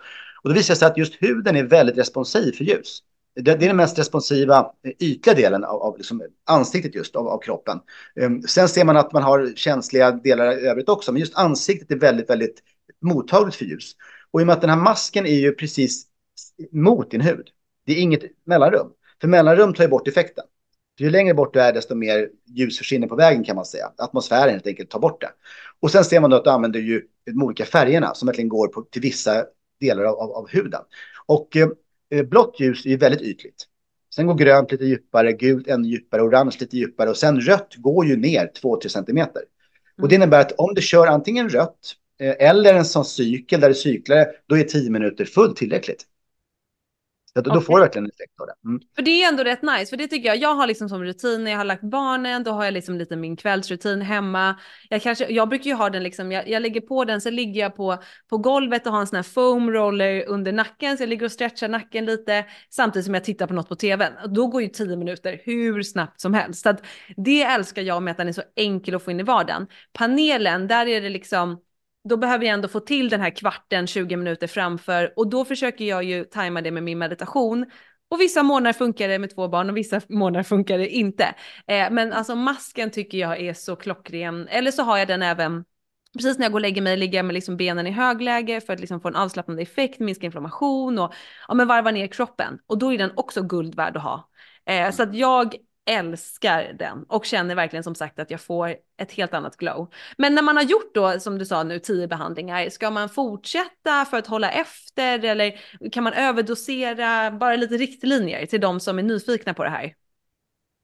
Och 0.42 0.48
då 0.48 0.52
visar 0.52 0.74
det 0.74 0.78
sig 0.78 0.88
att 0.88 0.96
just 0.96 1.22
huden 1.22 1.56
är 1.56 1.64
väldigt 1.64 1.98
responsiv 1.98 2.52
för 2.52 2.64
ljus. 2.64 3.02
Det, 3.42 3.50
är 3.50 3.58
den 3.58 3.76
mest 3.76 3.98
responsiva 3.98 4.72
eh, 4.82 4.92
ytliga 4.98 5.34
delen 5.34 5.64
av, 5.64 5.82
av 5.82 5.96
liksom 5.96 6.22
ansiktet 6.46 6.94
just 6.94 7.16
av, 7.16 7.28
av 7.28 7.38
kroppen. 7.38 7.80
Um, 8.20 8.42
sen 8.42 8.68
ser 8.68 8.84
man 8.84 8.96
att 8.96 9.12
man 9.12 9.22
har 9.22 9.52
känsliga 9.56 10.10
delar 10.10 10.52
i 10.52 10.66
övrigt 10.66 10.88
också, 10.88 11.12
men 11.12 11.20
just 11.20 11.38
ansiktet 11.38 11.90
är 11.90 11.96
väldigt, 11.96 12.30
väldigt 12.30 12.62
mottagligt 13.00 13.56
för 13.56 13.64
ljus. 13.64 13.92
Och 14.30 14.40
i 14.40 14.42
och 14.42 14.46
med 14.46 14.54
att 14.54 14.60
den 14.60 14.70
här 14.70 14.76
masken 14.76 15.26
är 15.26 15.38
ju 15.40 15.52
precis 15.52 16.06
mot 16.72 17.10
din 17.10 17.20
hud. 17.20 17.48
Det 17.86 17.92
är 17.92 17.96
inget 17.96 18.22
mellanrum. 18.44 18.88
För 19.20 19.28
mellanrum 19.28 19.74
tar 19.74 19.84
ju 19.84 19.90
bort 19.90 20.08
effekten. 20.08 20.44
För 20.98 21.04
ju 21.04 21.10
längre 21.10 21.34
bort 21.34 21.54
du 21.54 21.60
är, 21.60 21.72
desto 21.72 21.94
mer 21.94 22.30
ljus 22.46 22.78
försvinner 22.78 23.06
på 23.06 23.16
vägen 23.16 23.44
kan 23.44 23.56
man 23.56 23.64
säga. 23.64 23.92
Atmosfären 23.96 24.50
helt 24.50 24.66
enkelt 24.66 24.90
tar 24.90 24.98
bort 24.98 25.20
det. 25.20 25.30
Och 25.80 25.90
sen 25.90 26.04
ser 26.04 26.20
man 26.20 26.30
då 26.30 26.36
att 26.36 26.44
du 26.44 26.50
använder 26.50 26.80
ju 26.80 27.02
de 27.26 27.42
olika 27.42 27.64
färgerna 27.64 28.14
som 28.14 28.26
verkligen 28.26 28.48
går 28.48 28.68
på, 28.68 28.82
till 28.82 29.02
vissa 29.02 29.44
delar 29.80 30.04
av, 30.04 30.14
av, 30.14 30.30
av 30.30 30.48
huden. 30.48 30.82
Och 31.26 31.56
eh, 31.56 31.68
blått 32.24 32.60
ljus 32.60 32.86
är 32.86 32.90
ju 32.90 32.96
väldigt 32.96 33.22
ytligt. 33.22 33.66
Sen 34.14 34.26
går 34.26 34.34
grönt 34.34 34.72
lite 34.72 34.84
djupare, 34.84 35.32
gult 35.32 35.68
ännu 35.68 35.88
djupare, 35.88 36.22
orange 36.22 36.56
lite 36.60 36.76
djupare 36.76 37.10
och 37.10 37.16
sen 37.16 37.40
rött 37.40 37.74
går 37.76 38.06
ju 38.06 38.16
ner 38.16 38.50
2-3 38.62 38.88
centimeter. 38.88 39.42
Mm. 39.42 40.02
Och 40.02 40.08
det 40.08 40.14
innebär 40.14 40.40
att 40.40 40.52
om 40.52 40.74
du 40.74 40.82
kör 40.82 41.06
antingen 41.06 41.48
rött 41.48 41.94
eh, 42.20 42.48
eller 42.48 42.74
en 42.74 42.84
sån 42.84 43.04
cykel 43.04 43.60
där 43.60 43.68
du 43.68 43.74
cyklar, 43.74 44.26
då 44.46 44.58
är 44.58 44.62
10 44.62 44.90
minuter 44.90 45.24
fullt 45.24 45.56
tillräckligt. 45.56 46.04
Då, 47.42 47.50
okay. 47.50 47.60
då 47.60 47.64
får 47.64 47.76
du 47.76 47.80
verkligen 47.80 48.04
en 48.04 48.10
effekt 48.10 48.40
av 48.40 48.46
det. 48.46 48.68
Mm. 48.68 48.80
För 48.96 49.02
det 49.02 49.22
är 49.22 49.28
ändå 49.28 49.44
rätt 49.44 49.62
nice, 49.62 49.86
för 49.90 49.96
det 49.96 50.06
tycker 50.08 50.28
jag. 50.28 50.36
Jag 50.36 50.54
har 50.54 50.66
liksom 50.66 50.88
som 50.88 51.04
rutin 51.04 51.44
när 51.44 51.50
jag 51.50 51.58
har 51.58 51.64
lagt 51.64 51.82
barnen, 51.82 52.44
då 52.44 52.50
har 52.50 52.64
jag 52.64 52.74
liksom 52.74 52.98
lite 52.98 53.16
min 53.16 53.36
kvällsrutin 53.36 54.00
hemma. 54.00 54.56
Jag, 54.88 55.02
kanske, 55.02 55.32
jag 55.32 55.48
brukar 55.48 55.64
ju 55.64 55.74
ha 55.74 55.90
den 55.90 56.02
liksom, 56.02 56.32
jag, 56.32 56.48
jag 56.48 56.62
lägger 56.62 56.80
på 56.80 57.04
den, 57.04 57.20
så 57.20 57.30
ligger 57.30 57.60
jag 57.60 57.76
på, 57.76 58.02
på 58.30 58.38
golvet 58.38 58.86
och 58.86 58.92
har 58.92 59.00
en 59.00 59.06
sån 59.06 59.16
här 59.16 59.22
foam 59.22 59.70
roller 59.70 60.24
under 60.28 60.52
nacken, 60.52 60.96
så 60.96 61.02
jag 61.02 61.08
ligger 61.08 61.24
och 61.24 61.32
stretchar 61.32 61.68
nacken 61.68 62.04
lite 62.04 62.44
samtidigt 62.70 63.04
som 63.04 63.14
jag 63.14 63.24
tittar 63.24 63.46
på 63.46 63.54
något 63.54 63.68
på 63.68 63.76
tvn. 63.76 64.12
Då 64.34 64.46
går 64.46 64.62
ju 64.62 64.68
tio 64.68 64.96
minuter 64.96 65.40
hur 65.44 65.82
snabbt 65.82 66.20
som 66.20 66.34
helst. 66.34 66.62
Så 66.62 66.68
att 66.68 66.84
det 67.16 67.42
älskar 67.42 67.82
jag 67.82 68.02
med 68.02 68.10
att 68.10 68.18
den 68.18 68.28
är 68.28 68.32
så 68.32 68.42
enkel 68.56 68.94
att 68.94 69.02
få 69.02 69.10
in 69.10 69.20
i 69.20 69.22
vardagen. 69.22 69.66
Panelen, 69.92 70.66
där 70.66 70.86
är 70.86 71.00
det 71.00 71.08
liksom 71.08 71.60
då 72.08 72.16
behöver 72.16 72.44
jag 72.44 72.54
ändå 72.54 72.68
få 72.68 72.80
till 72.80 73.08
den 73.08 73.20
här 73.20 73.30
kvarten, 73.30 73.86
20 73.86 74.16
minuter 74.16 74.46
framför 74.46 75.12
och 75.16 75.30
då 75.30 75.44
försöker 75.44 75.84
jag 75.84 76.04
ju 76.04 76.24
tajma 76.24 76.60
det 76.60 76.70
med 76.70 76.82
min 76.82 76.98
meditation. 76.98 77.66
Och 78.10 78.20
vissa 78.20 78.42
månader 78.42 78.72
funkar 78.72 79.08
det 79.08 79.18
med 79.18 79.34
två 79.34 79.48
barn 79.48 79.70
och 79.70 79.76
vissa 79.76 80.00
månader 80.08 80.42
funkar 80.42 80.78
det 80.78 80.88
inte. 80.88 81.24
Eh, 81.66 81.90
men 81.90 82.12
alltså 82.12 82.34
masken 82.34 82.90
tycker 82.90 83.18
jag 83.18 83.40
är 83.40 83.54
så 83.54 83.76
klockren. 83.76 84.48
Eller 84.48 84.70
så 84.70 84.82
har 84.82 84.98
jag 84.98 85.08
den 85.08 85.22
även 85.22 85.64
Precis 86.12 86.38
när 86.38 86.44
jag 86.44 86.52
går 86.52 86.56
och 86.56 86.62
lägger 86.62 86.82
mig 86.82 86.96
ligger 86.96 87.18
jag 87.18 87.26
med 87.26 87.34
liksom 87.34 87.56
benen 87.56 87.86
i 87.86 87.90
högläge 87.90 88.60
för 88.60 88.72
att 88.72 88.80
liksom 88.80 89.00
få 89.00 89.08
en 89.08 89.16
avslappnande 89.16 89.62
effekt, 89.62 90.00
minska 90.00 90.26
inflammation 90.26 90.98
och 90.98 91.14
ja, 91.48 91.54
men 91.54 91.68
varva 91.68 91.90
ner 91.90 92.06
kroppen. 92.06 92.58
Och 92.66 92.78
då 92.78 92.92
är 92.92 92.98
den 92.98 93.10
också 93.16 93.42
guld 93.42 93.74
värd 93.74 93.96
att 93.96 94.02
ha. 94.02 94.28
Eh, 94.66 94.90
så 94.90 95.02
att 95.02 95.14
jag 95.14 95.54
älskar 95.88 96.72
den 96.78 97.04
och 97.08 97.24
känner 97.24 97.54
verkligen 97.54 97.84
som 97.84 97.94
sagt 97.94 98.18
att 98.18 98.30
jag 98.30 98.40
får 98.40 98.74
ett 98.98 99.12
helt 99.12 99.34
annat 99.34 99.56
glow. 99.56 99.90
Men 100.18 100.34
när 100.34 100.42
man 100.42 100.56
har 100.56 100.64
gjort 100.64 100.94
då, 100.94 101.20
som 101.20 101.38
du 101.38 101.46
sa 101.46 101.62
nu, 101.62 101.78
tio 101.78 102.08
behandlingar, 102.08 102.68
ska 102.68 102.90
man 102.90 103.08
fortsätta 103.08 104.04
för 104.10 104.16
att 104.16 104.26
hålla 104.26 104.50
efter 104.50 105.24
eller 105.24 105.60
kan 105.92 106.04
man 106.04 106.12
överdosera? 106.12 107.30
Bara 107.30 107.56
lite 107.56 107.76
riktlinjer 107.76 108.46
till 108.46 108.60
de 108.60 108.80
som 108.80 108.98
är 108.98 109.02
nyfikna 109.02 109.54
på 109.54 109.64
det 109.64 109.70
här. 109.70 109.94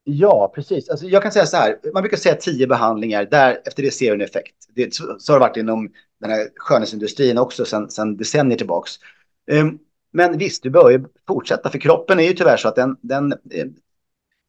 Ja, 0.04 0.52
precis. 0.54 0.88
Alltså, 0.88 1.06
jag 1.06 1.22
kan 1.22 1.32
säga 1.32 1.46
så 1.46 1.56
här, 1.56 1.78
man 1.92 2.02
brukar 2.02 2.16
säga 2.16 2.34
tio 2.34 2.66
behandlingar, 2.66 3.24
där 3.24 3.60
efter 3.64 3.82
det 3.82 3.90
ser 3.90 4.06
du 4.06 4.14
en 4.14 4.20
effekt. 4.20 4.54
Det, 4.74 4.94
så, 4.94 5.16
så 5.18 5.32
har 5.32 5.40
det 5.40 5.46
varit 5.46 5.56
inom 5.56 5.90
den 6.20 6.30
här 6.30 6.48
skönhetsindustrin 6.56 7.38
också 7.38 7.64
sedan 7.64 8.16
decennier 8.16 8.58
tillbaks. 8.58 8.92
Um, 9.52 9.78
men 10.12 10.38
visst, 10.38 10.62
du 10.62 10.70
bör 10.70 10.90
ju 10.90 11.04
fortsätta, 11.28 11.70
för 11.70 11.78
kroppen 11.78 12.20
är 12.20 12.24
ju 12.24 12.32
tyvärr 12.32 12.56
så 12.56 12.68
att 12.68 12.76
den, 12.76 12.96
den 13.00 13.32
eh, 13.32 13.66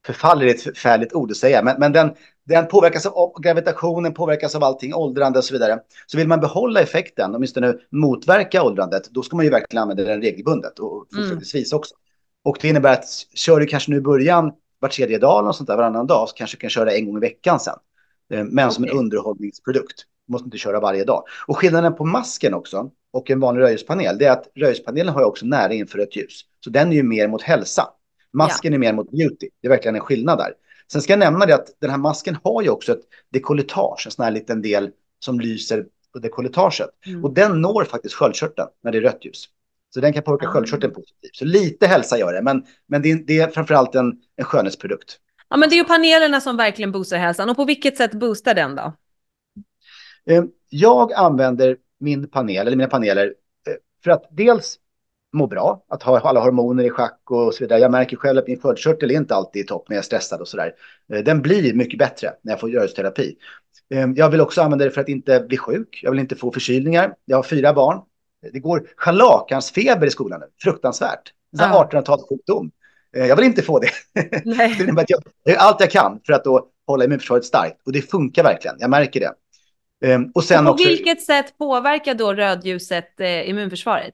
förfaller 0.06 0.46
är 0.46 0.50
ett 0.50 0.62
förfärligt 0.62 1.14
ord 1.14 1.32
att 1.32 1.38
säga, 1.38 1.64
men, 1.64 1.80
men 1.80 1.92
den, 1.92 2.14
den 2.46 2.68
påverkas 2.68 3.06
av 3.06 3.42
gravitationen, 3.42 4.14
påverkas 4.14 4.56
av 4.56 4.64
allting, 4.64 4.94
åldrande 4.94 5.40
och 5.40 5.46
så 5.46 5.54
vidare. 5.54 5.80
Så 6.08 6.18
vill 6.18 6.28
man 6.28 6.40
behålla 6.40 6.82
effekten, 6.82 7.36
åtminstone 7.36 7.76
motverka 7.92 8.64
åldrandet, 8.64 9.10
då 9.10 9.22
ska 9.22 9.36
man 9.36 9.46
ju 9.46 9.52
verkligen 9.52 9.82
använda 9.82 10.04
den 10.04 10.22
regelbundet 10.22 10.80
och 10.80 10.92
mm. 10.92 11.06
fortsättningsvis 11.12 11.72
mm. 11.72 11.80
också. 11.80 11.96
Och 12.44 12.58
det 12.62 12.68
innebär 12.68 12.94
att 12.94 13.06
kör 13.34 13.60
du 13.60 13.66
kanske 13.66 13.92
nu 13.92 13.98
i 13.98 14.02
början 14.02 14.52
var 14.80 14.90
tredje 14.90 15.18
dag 15.18 15.48
och 15.48 15.56
sånt 15.56 15.68
där 15.68 15.78
varannan 15.78 16.08
dag, 16.08 16.30
så 16.30 16.36
kanske 16.36 16.58
du 16.58 16.60
kan 16.60 16.70
köra 16.70 16.92
en 16.92 17.06
gång 17.06 17.18
i 17.18 17.20
veckan 17.20 17.60
sen. 17.60 17.76
Eh, 18.34 18.44
men 18.44 18.66
okay. 18.66 18.72
som 18.72 18.84
en 18.84 18.90
underhållningsprodukt. 18.90 20.04
Du 20.28 20.32
måste 20.32 20.46
inte 20.46 20.58
köra 20.58 20.80
varje 20.80 21.04
dag. 21.04 21.24
Och 21.48 21.58
skillnaden 21.58 21.96
på 21.96 22.06
masken 22.06 22.54
också 22.54 22.92
och 23.14 23.32
en 23.32 23.40
vanlig 23.40 23.62
röjspanel, 23.62 24.18
det 24.18 24.26
är 24.26 24.32
att 24.32 24.48
röjspanelen 24.56 25.14
har 25.14 25.22
ju 25.22 25.26
också 25.26 25.46
nära 25.46 25.74
inför 25.74 26.00
ett 26.00 26.16
ljus. 26.16 26.42
Så 26.64 26.70
den 26.70 26.92
är 26.92 26.96
ju 26.96 27.04
mer 27.04 27.28
mot 27.28 27.42
hälsa. 27.42 27.88
Masken 28.36 28.72
ja. 28.72 28.76
är 28.76 28.80
mer 28.80 28.94
mot 28.94 29.12
beauty. 29.12 29.50
Det 29.62 29.68
är 29.68 29.70
verkligen 29.70 29.96
en 29.96 30.02
skillnad 30.02 30.38
där. 30.38 30.54
Sen 30.92 31.02
ska 31.02 31.14
jag 31.14 31.20
nämna 31.20 31.46
det 31.46 31.56
att 31.56 31.68
den 31.82 31.90
här 31.90 31.98
masken 31.98 32.38
har 32.44 32.62
ju 32.62 32.70
också 32.70 32.92
ett 32.92 33.02
dekolletage, 33.34 34.04
en 34.06 34.12
sån 34.12 34.26
här 34.26 34.32
liten 34.32 34.62
del 34.62 34.92
som 35.20 35.40
lyser 35.40 35.86
på 36.14 36.20
dekolletaget. 36.20 36.90
Mm. 37.06 37.26
Och 37.26 37.34
den 37.34 37.62
når 37.62 37.84
faktiskt 37.84 38.16
sköldkörteln 38.16 38.68
när 38.84 38.92
det 38.92 38.98
är 38.98 39.02
rött 39.02 39.26
ljus. 39.26 39.50
Så 39.94 40.00
den 40.00 40.14
kan 40.14 40.24
påverka 40.24 40.48
ah. 40.48 40.52
sköldkörteln 40.52 40.94
positivt. 40.94 41.36
Så 41.36 41.46
lite 41.46 41.88
hälsa 41.88 42.18
gör 42.18 42.34
det, 42.34 42.42
men, 42.42 42.66
men 42.88 43.02
det, 43.02 43.12
är, 43.12 43.16
det 43.16 43.40
är 43.40 43.48
framförallt 43.48 43.96
en, 43.96 44.22
en 44.36 44.46
skönhetsprodukt. 44.46 45.20
Ja, 45.50 45.58
men 45.58 45.70
det 45.70 45.76
är 45.76 45.78
ju 45.78 45.84
panelerna 45.84 46.42
som 46.42 46.58
verkligen 46.58 46.92
boostar 46.92 47.18
hälsan. 47.18 47.50
Och 47.50 47.56
på 47.56 47.66
vilket 47.66 47.98
sätt 47.98 48.14
boostar 48.14 48.54
den 48.54 48.76
då? 48.76 48.94
Eh, 50.26 50.44
jag 50.70 51.14
använder 51.14 51.78
min 52.00 52.28
panel, 52.30 52.68
eller 52.68 52.78
mina 52.78 52.90
paneler, 52.90 53.34
eh, 53.68 53.74
för 54.04 54.12
att 54.12 54.28
dels 54.32 54.80
må 55.36 55.48
bra, 55.48 55.86
att 55.90 56.04
ha 56.04 56.20
alla 56.20 56.40
hormoner 56.40 56.84
i 56.84 56.90
schack 56.90 57.20
och 57.30 57.54
så 57.54 57.64
vidare. 57.64 57.80
Jag 57.80 57.92
märker 57.92 58.18
själv 58.18 58.40
att 58.40 58.48
min 58.48 58.60
sköldkörtel 58.60 59.12
är 59.12 59.16
inte 59.16 59.36
alltid 59.36 59.62
i 59.62 59.66
topp 59.66 59.90
när 59.90 59.96
jag 59.96 60.02
är 60.02 60.06
stressad 60.06 60.42
och 60.42 60.48
sådär. 60.48 60.74
Eh, 61.14 61.20
den 61.20 61.42
blir 61.42 61.74
mycket 61.74 62.00
bättre 62.00 62.34
när 62.42 62.54
jag 62.54 62.60
får 62.60 62.70
rörelseterapi. 62.70 63.36
Eh, 63.94 64.10
jag 64.16 64.30
vill 64.30 64.42
också 64.42 64.62
använda 64.62 64.86
det 64.86 64.92
för 64.92 65.02
att 65.02 65.10
inte 65.10 65.40
bli 65.40 65.58
sjuk. 65.58 66.00
Jag 66.04 66.12
vill 66.12 66.20
inte 66.20 66.36
få 66.36 66.52
förkylningar. 66.52 67.14
Jag 67.26 67.38
har 67.38 67.44
fyra 67.44 67.74
barn. 67.74 68.02
Det 68.54 68.60
går 68.60 68.88
scharlakansfeber 68.98 70.08
i 70.08 70.10
skolan 70.10 70.40
nu. 70.40 70.46
Fruktansvärt. 70.64 71.34
Ja. 71.52 71.90
1800-talssjukdom. 71.92 72.72
Jag 73.12 73.36
vill 73.36 73.46
inte 73.46 73.62
få 73.62 73.80
det. 73.80 73.90
Nej. 74.46 74.76
jag 75.08 75.22
gör 75.46 75.58
allt 75.58 75.80
jag 75.80 75.92
kan 75.92 76.20
för 76.26 76.34
att 76.34 76.44
då 76.44 76.68
hålla 76.88 77.06
immunförsvaret 77.06 77.46
starkt. 77.46 77.82
Och 77.86 77.92
det 77.92 78.02
funkar 78.02 78.44
verkligen. 78.44 78.76
Jag 78.80 78.90
märker 78.90 79.20
det. 79.20 79.34
Ehm, 80.06 80.32
och, 80.34 80.44
sen 80.44 80.60
och 80.60 80.66
på 80.66 80.74
också, 80.74 80.88
vilket 80.88 81.22
sätt 81.22 81.58
påverkar 81.58 82.14
då 82.14 82.34
rödljuset 82.34 83.20
eh, 83.20 83.50
immunförsvaret? 83.50 84.14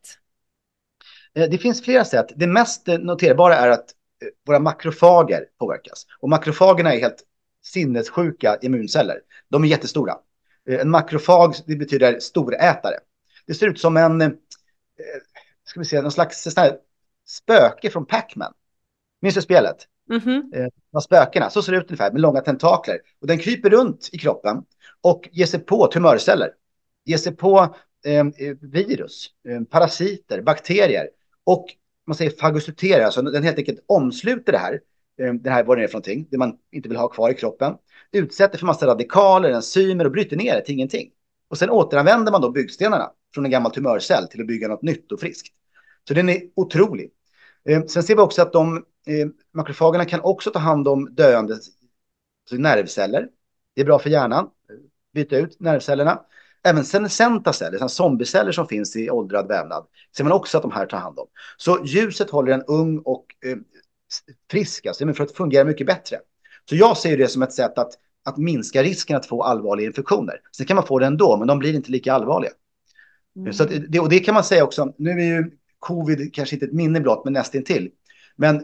Eh, 1.36 1.50
det 1.50 1.58
finns 1.58 1.82
flera 1.82 2.06
sätt. 2.06 2.26
Det 2.36 2.48
mest 2.48 2.88
eh, 2.88 2.98
noterbara 3.00 3.56
är 3.56 3.70
att 3.70 3.86
eh, 4.22 4.28
våra 4.46 4.60
makrofager 4.60 5.46
påverkas. 5.60 6.06
Och 6.20 6.30
makrofagerna 6.30 6.94
är 6.94 7.00
helt 7.00 7.24
sinnessjuka 7.64 8.58
immunceller. 8.62 9.20
De 9.50 9.64
är 9.64 9.68
jättestora. 9.68 10.18
En 10.66 10.90
makrofag 10.90 11.56
det 11.66 11.76
betyder 11.76 12.20
storätare. 12.20 12.96
Det 13.48 13.54
ser 13.54 13.68
ut 13.68 13.80
som 13.80 13.98
en, 13.98 14.38
ska 15.64 15.80
vi 15.80 15.86
säga, 15.86 16.02
någon 16.02 16.12
slags 16.12 16.48
spöke 17.26 17.90
från 17.90 18.06
Pac-Man. 18.06 18.54
Minns 19.22 19.36
du 19.36 19.42
spelet? 19.42 19.78
Mm 20.10 20.22
-hmm. 20.22 21.00
spökena, 21.00 21.50
så 21.50 21.62
ser 21.62 21.72
det 21.72 21.78
ut 21.78 21.90
ungefär 21.90 22.12
med 22.12 22.22
långa 22.22 22.42
tentakler. 22.42 23.00
Och 23.22 23.28
den 23.28 23.38
kryper 23.38 23.70
runt 23.70 24.10
i 24.12 24.18
kroppen 24.18 24.64
och 25.02 25.30
ger 25.32 25.46
sig 25.46 25.60
på 25.60 25.88
tumörceller. 25.88 26.50
Ger 27.06 27.18
sig 27.18 27.36
på 27.36 27.76
eh, 28.06 28.24
virus, 28.62 29.30
eh, 29.50 29.62
parasiter, 29.62 30.42
bakterier 30.42 31.08
och 31.44 31.66
man 32.08 32.16
säger 32.16 32.32
fagociterar, 32.32 33.04
alltså 33.04 33.22
den 33.22 33.44
helt 33.44 33.58
enkelt 33.58 33.84
omsluter 33.86 34.52
det 34.52 34.58
här, 34.58 34.82
eh, 35.22 35.34
det 35.34 35.50
här 35.50 35.64
vad 35.64 35.78
det 35.78 35.84
är 35.84 35.88
för 35.88 35.94
någonting, 35.94 36.28
det 36.32 36.38
man 36.38 36.58
inte 36.72 36.90
vill 36.90 36.98
ha 36.98 37.08
kvar 37.08 37.30
i 37.30 37.34
kroppen, 37.34 37.74
utsätter 38.12 38.58
för 38.58 38.66
massa 38.66 38.88
radikaler, 38.88 39.50
enzymer 39.50 40.06
och 40.06 40.12
bryter 40.12 40.38
ner 40.38 40.56
det 40.56 40.62
till 40.62 40.76
ingenting. 40.76 41.12
Och 41.48 41.58
sen 41.58 41.70
återanvänder 41.70 42.32
man 42.32 42.42
då 42.42 42.52
byggstenarna 42.52 43.12
från 43.34 43.46
en 43.46 43.52
gammal 43.52 43.72
tumörcell 43.72 44.28
till 44.28 44.42
att 44.42 44.48
bygga 44.48 44.68
något 44.68 44.82
nytt 44.82 45.12
och 45.12 45.20
friskt. 45.20 45.48
Så 46.08 46.14
den 46.14 46.30
är 46.30 46.42
otrolig. 46.56 47.12
Eh, 47.70 47.86
sen 47.86 48.04
ser 48.04 48.16
vi 48.16 48.22
också 48.22 48.42
att 48.42 48.54
de 48.54 48.78
eh, 49.08 49.28
makrofagerna 49.54 50.06
kan 50.06 50.22
också 50.22 50.52
ta 50.52 50.60
hand 50.60 50.88
om 50.88 51.16
döende 51.16 51.54
alltså 51.54 52.56
nervceller. 52.56 53.28
Det 53.76 53.82
är 53.82 53.86
bra 53.86 54.00
för 54.00 54.10
hjärnan, 54.10 54.50
byta 55.14 55.38
ut 55.38 55.60
nervcellerna. 55.60 56.22
Även 56.64 56.86
senescenta 56.86 57.54
celler, 57.54 57.88
zombieceller 57.88 58.52
som 58.52 58.68
finns 58.68 58.96
i 58.96 59.10
åldrad 59.10 59.48
vävnad, 59.48 59.86
ser 60.18 60.24
man 60.24 60.34
också 60.34 60.58
att 60.58 60.62
de 60.62 60.72
här 60.72 60.86
tar 60.86 60.98
hand 60.98 61.20
om. 61.20 61.28
Så 61.58 61.80
ljuset 61.86 62.30
håller 62.30 62.52
en 62.52 62.64
ung 62.64 63.00
och 63.00 63.26
eh, 63.46 63.58
frisk, 64.52 64.86
alltså, 64.86 65.14
för 65.14 65.24
att 65.24 65.32
fungera 65.32 65.64
mycket 65.64 65.88
bättre. 65.88 66.18
Så 66.70 66.76
jag 66.76 66.98
ser 66.98 67.18
det 67.18 67.28
som 67.28 67.42
ett 67.42 67.54
sätt 67.54 67.78
att, 67.78 67.92
att 68.26 68.38
minska 68.38 68.84
risken 68.84 69.16
att 69.16 69.26
få 69.26 69.44
allvarliga 69.44 69.88
infektioner. 69.88 70.36
Sen 70.58 70.66
kan 70.66 70.76
man 70.76 70.88
få 70.88 71.00
det 71.00 71.06
ändå, 71.06 71.38
men 71.38 71.48
de 71.48 71.60
blir 71.60 71.76
inte 71.76 71.92
lika 71.92 72.14
allvarliga. 72.14 72.52
Mm. 73.36 73.54
Så 73.54 73.66
det, 73.66 74.00
och 74.00 74.10
det 74.10 74.20
kan 74.20 74.34
man 74.34 74.44
säga 74.44 74.64
också, 74.64 74.94
nu 74.98 75.12
är 75.12 75.26
ju 75.26 75.52
covid 75.80 76.34
kanske 76.34 76.56
inte 76.56 76.66
ett 76.66 76.74
minne 76.74 77.00
blott, 77.00 77.22
men 77.24 77.34
nästintill. 77.34 77.92
Men 78.36 78.64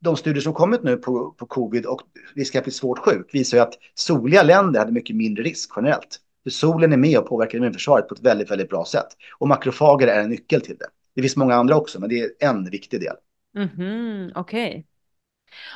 de 0.00 0.16
studier 0.16 0.42
som 0.42 0.52
kommit 0.52 0.82
nu 0.82 0.96
på, 0.96 1.30
på 1.30 1.46
covid 1.46 1.86
och 1.86 2.00
risk 2.34 2.54
att 2.54 2.64
bli 2.64 2.72
svårt 2.72 2.98
sjuk 2.98 3.34
visar 3.34 3.56
ju 3.58 3.62
att 3.62 3.74
soliga 3.94 4.42
länder 4.42 4.80
hade 4.80 4.92
mycket 4.92 5.16
mindre 5.16 5.42
risk 5.44 5.70
generellt. 5.76 6.20
För 6.42 6.50
solen 6.50 6.92
är 6.92 6.96
med 6.96 7.18
och 7.18 7.26
påverkar 7.26 7.58
immunförsvaret 7.58 8.08
på 8.08 8.14
ett 8.14 8.22
väldigt, 8.22 8.50
väldigt 8.50 8.68
bra 8.68 8.84
sätt. 8.84 9.06
Och 9.38 9.48
makrofager 9.48 10.06
är 10.06 10.20
en 10.20 10.30
nyckel 10.30 10.60
till 10.60 10.76
det. 10.76 10.86
Det 11.14 11.22
finns 11.22 11.36
många 11.36 11.54
andra 11.54 11.76
också, 11.76 12.00
men 12.00 12.08
det 12.08 12.20
är 12.20 12.30
en 12.40 12.70
viktig 12.70 13.00
del. 13.00 13.14
Mm 13.56 13.68
-hmm, 13.68 14.32
Okej. 14.34 14.68
Okay. 14.68 14.84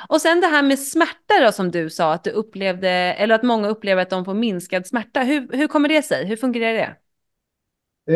Och 0.08 0.20
sen 0.20 0.40
det 0.40 0.46
här 0.46 0.62
med 0.62 0.78
smärta 0.78 1.44
då 1.44 1.52
som 1.52 1.70
du 1.70 1.90
sa 1.90 2.12
att 2.12 2.24
du 2.24 2.30
upplevde, 2.30 2.88
eller 2.90 3.34
att 3.34 3.42
många 3.42 3.68
upplever 3.68 4.02
att 4.02 4.10
de 4.10 4.24
får 4.24 4.34
minskad 4.34 4.86
smärta. 4.86 5.20
Hur, 5.20 5.48
hur 5.52 5.66
kommer 5.66 5.88
det 5.88 6.02
sig? 6.02 6.26
Hur 6.26 6.36
fungerar 6.36 6.72
det? 6.72 6.96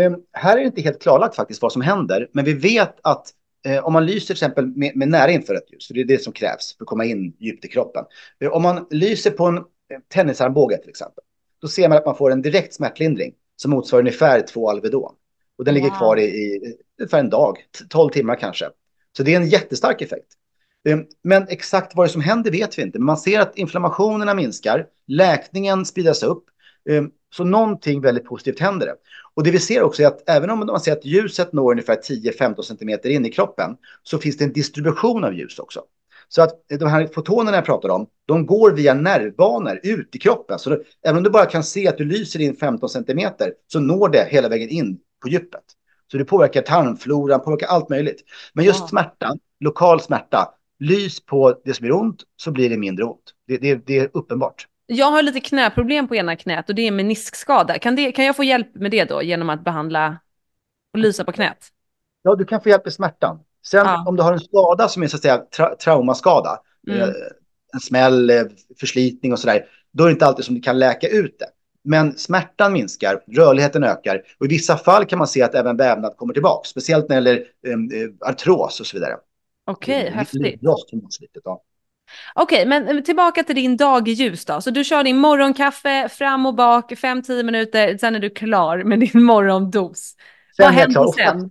Um, 0.07 0.23
här 0.33 0.57
är 0.57 0.61
det 0.61 0.67
inte 0.67 0.81
helt 0.81 1.03
klarlagt 1.03 1.37
faktiskt 1.37 1.63
vad 1.63 1.73
som 1.73 1.83
händer, 1.83 2.29
men 2.33 2.45
vi 2.45 2.53
vet 2.53 2.97
att 3.03 3.27
eh, 3.67 3.85
om 3.85 3.93
man 3.93 4.07
lyser 4.07 4.27
till 4.27 4.33
exempel 4.33 4.67
med, 4.67 4.97
med 4.97 5.09
nära 5.09 5.31
infrarött 5.31 5.73
ljus, 5.73 5.87
för 5.87 5.95
det 5.95 6.01
är 6.01 6.05
det 6.05 6.23
som 6.23 6.33
krävs 6.33 6.77
för 6.77 6.85
att 6.85 6.89
komma 6.89 7.05
in 7.05 7.37
djupt 7.39 7.65
i 7.65 7.69
kroppen. 7.69 8.05
Eh, 8.41 8.51
om 8.51 8.63
man 8.63 8.87
lyser 8.91 9.31
på 9.31 9.47
en 9.47 9.65
tennisarmbåge 10.09 10.77
till 10.77 10.91
exempel, 10.91 11.25
då 11.67 11.71
ser 11.71 11.89
man 11.89 11.99
att 11.99 12.07
man 12.07 12.17
får 12.17 12.31
en 12.31 12.43
direkt 12.43 12.75
smärtlindring 12.75 13.35
som 13.57 13.71
motsvarar 13.71 14.01
ungefär 14.01 14.41
två 14.41 14.71
Alvedon. 14.71 15.15
Och 15.59 15.65
den 15.65 15.75
wow. 15.75 15.83
ligger 15.83 15.97
kvar 15.97 16.17
i, 16.17 16.23
i 16.23 16.77
ungefär 17.01 17.19
en 17.19 17.31
dag, 17.31 17.59
12 17.89 18.11
timmar 18.11 18.37
kanske. 18.37 18.71
Så 19.17 19.23
det 19.23 19.35
är 19.35 19.37
en 19.37 19.49
jättestark 19.49 20.03
effekt. 20.03 20.27
Eh, 20.89 20.99
men 21.23 21.47
exakt 21.49 21.97
vad 21.97 22.07
det 22.07 22.11
som 22.11 22.21
händer 22.21 22.51
vet 22.51 22.79
vi 22.79 22.83
inte. 22.83 22.99
Men 22.99 23.07
man 23.07 23.17
ser 23.17 23.41
att 23.41 23.59
inflammationerna 23.59 24.35
minskar, 24.35 24.87
läkningen 25.07 25.85
speedas 25.85 26.23
upp. 26.23 26.45
Eh, 26.91 27.05
så 27.35 27.45
någonting 27.45 28.01
väldigt 28.01 28.25
positivt 28.25 28.61
händer 28.61 28.87
det. 28.87 28.95
Och 29.35 29.45
det 29.45 29.51
vi 29.51 29.59
ser 29.59 29.83
också 29.83 30.03
är 30.03 30.07
att 30.07 30.29
även 30.29 30.51
om 30.51 30.59
man 30.59 30.81
ser 30.81 30.93
att 30.93 31.05
ljuset 31.05 31.53
når 31.53 31.71
ungefär 31.71 31.97
10-15 31.97 32.63
centimeter 32.63 33.11
in 33.11 33.27
i 33.27 33.31
kroppen 33.31 33.77
så 34.03 34.19
finns 34.19 34.37
det 34.37 34.45
en 34.45 34.53
distribution 34.53 35.25
av 35.25 35.35
ljus 35.35 35.59
också. 35.59 35.81
Så 36.29 36.43
att 36.43 36.51
de 36.69 36.87
här 36.87 37.07
fotonerna 37.07 37.57
jag 37.57 37.65
pratar 37.65 37.89
om, 37.89 38.07
de 38.27 38.47
går 38.47 38.71
via 38.73 38.95
nervbanor 38.95 39.81
ut 39.83 40.17
i 40.17 40.19
kroppen. 40.19 40.59
Så 40.59 40.71
då, 40.71 40.83
även 41.05 41.17
om 41.17 41.23
du 41.23 41.31
bara 41.31 41.47
kan 41.47 41.65
se 41.65 41.89
att 41.89 41.99
du 41.99 42.05
lyser 42.05 42.41
in 42.41 42.57
15 42.57 42.89
centimeter 42.89 43.53
så 43.67 43.81
når 43.81 44.09
det 44.09 44.29
hela 44.31 44.49
vägen 44.49 44.69
in 44.69 44.99
på 45.23 45.29
djupet. 45.29 45.65
Så 46.11 46.19
det 46.19 46.25
påverkar 46.25 46.63
tarmfloran, 46.63 47.41
påverkar 47.41 47.67
allt 47.67 47.89
möjligt. 47.89 48.25
Men 48.53 48.65
just 48.65 48.81
ja. 48.81 48.87
smärta, 48.87 49.37
lokal 49.61 50.01
smärta, 50.01 50.55
lys 50.79 51.21
på 51.21 51.61
det 51.65 51.75
som 51.75 51.87
är 51.87 51.93
ont 51.93 52.23
så 52.37 52.51
blir 52.51 52.71
det 52.71 52.77
mindre 52.77 53.05
ont. 53.05 53.33
Det, 53.47 53.57
det, 53.57 53.87
det 53.87 53.99
är 53.99 54.11
uppenbart. 54.13 54.67
Jag 54.87 55.11
har 55.11 55.23
lite 55.23 55.41
knäproblem 55.41 56.09
på 56.09 56.17
ena 56.17 56.37
knät 56.37 56.69
och 56.69 56.75
det 56.75 56.83
är 56.87 56.91
meniskskada. 56.91 57.79
Kan, 57.79 57.97
det, 57.97 58.13
kan 58.13 58.25
jag 58.25 58.37
få 58.37 58.45
hjälp 58.45 58.75
med 58.75 58.91
det 58.91 59.05
då 59.05 59.23
genom 59.23 59.51
att 59.51 59.65
behandla 59.65 60.19
och 60.93 60.99
lysa 60.99 61.25
på 61.25 61.33
knät? 61.33 61.69
Ja, 62.23 62.35
du 62.35 62.45
kan 62.45 62.61
få 62.61 62.69
hjälp 62.69 62.85
med 62.85 62.93
smärtan. 62.93 63.39
Sen 63.71 63.87
ja. 63.87 64.05
om 64.07 64.17
du 64.17 64.23
har 64.23 64.33
en 64.33 64.41
skada 64.41 64.89
som 64.89 65.03
är 65.03 65.09
så 65.09 65.17
att 65.17 65.23
säga 65.23 65.39
tra 65.39 65.75
traumaskada, 65.75 66.59
mm. 66.89 67.01
eh, 67.01 67.15
en 67.75 67.81
smäll, 67.81 68.31
eh, 68.31 68.43
förslitning 68.81 69.33
och 69.33 69.39
sådär, 69.39 69.67
då 69.93 70.05
är 70.05 70.09
det 70.09 70.13
inte 70.13 70.27
alltid 70.27 70.45
som 70.45 70.55
du 70.55 70.61
kan 70.61 70.79
läka 70.79 71.09
ut 71.09 71.39
det. 71.39 71.47
Men 71.85 72.19
smärtan 72.19 72.73
minskar, 72.73 73.21
rörligheten 73.27 73.85
ökar 73.85 74.23
och 74.39 74.47
i 74.47 74.49
vissa 74.49 74.77
fall 74.77 75.05
kan 75.05 75.19
man 75.19 75.29
se 75.29 75.43
att 75.43 75.55
även 75.55 75.77
vävnad 75.77 76.17
kommer 76.17 76.35
tillbaka, 76.35 76.69
speciellt 76.69 77.09
när 77.09 77.21
det 77.21 77.31
gäller 77.31 77.47
eh, 77.67 78.29
artros 78.31 78.81
och 78.81 78.87
så 78.87 78.97
vidare. 78.97 79.17
Okej, 79.67 80.01
okay, 80.01 80.13
häftigt. 80.13 80.61
Okej, 82.35 82.67
okay, 82.67 82.83
men 82.83 83.03
tillbaka 83.05 83.43
till 83.43 83.55
din 83.55 83.77
dag 83.77 84.09
i 84.09 84.13
ljus 84.13 84.45
då. 84.45 84.61
Så 84.61 84.71
du 84.71 84.85
kör 84.85 85.05
din 85.05 85.17
morgonkaffe 85.17 86.09
fram 86.09 86.47
och 86.47 86.55
bak, 86.55 86.93
5-10 86.93 87.43
minuter, 87.43 87.99
sen 87.99 88.15
är 88.15 88.21
du 88.21 88.31
klar 88.31 88.85
med 88.85 89.01
din 89.01 89.23
morgondos. 89.23 90.15
Sen 90.57 90.65
Vad 90.65 90.73
händer 90.73 91.13
sen? 91.13 91.51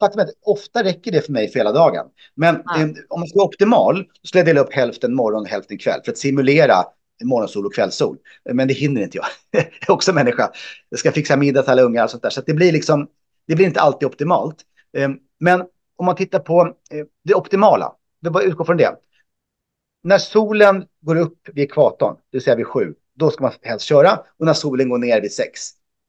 Faktum 0.00 0.20
är 0.20 0.24
att 0.24 0.34
ofta 0.42 0.84
räcker 0.84 1.12
det 1.12 1.20
för 1.20 1.32
mig 1.32 1.48
för 1.48 1.60
hela 1.60 1.72
dagen. 1.72 2.06
Men 2.34 2.54
eh, 2.54 2.88
om 3.08 3.20
man 3.20 3.28
ska 3.28 3.38
vara 3.38 3.48
optimal 3.48 4.04
så 4.22 4.26
skulle 4.26 4.40
jag 4.40 4.46
dela 4.46 4.60
upp 4.60 4.72
hälften 4.72 5.14
morgon 5.14 5.42
och 5.42 5.48
hälften 5.48 5.78
kväll 5.78 6.00
för 6.04 6.12
att 6.12 6.18
simulera 6.18 6.84
morgonsol 7.24 7.66
och 7.66 7.74
kvällssol. 7.74 8.16
Men 8.52 8.68
det 8.68 8.74
hinner 8.74 9.02
inte 9.02 9.16
jag. 9.16 9.26
jag 9.50 9.88
är 9.88 9.90
också 9.90 10.12
människa. 10.12 10.50
Jag 10.88 10.98
ska 10.98 11.12
fixa 11.12 11.36
middag 11.36 11.62
till 11.62 11.70
alla 11.70 11.82
ungar 11.82 12.04
och 12.04 12.10
sånt 12.10 12.22
där. 12.22 12.30
Så 12.30 12.40
det 12.46 12.54
blir 12.54 12.72
liksom, 12.72 13.08
det 13.46 13.56
blir 13.56 13.66
inte 13.66 13.80
alltid 13.80 14.08
optimalt. 14.08 14.56
Eh, 14.96 15.08
men 15.40 15.60
om 15.96 16.06
man 16.06 16.16
tittar 16.16 16.38
på 16.38 16.60
eh, 16.90 17.04
det 17.24 17.34
optimala, 17.34 17.92
vi 18.20 18.30
bara 18.30 18.42
utgår 18.42 18.64
från 18.64 18.76
det 18.76 18.96
när 20.04 20.18
solen 20.18 20.84
går 21.00 21.16
upp 21.16 21.48
vid 21.52 21.64
ekvatorn, 21.64 22.14
det 22.14 22.36
vill 22.36 22.42
säga 22.42 22.56
vid 22.56 22.66
sju, 22.66 22.94
då 23.14 23.30
ska 23.30 23.44
man 23.44 23.52
helst 23.62 23.86
köra. 23.86 24.20
Och 24.38 24.46
när 24.46 24.52
solen 24.52 24.88
går 24.88 24.98
ner 24.98 25.20
vid 25.20 25.32
sex, 25.32 25.60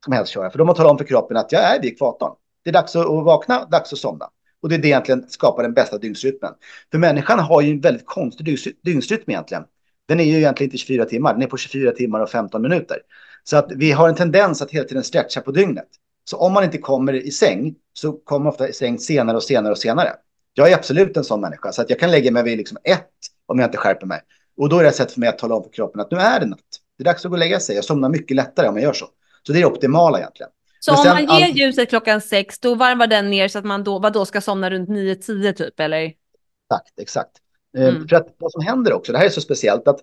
ska 0.02 0.12
man 0.12 0.18
helst 0.18 0.34
köra. 0.34 0.50
För 0.50 0.58
då 0.58 0.66
man 0.66 0.76
talar 0.76 0.90
om 0.90 0.98
för 0.98 1.06
kroppen 1.06 1.38
att 1.38 1.52
jag 1.52 1.64
är 1.64 1.82
vid 1.82 1.94
ekvatorn. 1.94 2.36
Det 2.66 2.70
är 2.70 2.74
dags 2.74 2.96
att 2.96 3.06
vakna, 3.06 3.66
dags 3.66 3.94
att 3.94 4.00
somna. 4.00 4.30
Och 4.62 4.70
det 4.70 4.76
är 4.76 4.80
det 4.80 4.88
egentligen 4.88 5.26
skapar 5.30 5.64
den 5.64 5.74
bästa 5.74 5.98
dygnsrytmen. 5.98 6.54
För 6.92 6.98
människan 6.98 7.40
har 7.40 7.62
ju 7.62 7.72
en 7.72 7.82
väldigt 7.82 8.06
konstig 8.06 8.58
dygnsrytm 8.84 9.24
egentligen. 9.28 9.64
Den 10.08 10.20
är 10.20 10.24
ju 10.24 10.38
egentligen 10.38 10.68
inte 10.68 10.78
24 10.78 11.06
timmar, 11.06 11.34
den 11.34 11.42
är 11.42 11.48
på 11.48 11.58
24 11.58 11.92
timmar 11.92 12.20
och 12.20 12.30
15 12.30 12.62
minuter. 12.62 12.98
Så 13.44 13.58
att 13.58 13.72
vi 13.72 13.92
har 13.92 14.10
en 14.10 14.16
tendens 14.16 14.62
att 14.62 14.72
hela 14.72 14.88
tiden 14.88 15.04
stretcha 15.04 15.42
på 15.42 15.52
dygnet. 15.52 15.88
Så 16.24 16.38
om 16.38 16.54
man 16.54 16.64
inte 16.64 16.78
kommer 16.78 17.14
i 17.14 17.32
säng 17.32 17.76
så 17.94 18.12
kommer 18.14 18.44
man 18.44 18.54
ofta 18.54 18.70
i 18.70 18.74
säng 18.74 19.00
senare 19.00 19.38
och 19.38 19.44
senare 19.44 19.72
och 19.72 19.78
senare. 19.78 20.14
Jag 20.54 20.72
är 20.72 20.76
absolut 20.76 21.18
en 21.18 21.24
sån 21.24 21.42
människa 21.42 21.72
så 21.72 21.82
att 21.82 21.90
jag 21.90 22.00
kan 22.00 22.12
lägga 22.12 22.32
mig 22.32 22.44
vid 22.44 22.58
liksom 22.58 22.78
ett 22.84 23.10
om 23.46 23.60
jag 23.60 23.68
inte 23.68 23.78
skärper 23.78 24.06
mig. 24.06 24.22
Och 24.58 24.70
då 24.70 24.80
är 24.80 24.84
det 24.84 24.90
ett 24.90 24.96
sätt 24.96 25.12
för 25.12 25.20
mig 25.20 25.30
att 25.30 25.38
tala 25.38 25.56
om 25.56 25.64
för 25.64 25.72
kroppen 25.72 26.02
att 26.02 26.12
nu 26.12 26.18
är 26.18 26.40
det 26.40 26.46
natt. 26.46 26.60
Det 26.98 27.04
är 27.04 27.06
dags 27.06 27.26
att 27.26 27.30
gå 27.30 27.36
och 27.36 27.40
lägga 27.40 27.60
sig. 27.60 27.76
Jag 27.76 27.86
somnar 27.86 28.10
mycket 28.10 28.36
lättare 28.36 28.68
om 28.68 28.76
jag 28.76 28.84
gör 28.84 28.94
så. 28.94 29.06
Så 29.44 29.54
det 29.54 29.60
är 29.60 29.62
det 29.62 29.68
optimala 29.68 30.20
egentligen. 30.20 30.50
Så 30.86 30.92
Men 30.92 31.00
om 31.00 31.26
man 31.26 31.40
ger 31.40 31.46
all... 31.46 31.58
ljuset 31.58 31.90
klockan 31.90 32.22
sex, 32.22 32.60
då 32.60 32.76
varvar 32.76 33.08
den 33.08 33.30
ner 33.30 33.48
så 33.48 33.60
att 33.60 33.66
man 33.66 33.84
då, 33.84 34.00
vad 34.00 34.14
då 34.14 34.26
ska 34.26 34.42
somna 34.42 34.70
runt 34.70 34.90
nio, 34.90 35.16
tio 35.16 35.54
typ, 35.54 35.80
eller? 35.80 36.04
Exakt, 36.04 37.00
exakt. 37.02 37.32
Eh, 37.78 37.88
mm. 37.88 38.08
För 38.08 38.16
att 38.16 38.36
vad 38.38 38.52
som 38.52 38.62
händer 38.62 38.94
också, 38.94 39.12
det 39.12 39.18
här 39.18 39.26
är 39.26 39.30
så 39.30 39.42
speciellt, 39.42 39.88
att 39.88 40.00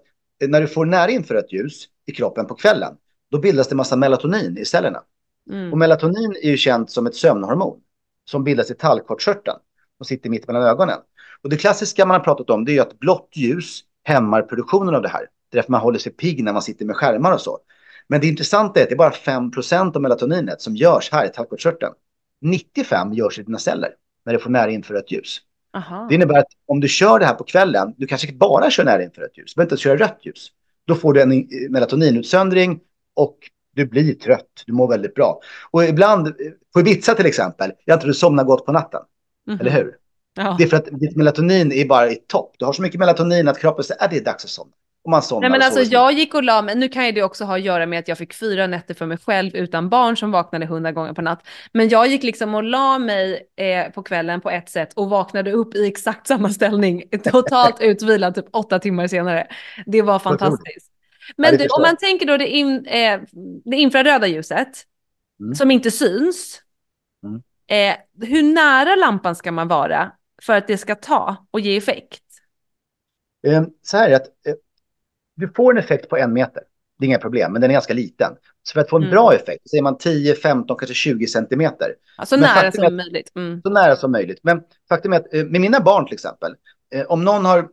när 0.49 0.61
du 0.61 0.67
får 0.67 0.87
nära 0.87 1.11
infrarött 1.11 1.53
ljus 1.53 1.85
i 2.07 2.13
kroppen 2.13 2.47
på 2.47 2.55
kvällen, 2.55 2.95
då 3.31 3.39
bildas 3.39 3.69
det 3.69 3.75
massa 3.75 3.97
melatonin 3.97 4.59
i 4.59 4.65
cellerna. 4.65 5.03
Och 5.73 5.79
melatonin 5.79 6.37
är 6.43 6.51
ju 6.51 6.57
känt 6.57 6.91
som 6.91 7.07
ett 7.07 7.15
sömnhormon 7.15 7.81
som 8.25 8.45
bildas 8.45 8.71
i 8.71 8.75
tallkottkörteln 8.75 9.59
och 9.99 10.07
sitter 10.07 10.31
mitt 10.31 10.47
mellan 10.47 10.63
ögonen. 10.63 10.99
Och 11.43 11.51
det 11.51 11.57
klassiska 11.57 12.07
man 12.07 12.17
har 12.17 12.25
pratat 12.25 12.51
om 12.51 12.65
det 12.65 12.73
är 12.73 12.75
ju 12.75 12.81
att 12.81 12.99
blått 12.99 13.31
ljus 13.33 13.81
hämmar 14.03 14.43
produktionen 14.43 14.95
av 14.95 15.03
det 15.03 15.09
här. 15.09 15.21
Det 15.21 15.57
är 15.57 15.63
därför 15.63 15.73
man 15.73 15.81
håller 15.81 15.99
sig 15.99 16.13
pigg 16.13 16.45
när 16.45 16.53
man 16.53 16.63
sitter 16.63 16.85
med 16.85 16.97
skärmar 16.97 17.33
och 17.33 17.41
så. 17.41 17.59
Men 18.09 18.21
det 18.21 18.27
intressanta 18.27 18.81
är 18.81 18.83
att 18.83 18.89
det 18.89 18.95
är 18.95 18.97
bara 18.97 19.11
5% 19.11 19.97
av 19.97 20.03
melatoninet 20.03 20.61
som 20.61 20.77
görs 20.77 21.13
här 21.13 21.27
i 21.27 21.29
tallkottkörteln. 21.29 21.93
95 22.41 23.13
görs 23.13 23.39
i 23.39 23.43
dina 23.43 23.59
celler 23.59 23.91
när 24.25 24.33
du 24.33 24.39
får 24.39 24.51
nära 24.51 24.71
infrarött 24.71 25.13
ljus. 25.13 25.41
Aha. 25.77 26.07
Det 26.09 26.15
innebär 26.15 26.39
att 26.39 26.47
om 26.67 26.81
du 26.81 26.89
kör 26.89 27.19
det 27.19 27.27
här 27.27 27.35
på 27.35 27.45
kvällen, 27.45 27.95
du 27.97 28.07
kanske 28.07 28.33
bara 28.33 28.71
kör 28.71 28.85
nära 28.85 29.03
infrarött 29.03 29.39
ljus, 29.39 29.55
du 29.55 29.59
behöver 29.59 29.73
inte 29.73 29.83
köra 29.83 29.97
rött 29.97 30.19
ljus. 30.23 30.49
Då 30.87 30.95
får 30.95 31.13
du 31.13 31.23
en 31.23 31.49
melatoninutsöndring 31.71 32.81
och 33.15 33.39
du 33.75 33.87
blir 33.87 34.15
trött, 34.15 34.63
du 34.67 34.73
mår 34.73 34.89
väldigt 34.89 35.15
bra. 35.15 35.41
Och 35.71 35.85
ibland, 35.85 36.35
på 36.75 36.81
Ibiza 36.81 37.15
till 37.15 37.27
exempel, 37.27 37.73
jag 37.85 38.01
tror 38.01 38.09
du 38.09 38.15
somnar 38.15 38.45
gott 38.45 38.67
på 38.67 38.73
natten. 38.73 39.01
Mhm. 39.47 39.61
Eller 39.61 39.71
hur? 39.71 39.97
Ja. 40.35 40.55
Det 40.59 40.65
är 40.65 40.69
för 40.69 40.77
att 40.77 40.89
ditt 40.93 41.17
melatonin 41.17 41.73
är 41.73 41.85
bara 41.85 42.11
i 42.11 42.15
topp. 42.15 42.55
Du 42.59 42.65
har 42.65 42.73
så 42.73 42.83
mycket 42.83 42.99
melatonin 42.99 43.49
att 43.49 43.59
kroppen 43.59 43.85
säger 43.85 44.05
att 44.05 44.11
det 44.11 44.17
är 44.17 44.25
dags 44.25 44.45
att 44.45 44.51
somna. 44.51 44.73
Och 45.05 45.11
man 45.11 45.23
somnar. 45.23 45.41
Nej 45.41 45.51
men 45.51 45.63
alltså 45.67 45.85
sover. 45.85 45.93
jag 45.93 46.13
gick 46.13 46.35
och 46.35 46.43
la 46.43 46.63
mig, 46.63 46.75
nu 46.77 46.89
kan 46.89 47.07
ju 47.07 47.13
det 47.13 47.23
också 47.23 47.45
ha 47.45 47.55
att 47.57 47.63
göra 47.63 47.87
med 47.87 47.99
att 47.99 48.09
jag 48.09 48.19
fick 48.19 48.35
fyra 48.35 48.67
nätter 48.67 48.95
för 48.95 49.07
mig 49.07 49.19
själv 49.19 49.57
utan 49.57 49.89
barn 49.89 50.17
som 50.17 50.31
vaknade 50.31 50.67
hundra 50.67 50.93
gånger 50.93 51.13
per 51.13 51.23
natt. 51.23 51.47
Men 51.73 51.89
jag 51.89 52.07
gick 52.07 52.23
liksom 52.23 52.55
och 52.55 52.63
la 52.63 52.99
mig 52.99 53.49
eh, 53.57 53.93
på 53.93 54.03
kvällen 54.03 54.41
på 54.41 54.51
ett 54.51 54.69
sätt 54.69 54.93
och 54.95 55.11
vaknade 55.11 55.53
upp 55.53 55.75
i 55.75 55.87
exakt 55.87 56.27
samma 56.27 56.51
ställning, 56.51 57.03
totalt 57.25 57.81
utvilad 57.81 58.35
typ 58.35 58.47
åtta 58.53 58.79
timmar 58.79 59.07
senare. 59.07 59.47
Det 59.87 60.03
var 60.03 60.19
fantastiskt. 60.19 60.93
Men 61.37 61.57
du, 61.57 61.67
om 61.67 61.83
man 61.83 61.97
tänker 61.97 62.27
då 62.27 62.37
det, 62.37 62.49
in, 62.49 62.87
eh, 62.87 63.21
det 63.65 63.77
infraröda 63.77 64.27
ljuset 64.27 64.87
Mm. 65.41 65.55
som 65.55 65.71
inte 65.71 65.91
syns. 65.91 66.63
Mm. 67.25 67.43
Eh, 67.67 68.27
hur 68.29 68.43
nära 68.43 68.97
lampan 68.97 69.37
ska 69.37 69.53
man 69.53 69.69
vara 69.69 70.13
för 70.43 70.53
att 70.57 70.67
det 70.67 70.79
ska 70.79 70.95
ta 70.95 71.47
och 71.51 71.61
ge 71.61 71.77
effekt? 71.77 72.23
Eh, 73.47 73.63
Så 73.83 73.97
här 73.97 74.11
är 74.11 74.17
att 74.17 74.27
eh, 74.27 74.55
du 75.47 75.53
får 75.57 75.73
en 75.73 75.79
effekt 75.79 76.09
på 76.09 76.17
en 76.17 76.33
meter. 76.33 76.63
Det 76.99 77.05
är 77.05 77.09
inga 77.09 77.19
problem, 77.19 77.53
men 77.53 77.61
den 77.61 77.71
är 77.71 77.73
ganska 77.73 77.95
liten. 77.95 78.33
Så 78.63 78.73
för 78.73 78.81
att 78.81 78.89
få 78.91 78.97
en 78.97 79.03
Mm. 79.03 79.13
bra 79.15 79.35
effekt, 79.35 79.71
säger 79.71 79.83
man 79.83 79.99
10, 79.99 80.35
15, 80.35 80.77
kanske 80.79 80.95
20 80.95 81.27
centimeter. 81.27 81.95
Alltså 82.17 82.37
Men 82.37 82.41
nära 82.57 82.73
som 82.73 82.85
att- 82.87 82.93
möjligt. 82.93 83.33
Mm. 83.37 83.61
Så 83.63 83.71
nära 83.71 83.97
som 83.97 84.13
möjligt. 84.13 84.39
Men 84.43 84.61
faktum 84.89 85.13
är 85.13 85.17
att 85.17 85.35
eh, 85.35 85.45
med 85.45 85.61
mina 85.61 85.81
barn 85.81 86.07
till 86.07 86.15
exempel, 86.15 86.55
eh, 86.95 87.07
om 87.07 87.25
någon 87.25 87.45
har 87.45 87.69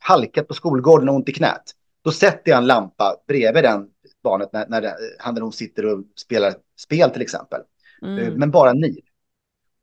halkat 0.00 0.48
på 0.48 0.54
skolgården 0.54 1.08
och 1.08 1.14
ont 1.14 1.28
i 1.28 1.32
knät, 1.32 1.62
då 2.04 2.10
sätter 2.10 2.50
jag 2.50 2.58
en 2.58 2.66
lampa 2.66 3.16
bredvid 3.28 3.64
den 3.64 3.86
barnet 4.24 4.52
när, 4.52 4.66
när 4.68 4.80
det- 4.80 4.96
han 5.18 5.34
eller 5.34 5.42
hon 5.42 5.52
sitter 5.52 5.86
och 5.86 6.04
spelar 6.16 6.54
spel 6.78 7.10
till 7.10 7.22
exempel. 7.22 7.60
Eh, 8.02 8.08
Mm. 8.08 8.34
Men 8.34 8.50
bara 8.50 8.72
ni. 8.72 9.00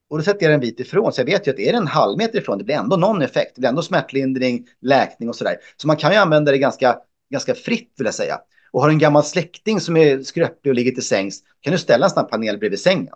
Och 0.10 0.18
då 0.18 0.24
sätter 0.24 0.44
jag 0.44 0.50
den 0.50 0.54
en 0.54 0.60
bit 0.60 0.80
ifrån, 0.80 1.14
så 1.14 1.22
jag 1.22 1.26
vet 1.26 1.48
ju 1.48 1.52
att 1.52 1.60
är 1.60 1.72
det 1.72 1.78
en 1.78 1.88
halv 1.88 2.18
meter 2.18 2.40
ifrån, 2.40 2.58
det 2.58 2.64
blir 2.64 2.76
ändå 2.76 2.98
någon 2.98 3.22
effekt. 3.22 3.52
Det 3.56 3.60
blir 3.60 3.70
ändå 3.70 3.82
smärtlindring, 3.82 4.68
läkning 4.82 5.30
och 5.30 5.36
sådär. 5.36 5.56
Så 5.78 5.88
man 5.88 5.96
kan 5.98 6.12
ju 6.12 6.18
använda 6.18 6.52
det 6.52 6.58
ganska, 6.58 7.00
ganska 7.30 7.56
fritt 7.56 7.94
vill 7.98 8.06
jag 8.06 8.16
säga. 8.16 8.40
Och 8.72 8.82
har 8.82 8.90
en 8.90 9.00
gammal 9.00 9.24
släkting 9.24 9.80
som 9.80 9.98
är 9.98 10.22
skröplig 10.22 10.72
och 10.72 10.76
ligger 10.76 10.92
till 10.92 11.08
sängs, 11.08 11.44
kan 11.62 11.74
du 11.74 11.80
ställa 11.80 12.06
en 12.06 12.10
sån 12.10 12.24
här 12.24 12.30
panel 12.30 12.58
bredvid 12.58 12.80
sängen. 12.80 13.14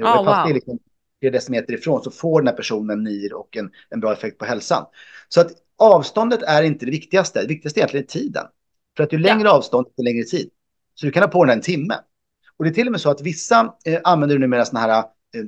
Fast 0.00 0.46
wow. 0.46 0.54
liksom 0.54 0.78
flera 1.20 1.32
decimeter 1.32 1.72
ifrån 1.72 2.02
så 2.02 2.10
får 2.10 2.40
den 2.40 2.48
här 2.48 2.54
personen 2.54 3.04
NIR 3.04 3.34
och 3.34 3.56
en, 3.56 3.70
en 3.90 4.00
bra 4.00 4.12
effekt 4.12 4.38
på 4.38 4.44
hälsan. 4.44 4.86
Så 5.28 5.40
att 5.40 5.52
avståndet 5.76 6.42
är 6.42 6.62
inte 6.62 6.84
det 6.84 6.90
viktigaste. 6.90 7.40
Det 7.40 7.46
viktigaste 7.46 7.80
är 7.80 7.82
egentligen 7.82 8.06
tiden. 8.06 8.46
För 8.96 9.04
att 9.04 9.12
ju 9.12 9.18
längre 9.18 9.50
avstånd, 9.50 9.86
desto 9.86 10.02
längre 10.02 10.24
tid. 10.24 10.50
Så 10.94 11.06
du 11.06 11.12
kan 11.12 11.22
ha 11.22 11.28
på 11.28 11.44
den 11.44 11.58
en 11.58 11.62
timme. 11.62 11.94
Och 12.56 12.64
det 12.64 12.70
är 12.70 12.74
till 12.74 12.86
och 12.86 12.92
med 12.92 13.00
så 13.00 13.10
att 13.10 13.20
vissa 13.20 13.74
eh, 13.84 14.00
använder 14.04 14.38
numera 14.38 14.64
såna 14.64 14.80
här, 14.80 14.98
eh, 14.98 15.44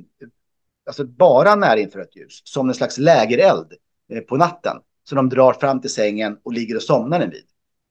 alltså 0.85 1.05
bara 1.05 1.55
närinfrarött 1.55 2.15
ljus, 2.15 2.41
som 2.43 2.69
en 2.69 2.75
slags 2.75 2.97
lägereld 2.97 3.73
eh, 4.13 4.21
på 4.21 4.37
natten. 4.37 4.77
Så 5.03 5.15
de 5.15 5.29
drar 5.29 5.53
fram 5.53 5.81
till 5.81 5.89
sängen 5.89 6.37
och 6.43 6.53
ligger 6.53 6.75
och 6.75 6.83
somnar 6.83 7.21
en 7.21 7.29
vid. 7.29 7.43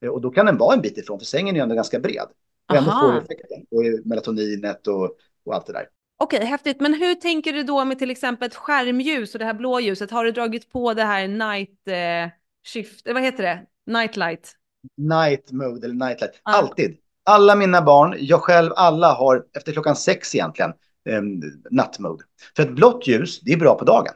Eh, 0.02 0.08
och 0.08 0.20
då 0.20 0.30
kan 0.30 0.46
den 0.46 0.58
vara 0.58 0.74
en 0.74 0.80
bit 0.80 0.98
ifrån, 0.98 1.18
för 1.18 1.26
sängen 1.26 1.54
är 1.54 1.58
ju 1.58 1.62
ändå 1.62 1.74
ganska 1.74 2.00
bred. 2.00 2.26
Och 2.68 2.76
ändå 2.76 2.90
får 2.90 3.16
effekten, 3.16 3.66
och 3.70 4.06
melatoninet 4.06 4.86
och, 4.86 5.16
och 5.44 5.54
allt 5.54 5.66
det 5.66 5.72
där. 5.72 5.88
Okej, 6.16 6.44
häftigt. 6.44 6.80
Men 6.80 6.94
hur 6.94 7.14
tänker 7.14 7.52
du 7.52 7.62
då 7.62 7.84
med 7.84 7.98
till 7.98 8.10
exempel 8.10 8.46
ett 8.46 8.54
skärmljus 8.54 9.34
och 9.34 9.38
det 9.38 9.44
här 9.44 9.54
blå 9.54 9.80
ljuset? 9.80 10.10
Har 10.10 10.24
du 10.24 10.32
dragit 10.32 10.72
på 10.72 10.94
det 10.94 11.02
här 11.02 11.28
night 11.28 11.88
eh, 11.88 12.32
shift, 12.66 13.06
eh, 13.06 13.14
vad 13.14 13.22
heter 13.22 13.42
det? 13.42 13.62
Nightlight? 13.86 14.52
Night 14.96 15.52
mode 15.52 15.86
eller 15.86 16.06
nightlight. 16.06 16.40
Ja. 16.44 16.52
Alltid. 16.52 16.96
Alla 17.24 17.54
mina 17.54 17.82
barn, 17.82 18.16
jag 18.18 18.40
själv, 18.40 18.72
alla 18.76 19.12
har 19.12 19.44
efter 19.56 19.72
klockan 19.72 19.96
sex 19.96 20.34
egentligen 20.34 20.70
eh, 21.08 21.22
nattmode. 21.70 22.24
För 22.56 22.62
ett 22.62 22.72
blått 22.72 23.06
ljus, 23.06 23.40
det 23.40 23.52
är 23.52 23.56
bra 23.56 23.78
på 23.78 23.84
dagen. 23.84 24.14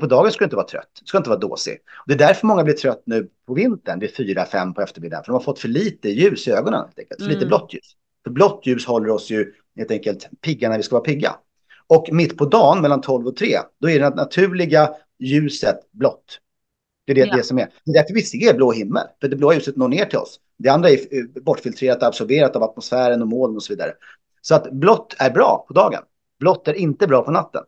På 0.00 0.06
dagen 0.06 0.32
ska 0.32 0.38
du 0.38 0.44
inte 0.46 0.56
vara 0.56 0.66
trött, 0.66 0.88
du 1.00 1.06
ska 1.06 1.18
inte 1.18 1.30
vara 1.30 1.38
dåsig. 1.40 1.78
Det 2.06 2.14
är 2.14 2.18
därför 2.18 2.46
många 2.46 2.64
blir 2.64 2.74
trött 2.74 3.02
nu 3.06 3.28
på 3.46 3.54
vintern, 3.54 3.98
vid 4.00 4.16
fyra, 4.16 4.44
fem 4.44 4.74
på 4.74 4.80
eftermiddagen. 4.82 5.24
För 5.24 5.32
de 5.32 5.36
har 5.36 5.40
fått 5.44 5.58
för 5.58 5.68
lite 5.68 6.08
ljus 6.08 6.48
i 6.48 6.50
ögonen, 6.52 6.80
helt 6.80 6.98
enkelt. 6.98 7.20
för 7.22 7.28
lite 7.28 7.38
Mm. 7.38 7.48
blått 7.48 7.74
ljus. 7.74 7.92
För 8.24 8.30
blått 8.30 8.66
ljus 8.66 8.86
håller 8.86 9.10
oss 9.10 9.30
ju 9.30 9.52
helt 9.76 9.90
enkelt 9.90 10.28
pigga 10.40 10.68
när 10.68 10.76
vi 10.76 10.82
ska 10.82 10.94
vara 10.96 11.04
pigga. 11.04 11.36
Och 11.86 12.08
mitt 12.12 12.36
på 12.38 12.44
dagen, 12.44 12.80
mellan 12.82 13.00
12 13.00 13.26
och 13.26 13.36
3, 13.36 13.58
då 13.80 13.90
är 13.90 14.00
det 14.00 14.10
naturliga 14.10 14.90
ljuset 15.18 15.76
blått. 15.92 16.40
Det 17.06 17.12
är 17.12 17.14
det, 17.16 17.20
Ja. 17.26 17.36
det 17.36 17.42
som 17.42 17.58
är. 17.58 17.68
Det 17.84 17.90
är 17.90 17.94
därför 17.94 18.14
vi 18.14 18.22
ser 18.22 18.54
blå 18.54 18.72
himmel. 18.72 19.02
För 19.20 19.28
det 19.28 19.36
blåa 19.36 19.54
ljuset 19.54 19.76
når 19.76 19.88
ner 19.88 20.04
till 20.04 20.18
oss. 20.18 20.40
Det 20.58 20.68
andra 20.68 20.90
är 20.90 20.94
eh, 20.94 21.42
bortfiltrerat 21.42 21.98
och 22.02 22.08
absorberat 22.08 22.56
av 22.56 22.62
atmosfären 22.62 23.22
och 23.22 23.28
moln 23.28 23.56
och 23.56 23.62
så 23.62 23.72
vidare. 23.72 23.92
Så 24.40 24.54
att 24.54 24.72
blått 24.72 25.14
är 25.18 25.30
bra 25.30 25.64
på 25.68 25.74
dagen. 25.74 26.02
Blått 26.38 26.68
är 26.68 26.74
inte 26.74 27.06
bra 27.06 27.22
på 27.22 27.30
natten. 27.30 27.62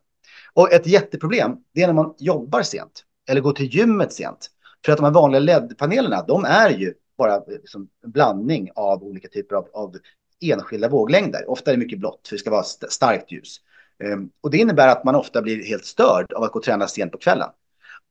Och 0.56 0.72
ett 0.72 0.86
jätteproblem, 0.86 1.56
det 1.74 1.82
är 1.82 1.86
när 1.86 1.94
man 1.94 2.14
jobbar 2.18 2.62
sent. 2.62 3.04
Eller 3.28 3.40
går 3.40 3.52
till 3.52 3.74
gymmet 3.74 4.12
sent. 4.12 4.50
För 4.84 4.92
att 4.92 4.98
de 4.98 5.04
här 5.04 5.12
vanliga 5.12 5.40
LED-panelerna, 5.40 6.24
de 6.28 6.44
är 6.44 6.70
ju 6.70 6.94
bara 7.18 7.34
eh, 7.34 7.42
liksom 7.48 7.88
en 8.04 8.10
blandning 8.10 8.70
av 8.74 9.02
olika 9.02 9.28
typer 9.28 9.56
av, 9.56 9.68
av 9.72 9.96
enskilda 10.40 10.88
våglängder. 10.88 11.50
Ofta 11.50 11.70
är 11.70 11.74
det 11.74 11.78
mycket 11.78 11.98
blått, 11.98 12.28
för 12.28 12.34
det 12.36 12.40
ska 12.40 12.50
vara 12.50 12.60
st- 12.60 12.86
starkt 12.90 13.32
ljus. 13.32 13.60
Ehm, 14.04 14.30
och 14.40 14.50
det 14.50 14.58
innebär 14.58 14.88
att 14.88 15.04
man 15.04 15.14
ofta 15.14 15.42
blir 15.42 15.64
helt 15.64 15.84
störd 15.84 16.32
av 16.32 16.42
att 16.42 16.52
gå 16.52 16.58
och 16.58 16.64
träna 16.64 16.86
sent 16.86 17.12
på 17.12 17.18
kvällen. 17.18 17.48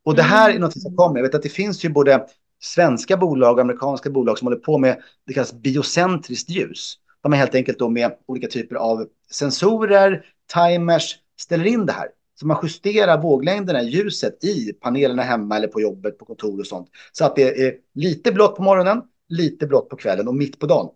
Och 0.03 0.15
det 0.15 0.23
här 0.23 0.53
är 0.53 0.59
något 0.59 0.81
som 0.81 0.95
kommer. 0.95 1.17
Jag 1.17 1.23
vet 1.23 1.35
att 1.35 1.43
det 1.43 1.49
finns 1.49 1.85
ju 1.85 1.89
både 1.89 2.27
svenska 2.61 3.17
bolag 3.17 3.53
och 3.53 3.61
amerikanska 3.61 4.09
bolag 4.09 4.37
som 4.37 4.45
håller 4.45 4.59
på 4.59 4.77
med 4.77 5.01
det 5.27 5.33
kallas 5.33 5.53
biocentriskt 5.53 6.49
ljus. 6.49 6.95
De 7.21 7.33
är 7.33 7.37
helt 7.37 7.55
enkelt 7.55 7.79
då 7.79 7.89
med 7.89 8.11
olika 8.25 8.47
typer 8.47 8.75
av 8.75 9.07
sensorer, 9.31 10.25
timers, 10.53 11.15
ställer 11.39 11.65
in 11.65 11.85
det 11.85 11.93
här. 11.93 12.07
Så 12.39 12.47
man 12.47 12.57
justerar 12.63 13.21
våglängderna 13.21 13.81
i 13.81 13.89
ljuset 13.89 14.43
i 14.43 14.73
panelerna 14.73 15.23
hemma 15.23 15.57
eller 15.57 15.67
på 15.67 15.81
jobbet, 15.81 16.17
på 16.17 16.25
kontor 16.25 16.59
och 16.59 16.67
sånt. 16.67 16.89
Så 17.11 17.25
att 17.25 17.35
det 17.35 17.67
är 17.67 17.75
lite 17.93 18.31
blått 18.31 18.55
på 18.55 18.63
morgonen, 18.63 19.01
lite 19.29 19.67
blått 19.67 19.89
på 19.89 19.95
kvällen 19.95 20.27
och 20.27 20.35
mitt 20.35 20.59
på 20.59 20.65
dagen. 20.65 20.89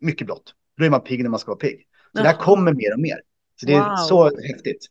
Mycket 0.00 0.26
blått. 0.26 0.54
Då 0.78 0.84
är 0.84 0.90
man 0.90 1.00
pigg 1.00 1.22
när 1.22 1.30
man 1.30 1.40
ska 1.40 1.50
vara 1.50 1.58
pigg. 1.58 1.86
Så 2.16 2.22
det 2.22 2.28
här 2.28 2.36
kommer 2.36 2.72
mer 2.72 2.92
och 2.94 3.00
mer. 3.00 3.20
Så 3.60 3.66
det 3.66 3.74
är 3.74 3.80
Wow. 3.80 3.96
så 3.96 4.40
häftigt. 4.40 4.86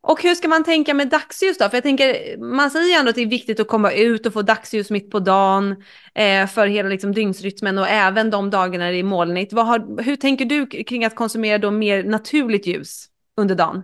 Och 0.00 0.22
hur 0.22 0.34
ska 0.34 0.48
man 0.48 0.64
tänka 0.64 0.94
med 0.94 1.08
dagsljus 1.08 1.58
då? 1.58 1.68
För 1.68 1.76
jag 1.76 1.82
tänker, 1.82 2.36
man 2.38 2.70
säger 2.70 2.86
ju 2.86 2.92
ändå 2.92 3.08
att 3.08 3.14
det 3.14 3.22
är 3.22 3.26
viktigt 3.26 3.60
att 3.60 3.68
komma 3.68 3.92
ut 3.92 4.26
och 4.26 4.32
få 4.32 4.42
dagsljus 4.42 4.90
mitt 4.90 5.10
på 5.10 5.18
dagen 5.20 5.76
eh, 6.14 6.46
för 6.46 6.66
hela 6.66 6.88
liksom, 6.88 7.12
dygnsrytmen 7.12 7.78
och 7.78 7.88
även 7.88 8.30
de 8.30 8.50
dagarna 8.50 8.90
det 8.90 8.96
är 8.96 9.02
molnigt. 9.02 9.52
Har, 9.52 10.02
hur 10.02 10.16
tänker 10.16 10.44
du 10.44 10.66
kring 10.66 11.04
att 11.04 11.14
konsumera 11.16 11.58
då 11.58 11.70
mer 11.70 12.04
naturligt 12.04 12.66
ljus 12.66 13.06
under 13.36 13.54
dagen? 13.54 13.82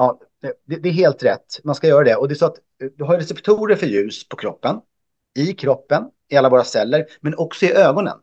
Ja, 0.00 0.20
det, 0.66 0.76
det 0.76 0.88
är 0.88 0.92
helt 0.92 1.22
rätt. 1.22 1.60
Man 1.64 1.74
ska 1.74 1.88
göra 1.88 2.04
det. 2.04 2.16
Och 2.16 2.28
det 2.28 2.34
är 2.34 2.36
så 2.36 2.46
att 2.46 2.56
eh, 2.82 2.88
du 2.96 3.04
har 3.04 3.16
receptorer 3.16 3.76
för 3.76 3.86
ljus 3.86 4.28
på 4.28 4.36
kroppen, 4.36 4.76
i 5.38 5.52
kroppen, 5.52 6.04
i 6.28 6.36
alla 6.36 6.48
våra 6.48 6.64
celler, 6.64 7.06
men 7.20 7.34
också 7.34 7.66
i 7.66 7.72
ögonen. 7.72 8.18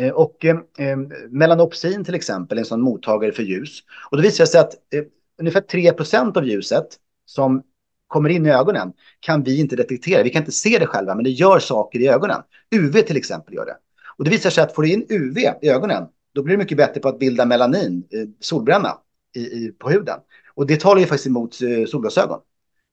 Eh, 0.00 0.12
och 0.12 0.44
eh, 0.44 0.56
eh, 0.78 0.96
melanopsin 1.30 2.04
till 2.04 2.14
exempel 2.14 2.58
är 2.58 2.62
en 2.62 2.66
sån 2.66 2.80
mottagare 2.80 3.32
för 3.32 3.42
ljus. 3.42 3.82
Och 4.10 4.16
då 4.16 4.22
visar 4.22 4.44
det 4.44 4.50
sig 4.50 4.60
att 4.60 4.72
eh, 4.72 5.02
ungefär 5.38 5.60
3% 5.60 6.36
av 6.38 6.46
ljuset 6.46 6.86
som 7.24 7.62
kommer 8.06 8.28
in 8.28 8.46
i 8.46 8.50
ögonen 8.50 8.92
kan 9.20 9.42
vi 9.42 9.60
inte 9.60 9.76
detektera. 9.76 10.22
Vi 10.22 10.30
kan 10.30 10.42
inte 10.42 10.52
se 10.52 10.78
det 10.78 10.86
själva, 10.86 11.14
men 11.14 11.24
det 11.24 11.30
gör 11.30 11.58
saker 11.58 11.98
i 11.98 12.08
ögonen. 12.08 12.42
UV 12.70 12.92
till 12.92 13.16
exempel 13.16 13.54
gör 13.54 13.66
det. 13.66 13.76
Och 14.16 14.24
det 14.24 14.30
visar 14.30 14.50
sig 14.50 14.64
att 14.64 14.74
får 14.74 14.82
du 14.82 14.92
in 14.92 15.06
UV 15.08 15.38
i 15.38 15.68
ögonen, 15.68 16.04
då 16.34 16.42
blir 16.42 16.56
du 16.56 16.58
mycket 16.58 16.76
bättre 16.76 17.00
på 17.00 17.08
att 17.08 17.18
bilda 17.18 17.44
melanin, 17.44 18.04
eh, 18.10 18.28
solbränna, 18.40 18.98
i, 19.36 19.40
i, 19.40 19.72
på 19.78 19.90
huden. 19.90 20.18
Och 20.58 20.66
det 20.66 20.80
talar 20.80 21.00
ju 21.00 21.06
faktiskt 21.06 21.26
emot 21.26 21.62
eh, 21.62 21.86
solglasögon. 21.86 22.40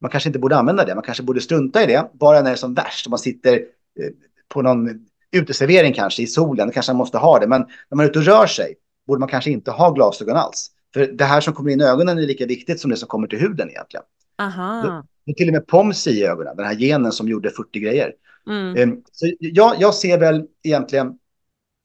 Man 0.02 0.12
kanske 0.12 0.30
inte 0.30 0.40
borde 0.40 0.58
använda 0.58 0.86
det, 0.86 0.96
man 0.96 1.04
kanske 1.04 1.24
borde 1.24 1.42
strunta 1.42 1.84
i 1.84 1.86
det, 1.86 2.10
bara 2.14 2.38
när 2.38 2.44
det 2.44 2.50
är 2.50 2.56
som 2.56 2.74
värst. 2.74 3.08
Om 3.08 3.10
man 3.10 3.20
sitter 3.20 3.54
eh, 3.54 4.10
på 4.48 4.62
någon 4.62 4.90
uteservering 5.32 5.94
kanske 5.94 6.24
i 6.24 6.28
solen, 6.28 6.68
då 6.68 6.74
kanske 6.74 6.92
man 6.92 6.98
måste 6.98 7.18
ha 7.18 7.40
det. 7.40 7.48
Men 7.48 7.62
när 7.62 7.96
man 7.96 8.06
är 8.06 8.10
ute 8.10 8.20
och 8.20 8.26
rör 8.26 8.48
sig 8.48 8.76
borde 9.08 9.20
man 9.20 9.30
kanske 9.30 9.52
inte 9.52 9.72
ha 9.72 9.92
glasögon 9.92 10.36
alls. 10.36 10.72
För 10.94 11.08
det 11.08 11.24
här 11.24 11.42
som 11.42 11.54
kommer 11.54 11.72
in 11.72 11.82
i 11.82 11.84
ögonen 11.84 12.18
är 12.18 12.22
lika 12.22 12.46
viktigt 12.46 12.80
som 12.80 12.92
det 12.92 12.98
som 12.98 13.08
kommer 13.08 13.28
till 13.28 13.40
huden 13.40 13.70
egentligen. 13.70 14.04
Aha. 14.42 15.04
Det 15.26 15.32
är 15.32 15.36
till 15.36 15.48
och 15.48 15.54
med 15.54 15.68
POMSI 15.68 16.12
i 16.12 16.26
ögonen, 16.26 16.58
den 16.58 16.66
här 16.66 16.76
genen 16.76 17.12
som 17.12 17.28
gjorde 17.28 17.50
40 17.50 17.80
grejer. 17.80 18.14
Mm. 18.48 18.78
Em, 18.78 19.02
Så 19.12 19.32
jag, 19.40 19.76
jag 19.80 19.94
ser 19.96 20.18
väl 20.18 20.46
egentligen 20.64 21.14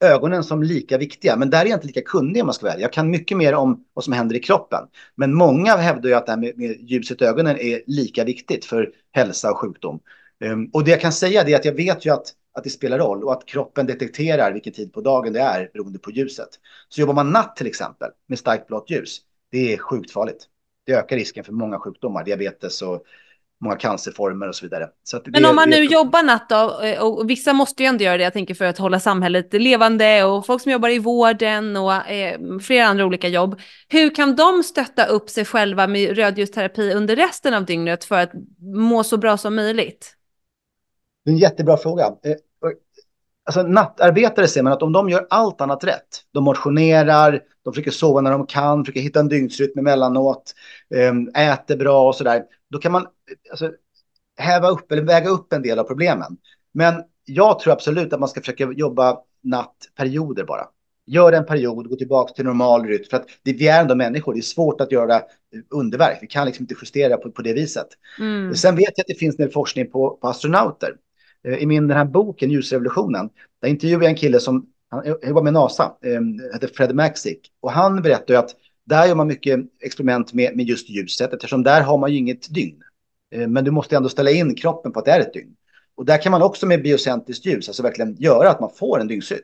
ögonen 0.01 0.43
som 0.43 0.63
lika 0.63 0.97
viktiga, 0.97 1.35
men 1.35 1.49
där 1.49 1.61
är 1.61 1.69
jag 1.69 1.77
inte 1.77 1.87
lika 1.87 2.01
kunnig 2.01 2.41
om 2.41 2.45
man 2.45 2.53
ska 2.53 2.65
välja. 2.65 2.81
Jag 2.81 2.93
kan 2.93 3.09
mycket 3.09 3.37
mer 3.37 3.53
om 3.53 3.85
vad 3.93 4.03
som 4.03 4.13
händer 4.13 4.35
i 4.35 4.39
kroppen. 4.39 4.87
Men 5.15 5.33
många 5.33 5.75
hävdar 5.75 6.09
ju 6.09 6.15
att 6.15 6.25
det 6.25 6.31
här 6.31 6.39
med, 6.39 6.57
med 6.57 6.89
ljuset 6.89 7.21
i 7.21 7.25
ögonen 7.25 7.57
är 7.59 7.81
lika 7.87 8.23
viktigt 8.23 8.65
för 8.65 8.91
hälsa 9.11 9.51
och 9.51 9.57
sjukdom. 9.57 9.99
Um, 10.45 10.69
och 10.73 10.83
det 10.83 10.91
jag 10.91 11.01
kan 11.01 11.11
säga 11.11 11.41
är 11.41 11.55
att 11.55 11.65
jag 11.65 11.73
vet 11.73 12.05
ju 12.05 12.13
att, 12.13 12.33
att 12.53 12.63
det 12.63 12.69
spelar 12.69 12.99
roll 12.99 13.23
och 13.23 13.33
att 13.33 13.45
kroppen 13.45 13.85
detekterar 13.85 14.51
vilken 14.51 14.73
tid 14.73 14.93
på 14.93 15.01
dagen 15.01 15.33
det 15.33 15.39
är 15.39 15.69
beroende 15.73 15.99
på 15.99 16.11
ljuset. 16.11 16.49
Så 16.89 17.01
jobbar 17.01 17.13
man 17.13 17.31
natt 17.31 17.55
till 17.55 17.67
exempel 17.67 18.09
med 18.27 18.39
starkt 18.39 18.67
blått 18.67 18.89
ljus, 18.89 19.19
det 19.51 19.73
är 19.73 19.77
sjukt 19.77 20.11
farligt. 20.11 20.47
Det 20.85 20.93
ökar 20.93 21.15
risken 21.15 21.43
för 21.43 21.53
många 21.53 21.79
sjukdomar, 21.79 22.23
diabetes 22.23 22.81
och 22.81 23.03
många 23.61 23.75
cancerformer 23.75 24.47
och 24.47 24.55
så 24.55 24.65
vidare. 24.65 24.89
Så 25.03 25.21
Men 25.25 25.43
det, 25.43 25.49
om 25.49 25.55
man 25.55 25.69
nu 25.69 25.83
jobbar 25.83 26.23
natt 26.23 26.49
då, 26.49 26.81
eh, 26.81 27.03
och 27.03 27.29
vissa 27.29 27.53
måste 27.53 27.83
ju 27.83 27.87
ändå 27.87 28.03
göra 28.03 28.17
det, 28.17 28.23
jag 28.23 28.33
tänker 28.33 28.53
för 28.53 28.65
att 28.65 28.77
hålla 28.77 28.99
samhället 28.99 29.53
levande 29.53 30.23
och 30.23 30.45
folk 30.45 30.61
som 30.61 30.71
jobbar 30.71 30.89
i 30.89 30.99
vården 30.99 31.77
och 31.77 31.93
eh, 31.93 32.39
flera 32.61 32.85
andra 32.85 33.05
olika 33.05 33.27
jobb. 33.27 33.59
Hur 33.87 34.15
kan 34.15 34.35
de 34.35 34.63
stötta 34.63 35.05
upp 35.05 35.29
sig 35.29 35.45
själva 35.45 35.87
med 35.87 36.15
rödljusterapi 36.15 36.93
under 36.93 37.15
resten 37.15 37.53
av 37.53 37.65
dygnet 37.65 38.03
för 38.03 38.15
att 38.15 38.31
må 38.59 39.03
så 39.03 39.17
bra 39.17 39.37
som 39.37 39.55
möjligt? 39.55 40.15
Det 41.25 41.31
är 41.31 41.33
en 41.33 41.39
jättebra 41.39 41.77
fråga. 41.77 42.05
Eh, 42.05 42.35
alltså, 43.45 43.63
nattarbetare 43.63 44.47
ser 44.47 44.63
man 44.63 44.73
att 44.73 44.83
om 44.83 44.91
de 44.91 45.09
gör 45.09 45.27
allt 45.29 45.61
annat 45.61 45.83
rätt, 45.83 46.23
de 46.33 46.43
motionerar, 46.43 47.39
de 47.63 47.73
försöker 47.73 47.91
sova 47.91 48.21
när 48.21 48.31
de 48.31 48.47
kan, 48.47 48.85
försöker 48.85 49.01
hitta 49.01 49.19
en 49.19 49.27
dygnsrytm 49.27 49.79
emellanåt, 49.79 50.53
eh, 50.95 51.51
äter 51.53 51.77
bra 51.77 52.07
och 52.07 52.15
sådär, 52.15 52.43
då 52.71 52.79
kan 52.79 52.91
man 52.91 53.07
alltså, 53.49 53.71
häva 54.37 54.69
upp 54.69 54.91
eller 54.91 55.01
väga 55.01 55.29
upp 55.29 55.53
en 55.53 55.61
del 55.61 55.79
av 55.79 55.83
problemen. 55.83 56.37
Men 56.73 57.03
jag 57.25 57.59
tror 57.59 57.73
absolut 57.73 58.13
att 58.13 58.19
man 58.19 58.29
ska 58.29 58.39
försöka 58.39 58.71
jobba 58.71 59.17
nattperioder 59.43 60.43
bara. 60.43 60.67
Gör 61.05 61.31
en 61.31 61.45
period, 61.45 61.89
gå 61.89 61.95
tillbaka 61.95 62.33
till 62.33 62.45
normal 62.45 62.85
rytm. 62.85 63.03
För 63.09 63.17
att 63.17 63.25
det, 63.43 63.53
vi 63.53 63.67
är 63.67 63.81
ändå 63.81 63.95
människor, 63.95 64.33
det 64.33 64.39
är 64.39 64.41
svårt 64.41 64.81
att 64.81 64.91
göra 64.91 65.21
underverk. 65.69 66.17
Vi 66.21 66.27
kan 66.27 66.45
liksom 66.45 66.63
inte 66.63 66.75
justera 66.81 67.17
på, 67.17 67.31
på 67.31 67.41
det 67.41 67.53
viset. 67.53 67.87
Mm. 68.19 68.55
Sen 68.55 68.75
vet 68.75 68.93
jag 68.95 69.03
att 69.03 69.07
det 69.07 69.19
finns 69.19 69.39
en 69.39 69.51
forskning 69.51 69.91
på, 69.91 70.09
på 70.21 70.27
astronauter. 70.27 70.95
Eh, 71.47 71.55
I 71.55 71.65
min 71.65 71.87
den 71.87 71.97
här 71.97 72.05
boken, 72.05 72.51
Ljusrevolutionen, 72.51 73.29
där 73.61 73.69
intervjuade 73.69 74.05
jag 74.05 74.09
en 74.09 74.17
kille 74.17 74.39
som 74.39 74.67
han 74.89 75.05
jobbar 75.27 75.41
med 75.41 75.53
NASA, 75.53 75.83
eh, 75.83 76.51
heter 76.53 76.67
Fred 76.67 76.95
Maxick. 76.95 77.39
Och 77.61 77.71
han 77.71 78.01
berättar 78.01 78.33
att 78.33 78.55
där 78.85 79.07
gör 79.07 79.15
man 79.15 79.27
mycket 79.27 79.59
experiment 79.81 80.33
med, 80.33 80.55
med 80.55 80.65
just 80.65 80.89
ljuset, 80.89 81.33
eftersom 81.33 81.63
där 81.63 81.81
har 81.81 81.97
man 81.97 82.11
ju 82.11 82.17
inget 82.17 82.53
dygn. 82.53 82.83
Eh, 83.31 83.47
men 83.47 83.63
du 83.63 83.71
måste 83.71 83.95
ändå 83.95 84.09
ställa 84.09 84.31
in 84.31 84.55
kroppen 84.55 84.91
på 84.91 84.99
att 84.99 85.05
det 85.05 85.11
är 85.11 85.19
ett 85.19 85.33
dygn. 85.33 85.55
Och 85.95 86.05
där 86.05 86.21
kan 86.21 86.31
man 86.31 86.41
också 86.41 86.65
med 86.65 86.83
biocentriskt 86.83 87.45
ljus, 87.45 87.67
alltså 87.67 87.83
verkligen 87.83 88.15
göra 88.15 88.49
att 88.49 88.59
man 88.59 88.69
får 88.69 88.99
en 88.99 89.07
dygnsrytm. 89.07 89.41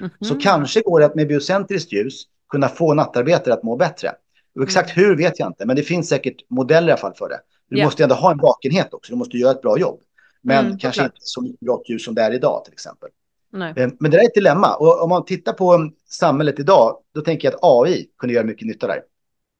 Mm 0.00 0.10
-hmm. 0.10 0.24
Så 0.24 0.34
kanske 0.34 0.80
går 0.80 1.00
det 1.00 1.06
att 1.06 1.14
med 1.14 1.28
biocentriskt 1.28 1.92
ljus 1.92 2.22
kunna 2.48 2.68
få 2.68 2.94
nattarbetare 2.94 3.54
att 3.54 3.62
må 3.62 3.76
bättre. 3.76 4.12
Och 4.56 4.62
exakt 4.62 4.96
mm. 4.96 5.08
hur 5.08 5.16
vet 5.16 5.38
jag 5.38 5.48
inte, 5.48 5.66
men 5.66 5.76
det 5.76 5.82
finns 5.82 6.08
säkert 6.08 6.36
modeller 6.50 6.88
i 6.88 6.90
alla 6.90 7.00
fall 7.00 7.14
för 7.14 7.28
det. 7.28 7.40
Du 7.68 7.76
yeah. 7.76 7.86
måste 7.86 8.02
ändå 8.02 8.14
ha 8.14 8.32
en 8.32 8.38
vakenhet 8.38 8.94
också, 8.94 9.12
du 9.12 9.18
måste 9.18 9.38
göra 9.38 9.50
ett 9.50 9.62
bra 9.62 9.78
jobb. 9.78 10.00
Men 10.42 10.66
mm, 10.66 10.78
kanske 10.78 11.04
inte 11.04 11.16
så 11.20 11.42
mycket 11.42 11.60
grått 11.60 11.88
ljus 11.88 12.04
som 12.04 12.14
det 12.14 12.22
är 12.22 12.34
idag 12.34 12.64
till 12.64 12.72
exempel. 12.72 13.08
Nej. 13.52 13.72
Eh, 13.76 13.90
men 14.00 14.10
det 14.10 14.16
är 14.16 14.24
ett 14.24 14.34
dilemma. 14.34 14.74
Och 14.74 15.02
om 15.02 15.08
man 15.08 15.24
tittar 15.24 15.52
på 15.52 15.90
samhället 16.08 16.58
idag, 16.58 16.96
då 17.14 17.20
tänker 17.20 17.48
jag 17.48 17.54
att 17.54 17.60
AI 17.62 18.06
kunde 18.18 18.34
göra 18.34 18.44
mycket 18.44 18.66
nytta 18.66 18.86
där. 18.86 19.02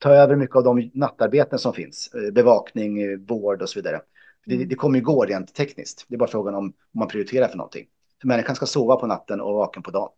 Ta 0.00 0.10
över 0.10 0.36
mycket 0.36 0.56
av 0.56 0.64
de 0.64 0.90
nattarbeten 0.94 1.58
som 1.58 1.72
finns, 1.72 2.10
eh, 2.14 2.32
bevakning, 2.32 3.02
eh, 3.02 3.18
vård 3.18 3.62
och 3.62 3.68
så 3.68 3.78
vidare. 3.78 4.00
Det, 4.46 4.54
mm. 4.54 4.68
det 4.68 4.74
kommer 4.74 4.98
ju 4.98 5.04
gå 5.04 5.24
rent 5.24 5.54
tekniskt. 5.54 6.04
Det 6.08 6.14
är 6.14 6.18
bara 6.18 6.28
frågan 6.28 6.54
om, 6.54 6.64
om 6.64 6.74
man 6.92 7.08
prioriterar 7.08 7.48
för 7.48 7.56
någonting. 7.56 7.86
För 8.20 8.28
människan 8.28 8.56
ska 8.56 8.66
sova 8.66 8.96
på 8.96 9.06
natten 9.06 9.40
och 9.40 9.54
vaken 9.54 9.82
på 9.82 9.90
dagen. 9.90 10.10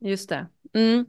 Just 0.00 0.28
det. 0.28 0.46
Mm. 0.74 1.06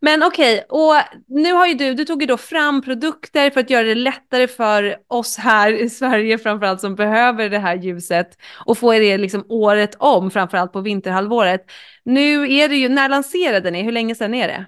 Men 0.00 0.22
okej, 0.22 0.54
okay, 0.54 0.64
och 0.68 0.94
nu 1.26 1.52
har 1.52 1.66
ju 1.66 1.74
du, 1.74 1.94
du 1.94 2.04
tog 2.04 2.22
ju 2.22 2.26
då 2.26 2.36
fram 2.36 2.82
produkter 2.82 3.50
för 3.50 3.60
att 3.60 3.70
göra 3.70 3.82
det 3.82 3.94
lättare 3.94 4.48
för 4.48 4.96
oss 5.08 5.36
här 5.36 5.72
i 5.72 5.90
Sverige 5.90 6.38
framförallt 6.38 6.80
som 6.80 6.94
behöver 6.94 7.48
det 7.48 7.58
här 7.58 7.76
ljuset 7.76 8.38
och 8.66 8.78
få 8.78 8.92
det 8.92 9.18
liksom 9.18 9.44
året 9.48 9.94
om, 9.98 10.30
framförallt 10.30 10.72
på 10.72 10.80
vinterhalvåret. 10.80 11.64
Nu 12.04 12.52
är 12.52 12.68
det 12.68 12.76
ju, 12.76 12.88
när 12.88 13.08
lanserade 13.08 13.70
ni? 13.70 13.82
Hur 13.82 13.92
länge 13.92 14.14
sedan 14.14 14.34
är 14.34 14.48
det? 14.48 14.66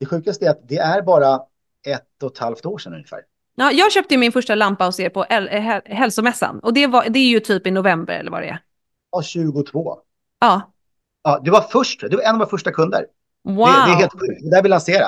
Det 0.00 0.06
sjukaste 0.06 0.46
är 0.46 0.50
att 0.50 0.68
det 0.68 0.78
är 0.78 1.02
bara 1.02 1.40
ett 1.86 2.22
och 2.22 2.32
ett 2.32 2.38
halvt 2.38 2.66
år 2.66 2.78
sedan 2.78 2.94
ungefär. 2.94 3.20
Ja, 3.54 3.72
jag 3.72 3.92
köpte 3.92 4.16
min 4.16 4.32
första 4.32 4.54
lampa 4.54 4.84
hos 4.86 5.00
er 5.00 5.08
på 5.08 5.24
hälsomässan 5.84 6.60
och 6.60 6.74
det, 6.74 6.86
var, 6.86 7.04
det 7.08 7.18
är 7.18 7.28
ju 7.28 7.40
typ 7.40 7.66
i 7.66 7.70
november 7.70 8.14
eller 8.14 8.30
vad 8.30 8.42
det 8.42 8.48
är. 8.48 8.58
Ja, 9.10 9.22
22. 9.22 9.98
Ja. 10.40 10.72
Ja, 11.22 11.40
du 11.42 11.50
var 11.50 11.60
först, 11.60 12.00
du 12.00 12.16
var 12.16 12.22
en 12.22 12.30
av 12.30 12.38
våra 12.38 12.48
första 12.48 12.72
kunder. 12.72 13.06
Wow. 13.44 13.56
Det, 13.56 13.72
det 13.72 13.92
är 13.92 13.96
helt 13.96 14.12
sjukt, 14.12 14.42
det 14.42 14.50
där 14.50 14.62
vi 14.62 14.68
lansera. 14.68 15.06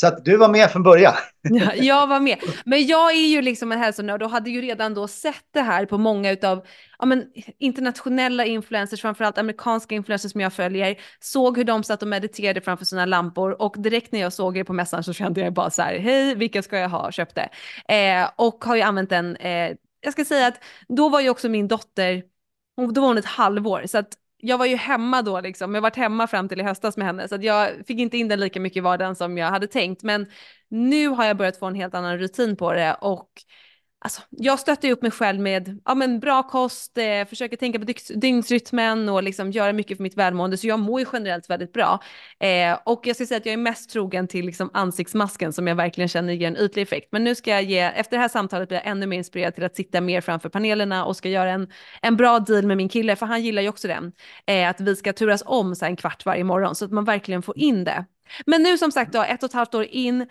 Så 0.00 0.06
att 0.06 0.24
du 0.24 0.36
var 0.36 0.48
med 0.48 0.70
från 0.70 0.82
början. 0.82 1.14
Ja, 1.42 1.74
jag 1.74 2.06
var 2.06 2.20
med. 2.20 2.38
Men 2.64 2.86
jag 2.86 3.12
är 3.12 3.26
ju 3.26 3.42
liksom 3.42 3.72
en 3.72 3.78
hälsonörd 3.78 4.22
och 4.22 4.30
hade 4.30 4.50
ju 4.50 4.60
redan 4.60 4.94
då 4.94 5.08
sett 5.08 5.44
det 5.54 5.60
här 5.60 5.86
på 5.86 5.98
många 5.98 6.36
av 6.42 6.66
ja, 6.98 7.06
men, 7.06 7.24
internationella 7.58 8.44
influencers, 8.44 9.00
framförallt 9.00 9.38
amerikanska 9.38 9.94
influencers 9.94 10.32
som 10.32 10.40
jag 10.40 10.52
följer, 10.52 10.96
såg 11.20 11.56
hur 11.56 11.64
de 11.64 11.84
satt 11.84 12.02
och 12.02 12.08
mediterade 12.08 12.60
framför 12.60 12.84
sina 12.84 13.06
lampor 13.06 13.62
och 13.62 13.74
direkt 13.78 14.12
när 14.12 14.20
jag 14.20 14.32
såg 14.32 14.56
er 14.56 14.64
på 14.64 14.72
mässan 14.72 15.04
så 15.04 15.12
kände 15.12 15.40
jag 15.40 15.52
bara 15.52 15.70
så 15.70 15.82
här, 15.82 15.98
hej, 15.98 16.34
vilka 16.34 16.62
ska 16.62 16.78
jag 16.78 16.88
ha, 16.88 17.12
köpte. 17.12 17.48
Eh, 17.88 18.30
och 18.36 18.64
har 18.64 18.76
ju 18.76 18.82
använt 18.82 19.10
den, 19.10 19.36
eh, 19.36 19.76
jag 20.00 20.12
ska 20.12 20.24
säga 20.24 20.46
att 20.46 20.60
då 20.88 21.08
var 21.08 21.20
ju 21.20 21.30
också 21.30 21.48
min 21.48 21.68
dotter, 21.68 22.22
då 22.94 23.00
var 23.00 23.08
hon 23.08 23.18
ett 23.18 23.24
halvår, 23.24 23.82
så 23.86 23.98
att 23.98 24.19
jag 24.42 24.58
var 24.58 24.66
ju 24.66 24.76
hemma 24.76 25.22
då 25.22 25.40
liksom, 25.40 25.74
jag 25.74 25.82
varit 25.82 25.96
hemma 25.96 26.26
fram 26.26 26.48
till 26.48 26.60
i 26.60 26.62
höstas 26.62 26.96
med 26.96 27.06
henne 27.06 27.28
så 27.28 27.34
att 27.34 27.42
jag 27.42 27.70
fick 27.86 27.98
inte 27.98 28.18
in 28.18 28.28
den 28.28 28.40
lika 28.40 28.60
mycket 28.60 28.76
i 28.76 28.80
vardagen 28.80 29.16
som 29.16 29.38
jag 29.38 29.50
hade 29.50 29.66
tänkt. 29.66 30.02
Men 30.02 30.26
nu 30.68 31.08
har 31.08 31.24
jag 31.24 31.36
börjat 31.36 31.56
få 31.58 31.66
en 31.66 31.74
helt 31.74 31.94
annan 31.94 32.18
rutin 32.18 32.56
på 32.56 32.72
det 32.72 32.94
och 33.00 33.28
Alltså, 34.02 34.22
jag 34.30 34.58
stöttar 34.58 34.88
ju 34.88 34.94
upp 34.94 35.02
mig 35.02 35.10
själv 35.10 35.40
med 35.40 35.80
ja, 35.84 35.94
men 35.94 36.20
bra 36.20 36.42
kost, 36.42 36.98
eh, 36.98 37.24
försöker 37.28 37.56
tänka 37.56 37.78
på 37.78 37.86
dygnsrytmen 38.14 39.08
och 39.08 39.22
liksom 39.22 39.50
göra 39.50 39.72
mycket 39.72 39.96
för 39.96 40.02
mitt 40.02 40.16
välmående, 40.16 40.56
så 40.56 40.66
jag 40.66 40.78
mår 40.78 41.00
ju 41.00 41.06
generellt 41.12 41.50
väldigt 41.50 41.72
bra. 41.72 42.00
Eh, 42.40 42.78
och 42.84 43.06
jag 43.06 43.16
ska 43.16 43.26
säga 43.26 43.38
att 43.38 43.46
jag 43.46 43.52
är 43.52 43.56
mest 43.56 43.90
trogen 43.90 44.28
till 44.28 44.46
liksom 44.46 44.70
ansiktsmasken 44.74 45.52
som 45.52 45.66
jag 45.66 45.74
verkligen 45.74 46.08
känner 46.08 46.32
ger 46.32 46.48
en 46.48 46.56
ytlig 46.56 46.82
effekt. 46.82 47.08
Men 47.12 47.24
nu 47.24 47.34
ska 47.34 47.50
jag 47.50 47.62
ge, 47.62 47.78
efter 47.78 48.16
det 48.16 48.20
här 48.20 48.28
samtalet 48.28 48.68
blir 48.68 48.78
jag 48.78 48.86
ännu 48.86 49.06
mer 49.06 49.18
inspirerad 49.18 49.54
till 49.54 49.64
att 49.64 49.76
sitta 49.76 50.00
mer 50.00 50.20
framför 50.20 50.48
panelerna 50.48 51.04
och 51.04 51.16
ska 51.16 51.28
göra 51.28 51.50
en, 51.50 51.68
en 52.02 52.16
bra 52.16 52.38
deal 52.38 52.66
med 52.66 52.76
min 52.76 52.88
kille, 52.88 53.16
för 53.16 53.26
han 53.26 53.42
gillar 53.42 53.62
ju 53.62 53.68
också 53.68 53.88
den. 53.88 54.12
Eh, 54.46 54.68
att 54.68 54.80
vi 54.80 54.96
ska 54.96 55.12
turas 55.12 55.42
om 55.46 55.74
så 55.74 55.84
en 55.84 55.96
kvart 55.96 56.26
varje 56.26 56.44
morgon 56.44 56.74
så 56.74 56.84
att 56.84 56.90
man 56.90 57.04
verkligen 57.04 57.42
får 57.42 57.58
in 57.58 57.84
det. 57.84 58.04
Men 58.46 58.62
nu 58.62 58.78
som 58.78 58.92
sagt 58.92 59.12
då, 59.12 59.22
ett 59.22 59.42
och 59.42 59.48
ett 59.48 59.54
halvt 59.54 59.74
år 59.74 59.84
in, 59.84 60.26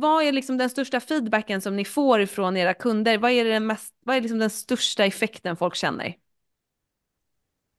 vad 0.00 0.24
är 0.24 0.32
liksom 0.32 0.58
den 0.58 0.70
största 0.70 1.00
feedbacken 1.00 1.60
som 1.60 1.76
ni 1.76 1.84
får 1.84 2.26
från 2.26 2.56
era 2.56 2.74
kunder? 2.74 3.18
Vad 3.18 3.30
är, 3.30 3.44
den, 3.44 3.66
mest, 3.66 3.94
vad 4.04 4.16
är 4.16 4.20
liksom 4.20 4.38
den 4.38 4.50
största 4.50 5.04
effekten 5.04 5.56
folk 5.56 5.74
känner? 5.74 6.16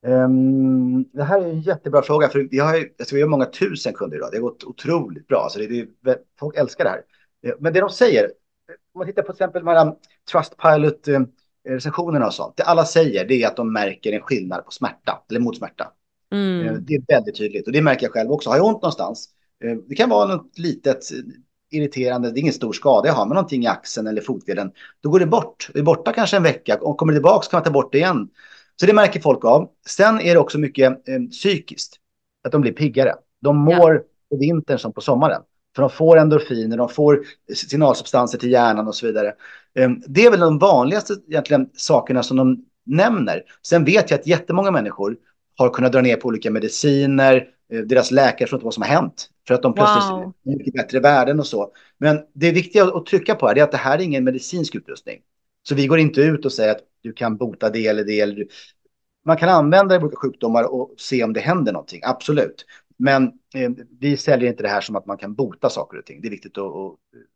Um, 0.07 1.03
det 1.03 1.24
här 1.24 1.41
är 1.41 1.49
en 1.49 1.61
jättebra 1.61 2.01
fråga, 2.01 2.30
för 2.30 2.47
vi 2.51 2.59
har, 2.59 2.76
alltså 2.99 3.16
vi 3.16 3.22
har 3.22 3.30
många 3.30 3.45
tusen 3.45 3.93
kunder 3.93 4.18
idag. 4.18 4.30
Det 4.32 4.38
har 4.38 4.41
gått 4.41 4.63
otroligt 4.63 5.28
bra. 5.28 5.47
Så 5.51 5.59
det, 5.59 5.88
det, 6.01 6.20
folk 6.39 6.57
älskar 6.57 6.84
det 6.84 6.89
här. 6.89 7.01
Eh, 7.45 7.53
men 7.59 7.74
det 7.74 7.80
de 7.80 7.89
säger, 7.89 8.32
om 8.93 8.99
man 8.99 9.07
tittar 9.07 9.22
på 9.22 9.34
till 9.34 9.43
exempel 9.43 9.66
de 9.66 9.72
här 9.72 9.95
Trustpilot-recensionerna 10.32 12.26
och 12.26 12.34
sånt. 12.34 12.57
Det 12.57 12.63
alla 12.63 12.86
säger 12.86 13.28
det 13.28 13.43
är 13.43 13.47
att 13.47 13.55
de 13.55 13.74
märker 13.74 14.13
en 14.13 14.22
skillnad 14.22 14.66
på 14.66 14.72
smärta, 14.72 15.24
eller 15.30 15.39
mot 15.39 15.57
smärta. 15.57 15.91
Mm. 16.32 16.68
Eh, 16.68 16.74
det 16.74 16.93
är 16.93 17.01
väldigt 17.07 17.38
tydligt 17.38 17.68
och 17.68 17.74
det 17.74 17.82
märker 17.82 18.05
jag 18.05 18.13
själv 18.13 18.32
också. 18.32 18.49
Har 18.49 18.57
jag 18.57 18.66
ont 18.66 18.82
någonstans, 18.82 19.30
eh, 19.63 19.78
det 19.88 19.95
kan 19.95 20.09
vara 20.09 20.36
något 20.36 20.57
litet 20.57 20.99
irriterande, 21.76 22.32
det 22.32 22.40
är 22.40 22.42
ingen 22.42 22.54
stor 22.54 22.74
skada 22.74 23.08
jag 23.08 23.14
har, 23.14 23.26
men 23.26 23.36
någonting 23.36 23.64
i 23.64 23.68
axeln 23.68 24.08
eller 24.08 24.22
fotleden, 24.22 24.72
då 25.02 25.10
går 25.10 25.20
det 25.20 25.26
bort. 25.26 25.70
Det 25.74 25.80
är 25.80 25.84
borta 25.84 26.14
kanske 26.14 26.38
en 26.38 26.44
vecka 26.44 26.78
och 26.82 26.98
kommer 26.98 27.14
det 27.14 27.18
tillbaka 27.18 27.48
kan 27.50 27.58
man 27.58 27.64
ta 27.64 27.72
bort 27.72 27.92
det 27.92 27.98
igen. 27.98 28.30
Så 28.80 28.86
det 28.86 28.94
märker 28.94 29.20
folk 29.20 29.46
av. 29.46 29.70
Sen 29.88 30.22
är 30.22 30.34
det 30.34 30.40
också 30.40 30.58
mycket 30.58 31.10
eh, 31.10 31.22
psykiskt, 31.32 31.96
att 32.44 32.52
de 32.52 32.62
blir 32.62 32.72
piggare. 32.72 33.16
De 33.42 33.58
mår 33.58 33.94
ja. 33.94 34.02
på 34.30 34.38
vintern 34.38 34.80
som 34.80 34.94
på 34.94 35.02
sommaren. 35.02 35.42
För 35.76 35.82
de 35.82 35.90
får 35.90 36.18
endorfiner, 36.18 36.78
de 36.78 36.90
får 36.90 37.24
signalsubstanser 37.54 38.38
till 38.38 38.52
hjärnan 38.52 38.88
och 38.88 38.96
så 38.96 39.06
vidare. 39.06 39.34
Eh, 39.76 39.90
det 40.08 40.26
är 40.26 40.32
väl 40.32 40.40
de 40.40 40.60
vanligaste 40.60 41.14
egentligen 41.28 41.70
sakerna 41.74 42.24
som 42.24 42.38
de 42.38 42.66
nämner. 42.86 43.44
Sen 43.68 43.86
vet 43.86 44.12
jag 44.12 44.20
att 44.20 44.28
jättemånga 44.28 44.72
människor 44.72 45.18
har 45.58 45.70
kunnat 45.70 45.92
dra 45.92 46.02
ner 46.02 46.16
på 46.16 46.28
olika 46.28 46.52
mediciner, 46.52 47.56
Eh, 47.74 47.80
deras 47.80 48.12
läkare 48.12 48.46
förstår 48.46 48.58
inte 48.58 48.66
vad 48.66 48.74
som 48.74 48.84
har 48.84 48.90
hänt. 48.90 49.30
För 49.48 49.54
att 49.54 49.62
de 49.62 49.74
plötsligt 49.74 50.12
wow. 50.12 50.34
är 50.46 50.58
mycket 50.58 50.74
bättre 50.74 51.00
värden 51.00 51.39
och 51.39 51.48
så. 51.48 51.72
Men 51.98 52.20
det 52.34 52.52
viktiga 52.52 52.84
att 52.84 53.06
trycka 53.06 53.36
på 53.36 53.50
är 53.50 53.64
att 53.64 53.72
det 53.72 53.78
här 53.78 53.98
är 53.98 54.02
ingen 54.02 54.24
medicinsk 54.24 54.76
utrustning. 54.76 55.22
Så 55.64 55.76
vi 55.76 55.88
går 55.88 56.00
inte 56.00 56.22
ut 56.22 56.46
och 56.46 56.52
säger 56.52 56.72
att 56.72 56.82
du 57.02 57.14
kan 57.14 57.38
bota 57.38 57.70
det 57.70 57.88
eller 57.88 58.04
det. 58.04 58.20
Eller 58.20 58.46
Man 59.26 59.38
kan 59.38 59.50
använda 59.50 59.96
det 59.96 60.02
i 60.02 60.04
olika 60.04 60.18
sjukdomar 60.18 60.74
och 60.74 60.93
se 60.98 61.24
om 61.24 61.34
det 61.34 61.39
händer 61.39 61.74
någonting, 61.74 62.02
absolut. 62.04 62.66
Men 62.98 63.24
eh, 63.56 63.72
vi 64.00 64.18
säljer 64.18 64.50
inte 64.50 64.64
det 64.64 64.70
här 64.70 64.82
som 64.82 64.96
att 64.96 65.06
man 65.06 65.18
kan 65.18 65.36
bota 65.36 65.70
saker 65.70 65.98
och 65.98 66.06
ting. 66.06 66.22
Det 66.22 66.28
är 66.28 66.32
viktigt 66.32 66.58
att, 66.58 66.64
att 66.64 66.96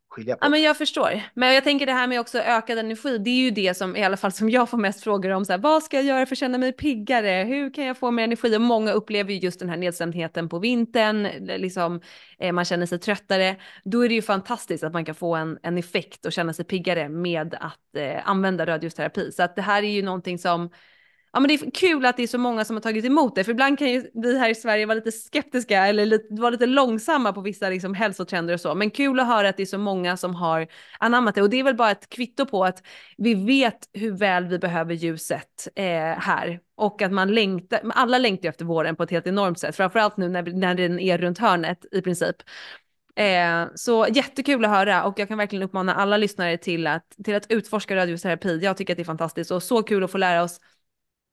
skilja 0.09 0.35
på. 0.35 0.45
Ja, 0.45 0.49
men 0.49 0.61
jag 0.61 0.77
förstår. 0.77 1.21
Men 1.33 1.53
jag 1.53 1.63
tänker 1.63 1.85
det 1.85 1.91
här 1.91 2.07
med 2.07 2.19
också 2.19 2.39
ökad 2.39 2.77
energi, 2.77 3.17
det 3.17 3.29
är 3.29 3.41
ju 3.41 3.51
det 3.51 3.77
som 3.77 3.95
i 3.95 4.03
alla 4.03 4.17
fall 4.17 4.31
som 4.31 4.49
jag 4.49 4.69
får 4.69 4.77
mest 4.77 5.03
frågor 5.03 5.29
om. 5.29 5.45
Så 5.45 5.53
här, 5.53 5.59
vad 5.59 5.83
ska 5.83 5.97
jag 5.97 6.05
göra 6.05 6.25
för 6.25 6.35
att 6.35 6.39
känna 6.39 6.57
mig 6.57 6.71
piggare? 6.71 7.43
Hur 7.47 7.73
kan 7.73 7.85
jag 7.85 7.97
få 7.97 8.11
mer 8.11 8.23
energi? 8.23 8.57
Och 8.57 8.61
många 8.61 8.91
upplever 8.91 9.33
ju 9.33 9.39
just 9.39 9.59
den 9.59 9.69
här 9.69 9.77
nedstämdheten 9.77 10.49
på 10.49 10.59
vintern, 10.59 11.23
liksom, 11.39 12.01
eh, 12.39 12.51
man 12.51 12.65
känner 12.65 12.85
sig 12.85 12.99
tröttare. 12.99 13.55
Då 13.83 14.05
är 14.05 14.09
det 14.09 14.15
ju 14.15 14.21
fantastiskt 14.21 14.83
att 14.83 14.93
man 14.93 15.05
kan 15.05 15.15
få 15.15 15.35
en, 15.35 15.59
en 15.63 15.77
effekt 15.77 16.25
och 16.25 16.31
känna 16.31 16.53
sig 16.53 16.65
piggare 16.65 17.09
med 17.09 17.55
att 17.59 17.95
eh, 17.95 18.29
använda 18.29 18.65
rödljusterapi. 18.65 19.31
Så 19.31 19.43
att 19.43 19.55
det 19.55 19.61
här 19.61 19.83
är 19.83 19.91
ju 19.91 20.01
någonting 20.01 20.37
som 20.37 20.69
ja 21.33 21.39
men 21.39 21.47
det 21.47 21.53
är 21.53 21.71
kul 21.71 22.05
att 22.05 22.17
det 22.17 22.23
är 22.23 22.27
så 22.27 22.37
många 22.37 22.65
som 22.65 22.75
har 22.75 22.81
tagit 22.81 23.05
emot 23.05 23.35
det, 23.35 23.43
för 23.43 23.51
ibland 23.51 23.79
kan 23.79 23.89
ju 23.89 24.09
vi 24.13 24.39
här 24.39 24.49
i 24.49 24.55
Sverige 24.55 24.85
vara 24.85 24.95
lite 24.95 25.11
skeptiska 25.11 25.87
eller 25.87 26.05
lite, 26.05 26.27
vara 26.29 26.49
lite 26.49 26.65
långsamma 26.65 27.33
på 27.33 27.41
vissa 27.41 27.69
liksom 27.69 27.93
hälsotrender 27.93 28.53
och 28.53 28.61
så, 28.61 28.75
men 28.75 28.91
kul 28.91 29.19
att 29.19 29.27
höra 29.27 29.49
att 29.49 29.57
det 29.57 29.63
är 29.63 29.67
så 29.67 29.77
många 29.77 30.17
som 30.17 30.35
har 30.35 30.67
anammat 30.99 31.35
det 31.35 31.41
och 31.41 31.49
det 31.49 31.59
är 31.59 31.63
väl 31.63 31.75
bara 31.75 31.91
ett 31.91 32.09
kvitto 32.09 32.45
på 32.45 32.65
att 32.65 32.83
vi 33.17 33.33
vet 33.33 33.79
hur 33.93 34.11
väl 34.11 34.45
vi 34.47 34.59
behöver 34.59 34.93
ljuset 34.93 35.67
eh, 35.75 35.83
här 36.19 36.59
och 36.75 37.01
att 37.01 37.11
man 37.11 37.33
längtar, 37.33 37.81
alla 37.95 38.17
längtar 38.17 38.49
efter 38.49 38.65
våren 38.65 38.95
på 38.95 39.03
ett 39.03 39.11
helt 39.11 39.27
enormt 39.27 39.59
sätt, 39.59 39.75
framförallt 39.75 40.17
nu 40.17 40.29
när, 40.29 40.43
när 40.43 40.75
den 40.75 40.99
är 40.99 41.17
runt 41.17 41.37
hörnet 41.37 41.85
i 41.91 42.01
princip. 42.01 42.35
Eh, 43.15 43.67
så 43.75 44.07
jättekul 44.09 44.65
att 44.65 44.71
höra 44.71 45.03
och 45.03 45.19
jag 45.19 45.27
kan 45.27 45.37
verkligen 45.37 45.63
uppmana 45.63 45.93
alla 45.95 46.17
lyssnare 46.17 46.57
till 46.57 46.87
att, 46.87 47.03
till 47.25 47.35
att 47.35 47.51
utforska 47.51 47.95
radioterapi. 47.95 48.59
Jag 48.63 48.77
tycker 48.77 48.93
att 48.93 48.97
det 48.97 49.03
är 49.03 49.05
fantastiskt 49.05 49.51
och 49.51 49.63
så 49.63 49.83
kul 49.83 50.03
att 50.03 50.11
få 50.11 50.17
lära 50.17 50.43
oss 50.43 50.59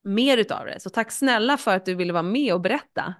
mer 0.07 0.39
utav 0.39 0.67
det. 0.67 0.81
Så 0.81 0.91
tack 0.91 1.13
snälla 1.13 1.57
för 1.57 1.77
att 1.77 1.85
du 1.85 1.95
ville 1.95 2.13
vara 2.13 2.23
med 2.23 2.55
och 2.55 2.61
berätta. 2.61 3.15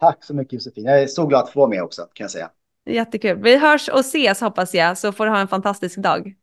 Tack 0.00 0.24
så 0.24 0.34
mycket 0.34 0.52
Josefin. 0.52 0.84
Jag 0.84 1.02
är 1.02 1.06
så 1.06 1.26
glad 1.26 1.44
att 1.44 1.50
få 1.50 1.60
vara 1.60 1.70
med 1.70 1.82
också 1.82 2.02
kan 2.02 2.24
jag 2.24 2.30
säga. 2.30 2.50
Jättekul. 2.86 3.38
Vi 3.42 3.58
hörs 3.58 3.88
och 3.88 4.00
ses 4.00 4.40
hoppas 4.40 4.74
jag, 4.74 4.98
så 4.98 5.12
får 5.12 5.26
du 5.26 5.30
ha 5.30 5.38
en 5.38 5.48
fantastisk 5.48 5.98
dag. 5.98 6.34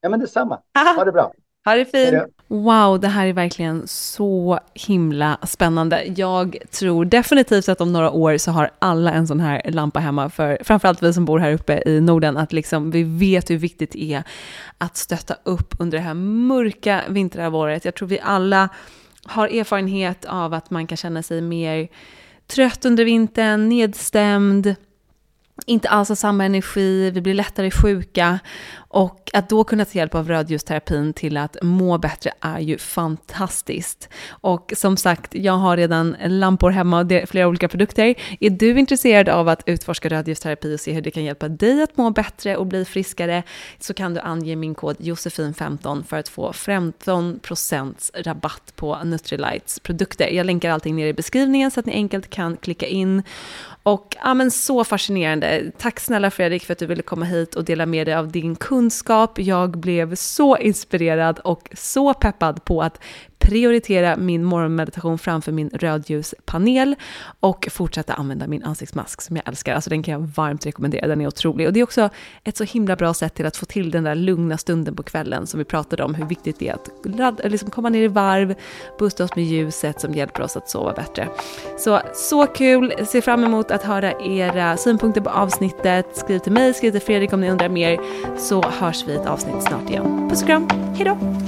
Ja 0.00 0.08
men 0.08 0.20
detsamma. 0.20 0.60
Ha 0.96 1.04
det 1.04 1.12
bra. 1.12 1.32
Ha 1.64 1.74
det 1.74 1.84
fint. 1.84 2.22
Wow, 2.48 3.00
det 3.00 3.08
här 3.08 3.26
är 3.26 3.32
verkligen 3.32 3.88
så 3.88 4.60
himla 4.74 5.38
spännande. 5.42 6.04
Jag 6.16 6.56
tror 6.70 7.04
definitivt 7.04 7.68
att 7.68 7.80
om 7.80 7.92
några 7.92 8.10
år 8.10 8.38
så 8.38 8.50
har 8.50 8.70
alla 8.78 9.12
en 9.12 9.26
sån 9.26 9.40
här 9.40 9.62
lampa 9.70 10.00
hemma, 10.00 10.30
för 10.30 10.58
framförallt 10.64 11.02
vi 11.02 11.12
som 11.12 11.24
bor 11.24 11.38
här 11.38 11.52
uppe 11.52 11.82
i 11.86 12.00
Norden, 12.00 12.36
att 12.36 12.52
liksom 12.52 12.90
vi 12.90 13.02
vet 13.02 13.50
hur 13.50 13.58
viktigt 13.58 13.92
det 13.92 14.12
är 14.12 14.22
att 14.78 14.96
stötta 14.96 15.36
upp 15.42 15.74
under 15.78 15.98
det 15.98 16.04
här 16.04 16.14
mörka 16.14 17.02
vinterhalvåret. 17.08 17.84
Jag 17.84 17.94
tror 17.94 18.08
vi 18.08 18.20
alla 18.20 18.68
har 19.28 19.48
erfarenhet 19.48 20.24
av 20.24 20.54
att 20.54 20.70
man 20.70 20.86
kan 20.86 20.96
känna 20.96 21.22
sig 21.22 21.40
mer 21.40 21.88
trött 22.46 22.84
under 22.84 23.04
vintern, 23.04 23.68
nedstämd, 23.68 24.74
inte 25.66 25.88
alls 25.88 26.08
har 26.08 26.16
samma 26.16 26.44
energi, 26.44 27.10
vi 27.10 27.20
blir 27.20 27.34
lättare 27.34 27.70
sjuka 27.70 28.38
och 28.76 29.27
att 29.32 29.48
då 29.48 29.64
kunna 29.64 29.84
ta 29.84 29.92
hjälp 29.92 30.14
av 30.14 30.28
rödljusterapin 30.28 31.12
till 31.12 31.36
att 31.36 31.56
må 31.62 31.98
bättre 31.98 32.32
är 32.40 32.58
ju 32.58 32.78
fantastiskt. 32.78 34.08
Och 34.28 34.72
som 34.76 34.96
sagt, 34.96 35.34
jag 35.34 35.52
har 35.52 35.76
redan 35.76 36.16
lampor 36.26 36.70
hemma 36.70 37.00
och 37.00 37.28
flera 37.28 37.48
olika 37.48 37.68
produkter. 37.68 38.14
Är 38.40 38.50
du 38.50 38.78
intresserad 38.78 39.28
av 39.28 39.48
att 39.48 39.62
utforska 39.66 40.08
rödljusterapi 40.08 40.76
och 40.76 40.80
se 40.80 40.92
hur 40.92 41.02
det 41.02 41.10
kan 41.10 41.24
hjälpa 41.24 41.48
dig 41.48 41.82
att 41.82 41.96
må 41.96 42.10
bättre 42.10 42.56
och 42.56 42.66
bli 42.66 42.84
friskare 42.84 43.42
så 43.78 43.94
kan 43.94 44.14
du 44.14 44.20
ange 44.20 44.56
min 44.56 44.74
kod 44.74 44.96
Josefin15 44.96 46.04
för 46.04 46.16
att 46.16 46.28
få 46.28 46.52
15% 46.52 48.22
rabatt 48.22 48.72
på 48.76 48.98
Nutrilights 49.04 49.80
produkter. 49.80 50.28
Jag 50.28 50.46
länkar 50.46 50.70
allting 50.70 50.96
ner 50.96 51.06
i 51.06 51.12
beskrivningen 51.12 51.70
så 51.70 51.80
att 51.80 51.86
ni 51.86 51.92
enkelt 51.92 52.30
kan 52.30 52.56
klicka 52.56 52.86
in 52.86 53.22
och 53.82 54.16
ja, 54.22 54.34
men 54.34 54.50
så 54.50 54.84
fascinerande. 54.84 55.72
Tack 55.78 56.00
snälla 56.00 56.30
Fredrik 56.30 56.64
för 56.64 56.72
att 56.72 56.78
du 56.78 56.86
ville 56.86 57.02
komma 57.02 57.24
hit 57.24 57.54
och 57.54 57.64
dela 57.64 57.86
med 57.86 58.06
dig 58.06 58.14
av 58.14 58.32
din 58.32 58.56
kunskap. 58.56 59.17
Jag 59.34 59.78
blev 59.78 60.14
så 60.14 60.56
inspirerad 60.56 61.38
och 61.38 61.70
så 61.72 62.14
peppad 62.14 62.64
på 62.64 62.82
att 62.82 63.00
prioritera 63.38 64.16
min 64.16 64.44
morgonmeditation 64.44 65.18
framför 65.18 65.52
min 65.52 65.70
rödljuspanel 65.72 66.94
och 67.40 67.68
fortsätta 67.70 68.14
använda 68.14 68.46
min 68.46 68.64
ansiktsmask 68.64 69.22
som 69.22 69.36
jag 69.36 69.48
älskar. 69.48 69.74
Alltså 69.74 69.90
den 69.90 70.02
kan 70.02 70.12
jag 70.12 70.20
varmt 70.20 70.66
rekommendera, 70.66 71.06
den 71.06 71.20
är 71.20 71.26
otrolig. 71.26 71.66
Och 71.66 71.72
det 71.72 71.80
är 71.80 71.84
också 71.84 72.10
ett 72.44 72.56
så 72.56 72.64
himla 72.64 72.96
bra 72.96 73.14
sätt 73.14 73.34
till 73.34 73.46
att 73.46 73.56
få 73.56 73.66
till 73.66 73.90
den 73.90 74.04
där 74.04 74.14
lugna 74.14 74.58
stunden 74.58 74.96
på 74.96 75.02
kvällen 75.02 75.46
som 75.46 75.58
vi 75.58 75.64
pratade 75.64 76.02
om, 76.04 76.14
hur 76.14 76.26
viktigt 76.26 76.58
det 76.58 76.68
är 76.68 76.74
att 76.74 77.40
liksom 77.44 77.70
komma 77.70 77.88
ner 77.88 78.02
i 78.02 78.08
varv, 78.08 78.54
boosta 78.98 79.24
oss 79.24 79.36
med 79.36 79.44
ljuset 79.44 80.00
som 80.00 80.14
hjälper 80.14 80.42
oss 80.42 80.56
att 80.56 80.70
sova 80.70 80.92
bättre. 80.92 81.28
Så, 81.78 82.00
så 82.14 82.46
kul! 82.46 82.92
Ser 83.06 83.20
fram 83.20 83.44
emot 83.44 83.70
att 83.70 83.82
höra 83.82 84.12
era 84.20 84.76
synpunkter 84.76 85.20
på 85.20 85.30
avsnittet. 85.30 86.06
Skriv 86.16 86.38
till 86.38 86.52
mig, 86.52 86.74
skriv 86.74 86.90
till 86.90 87.00
Fredrik 87.00 87.32
om 87.32 87.40
ni 87.40 87.50
undrar 87.50 87.68
mer, 87.68 87.98
så 88.38 88.62
hörs 88.62 89.04
vi 89.06 89.12
i 89.12 89.16
ett 89.16 89.26
avsnitt 89.26 89.62
snart 89.62 89.90
igen. 89.90 90.28
Puss 90.30 90.42
och 90.42 90.46
kram, 90.46 90.68
hejdå! 90.96 91.47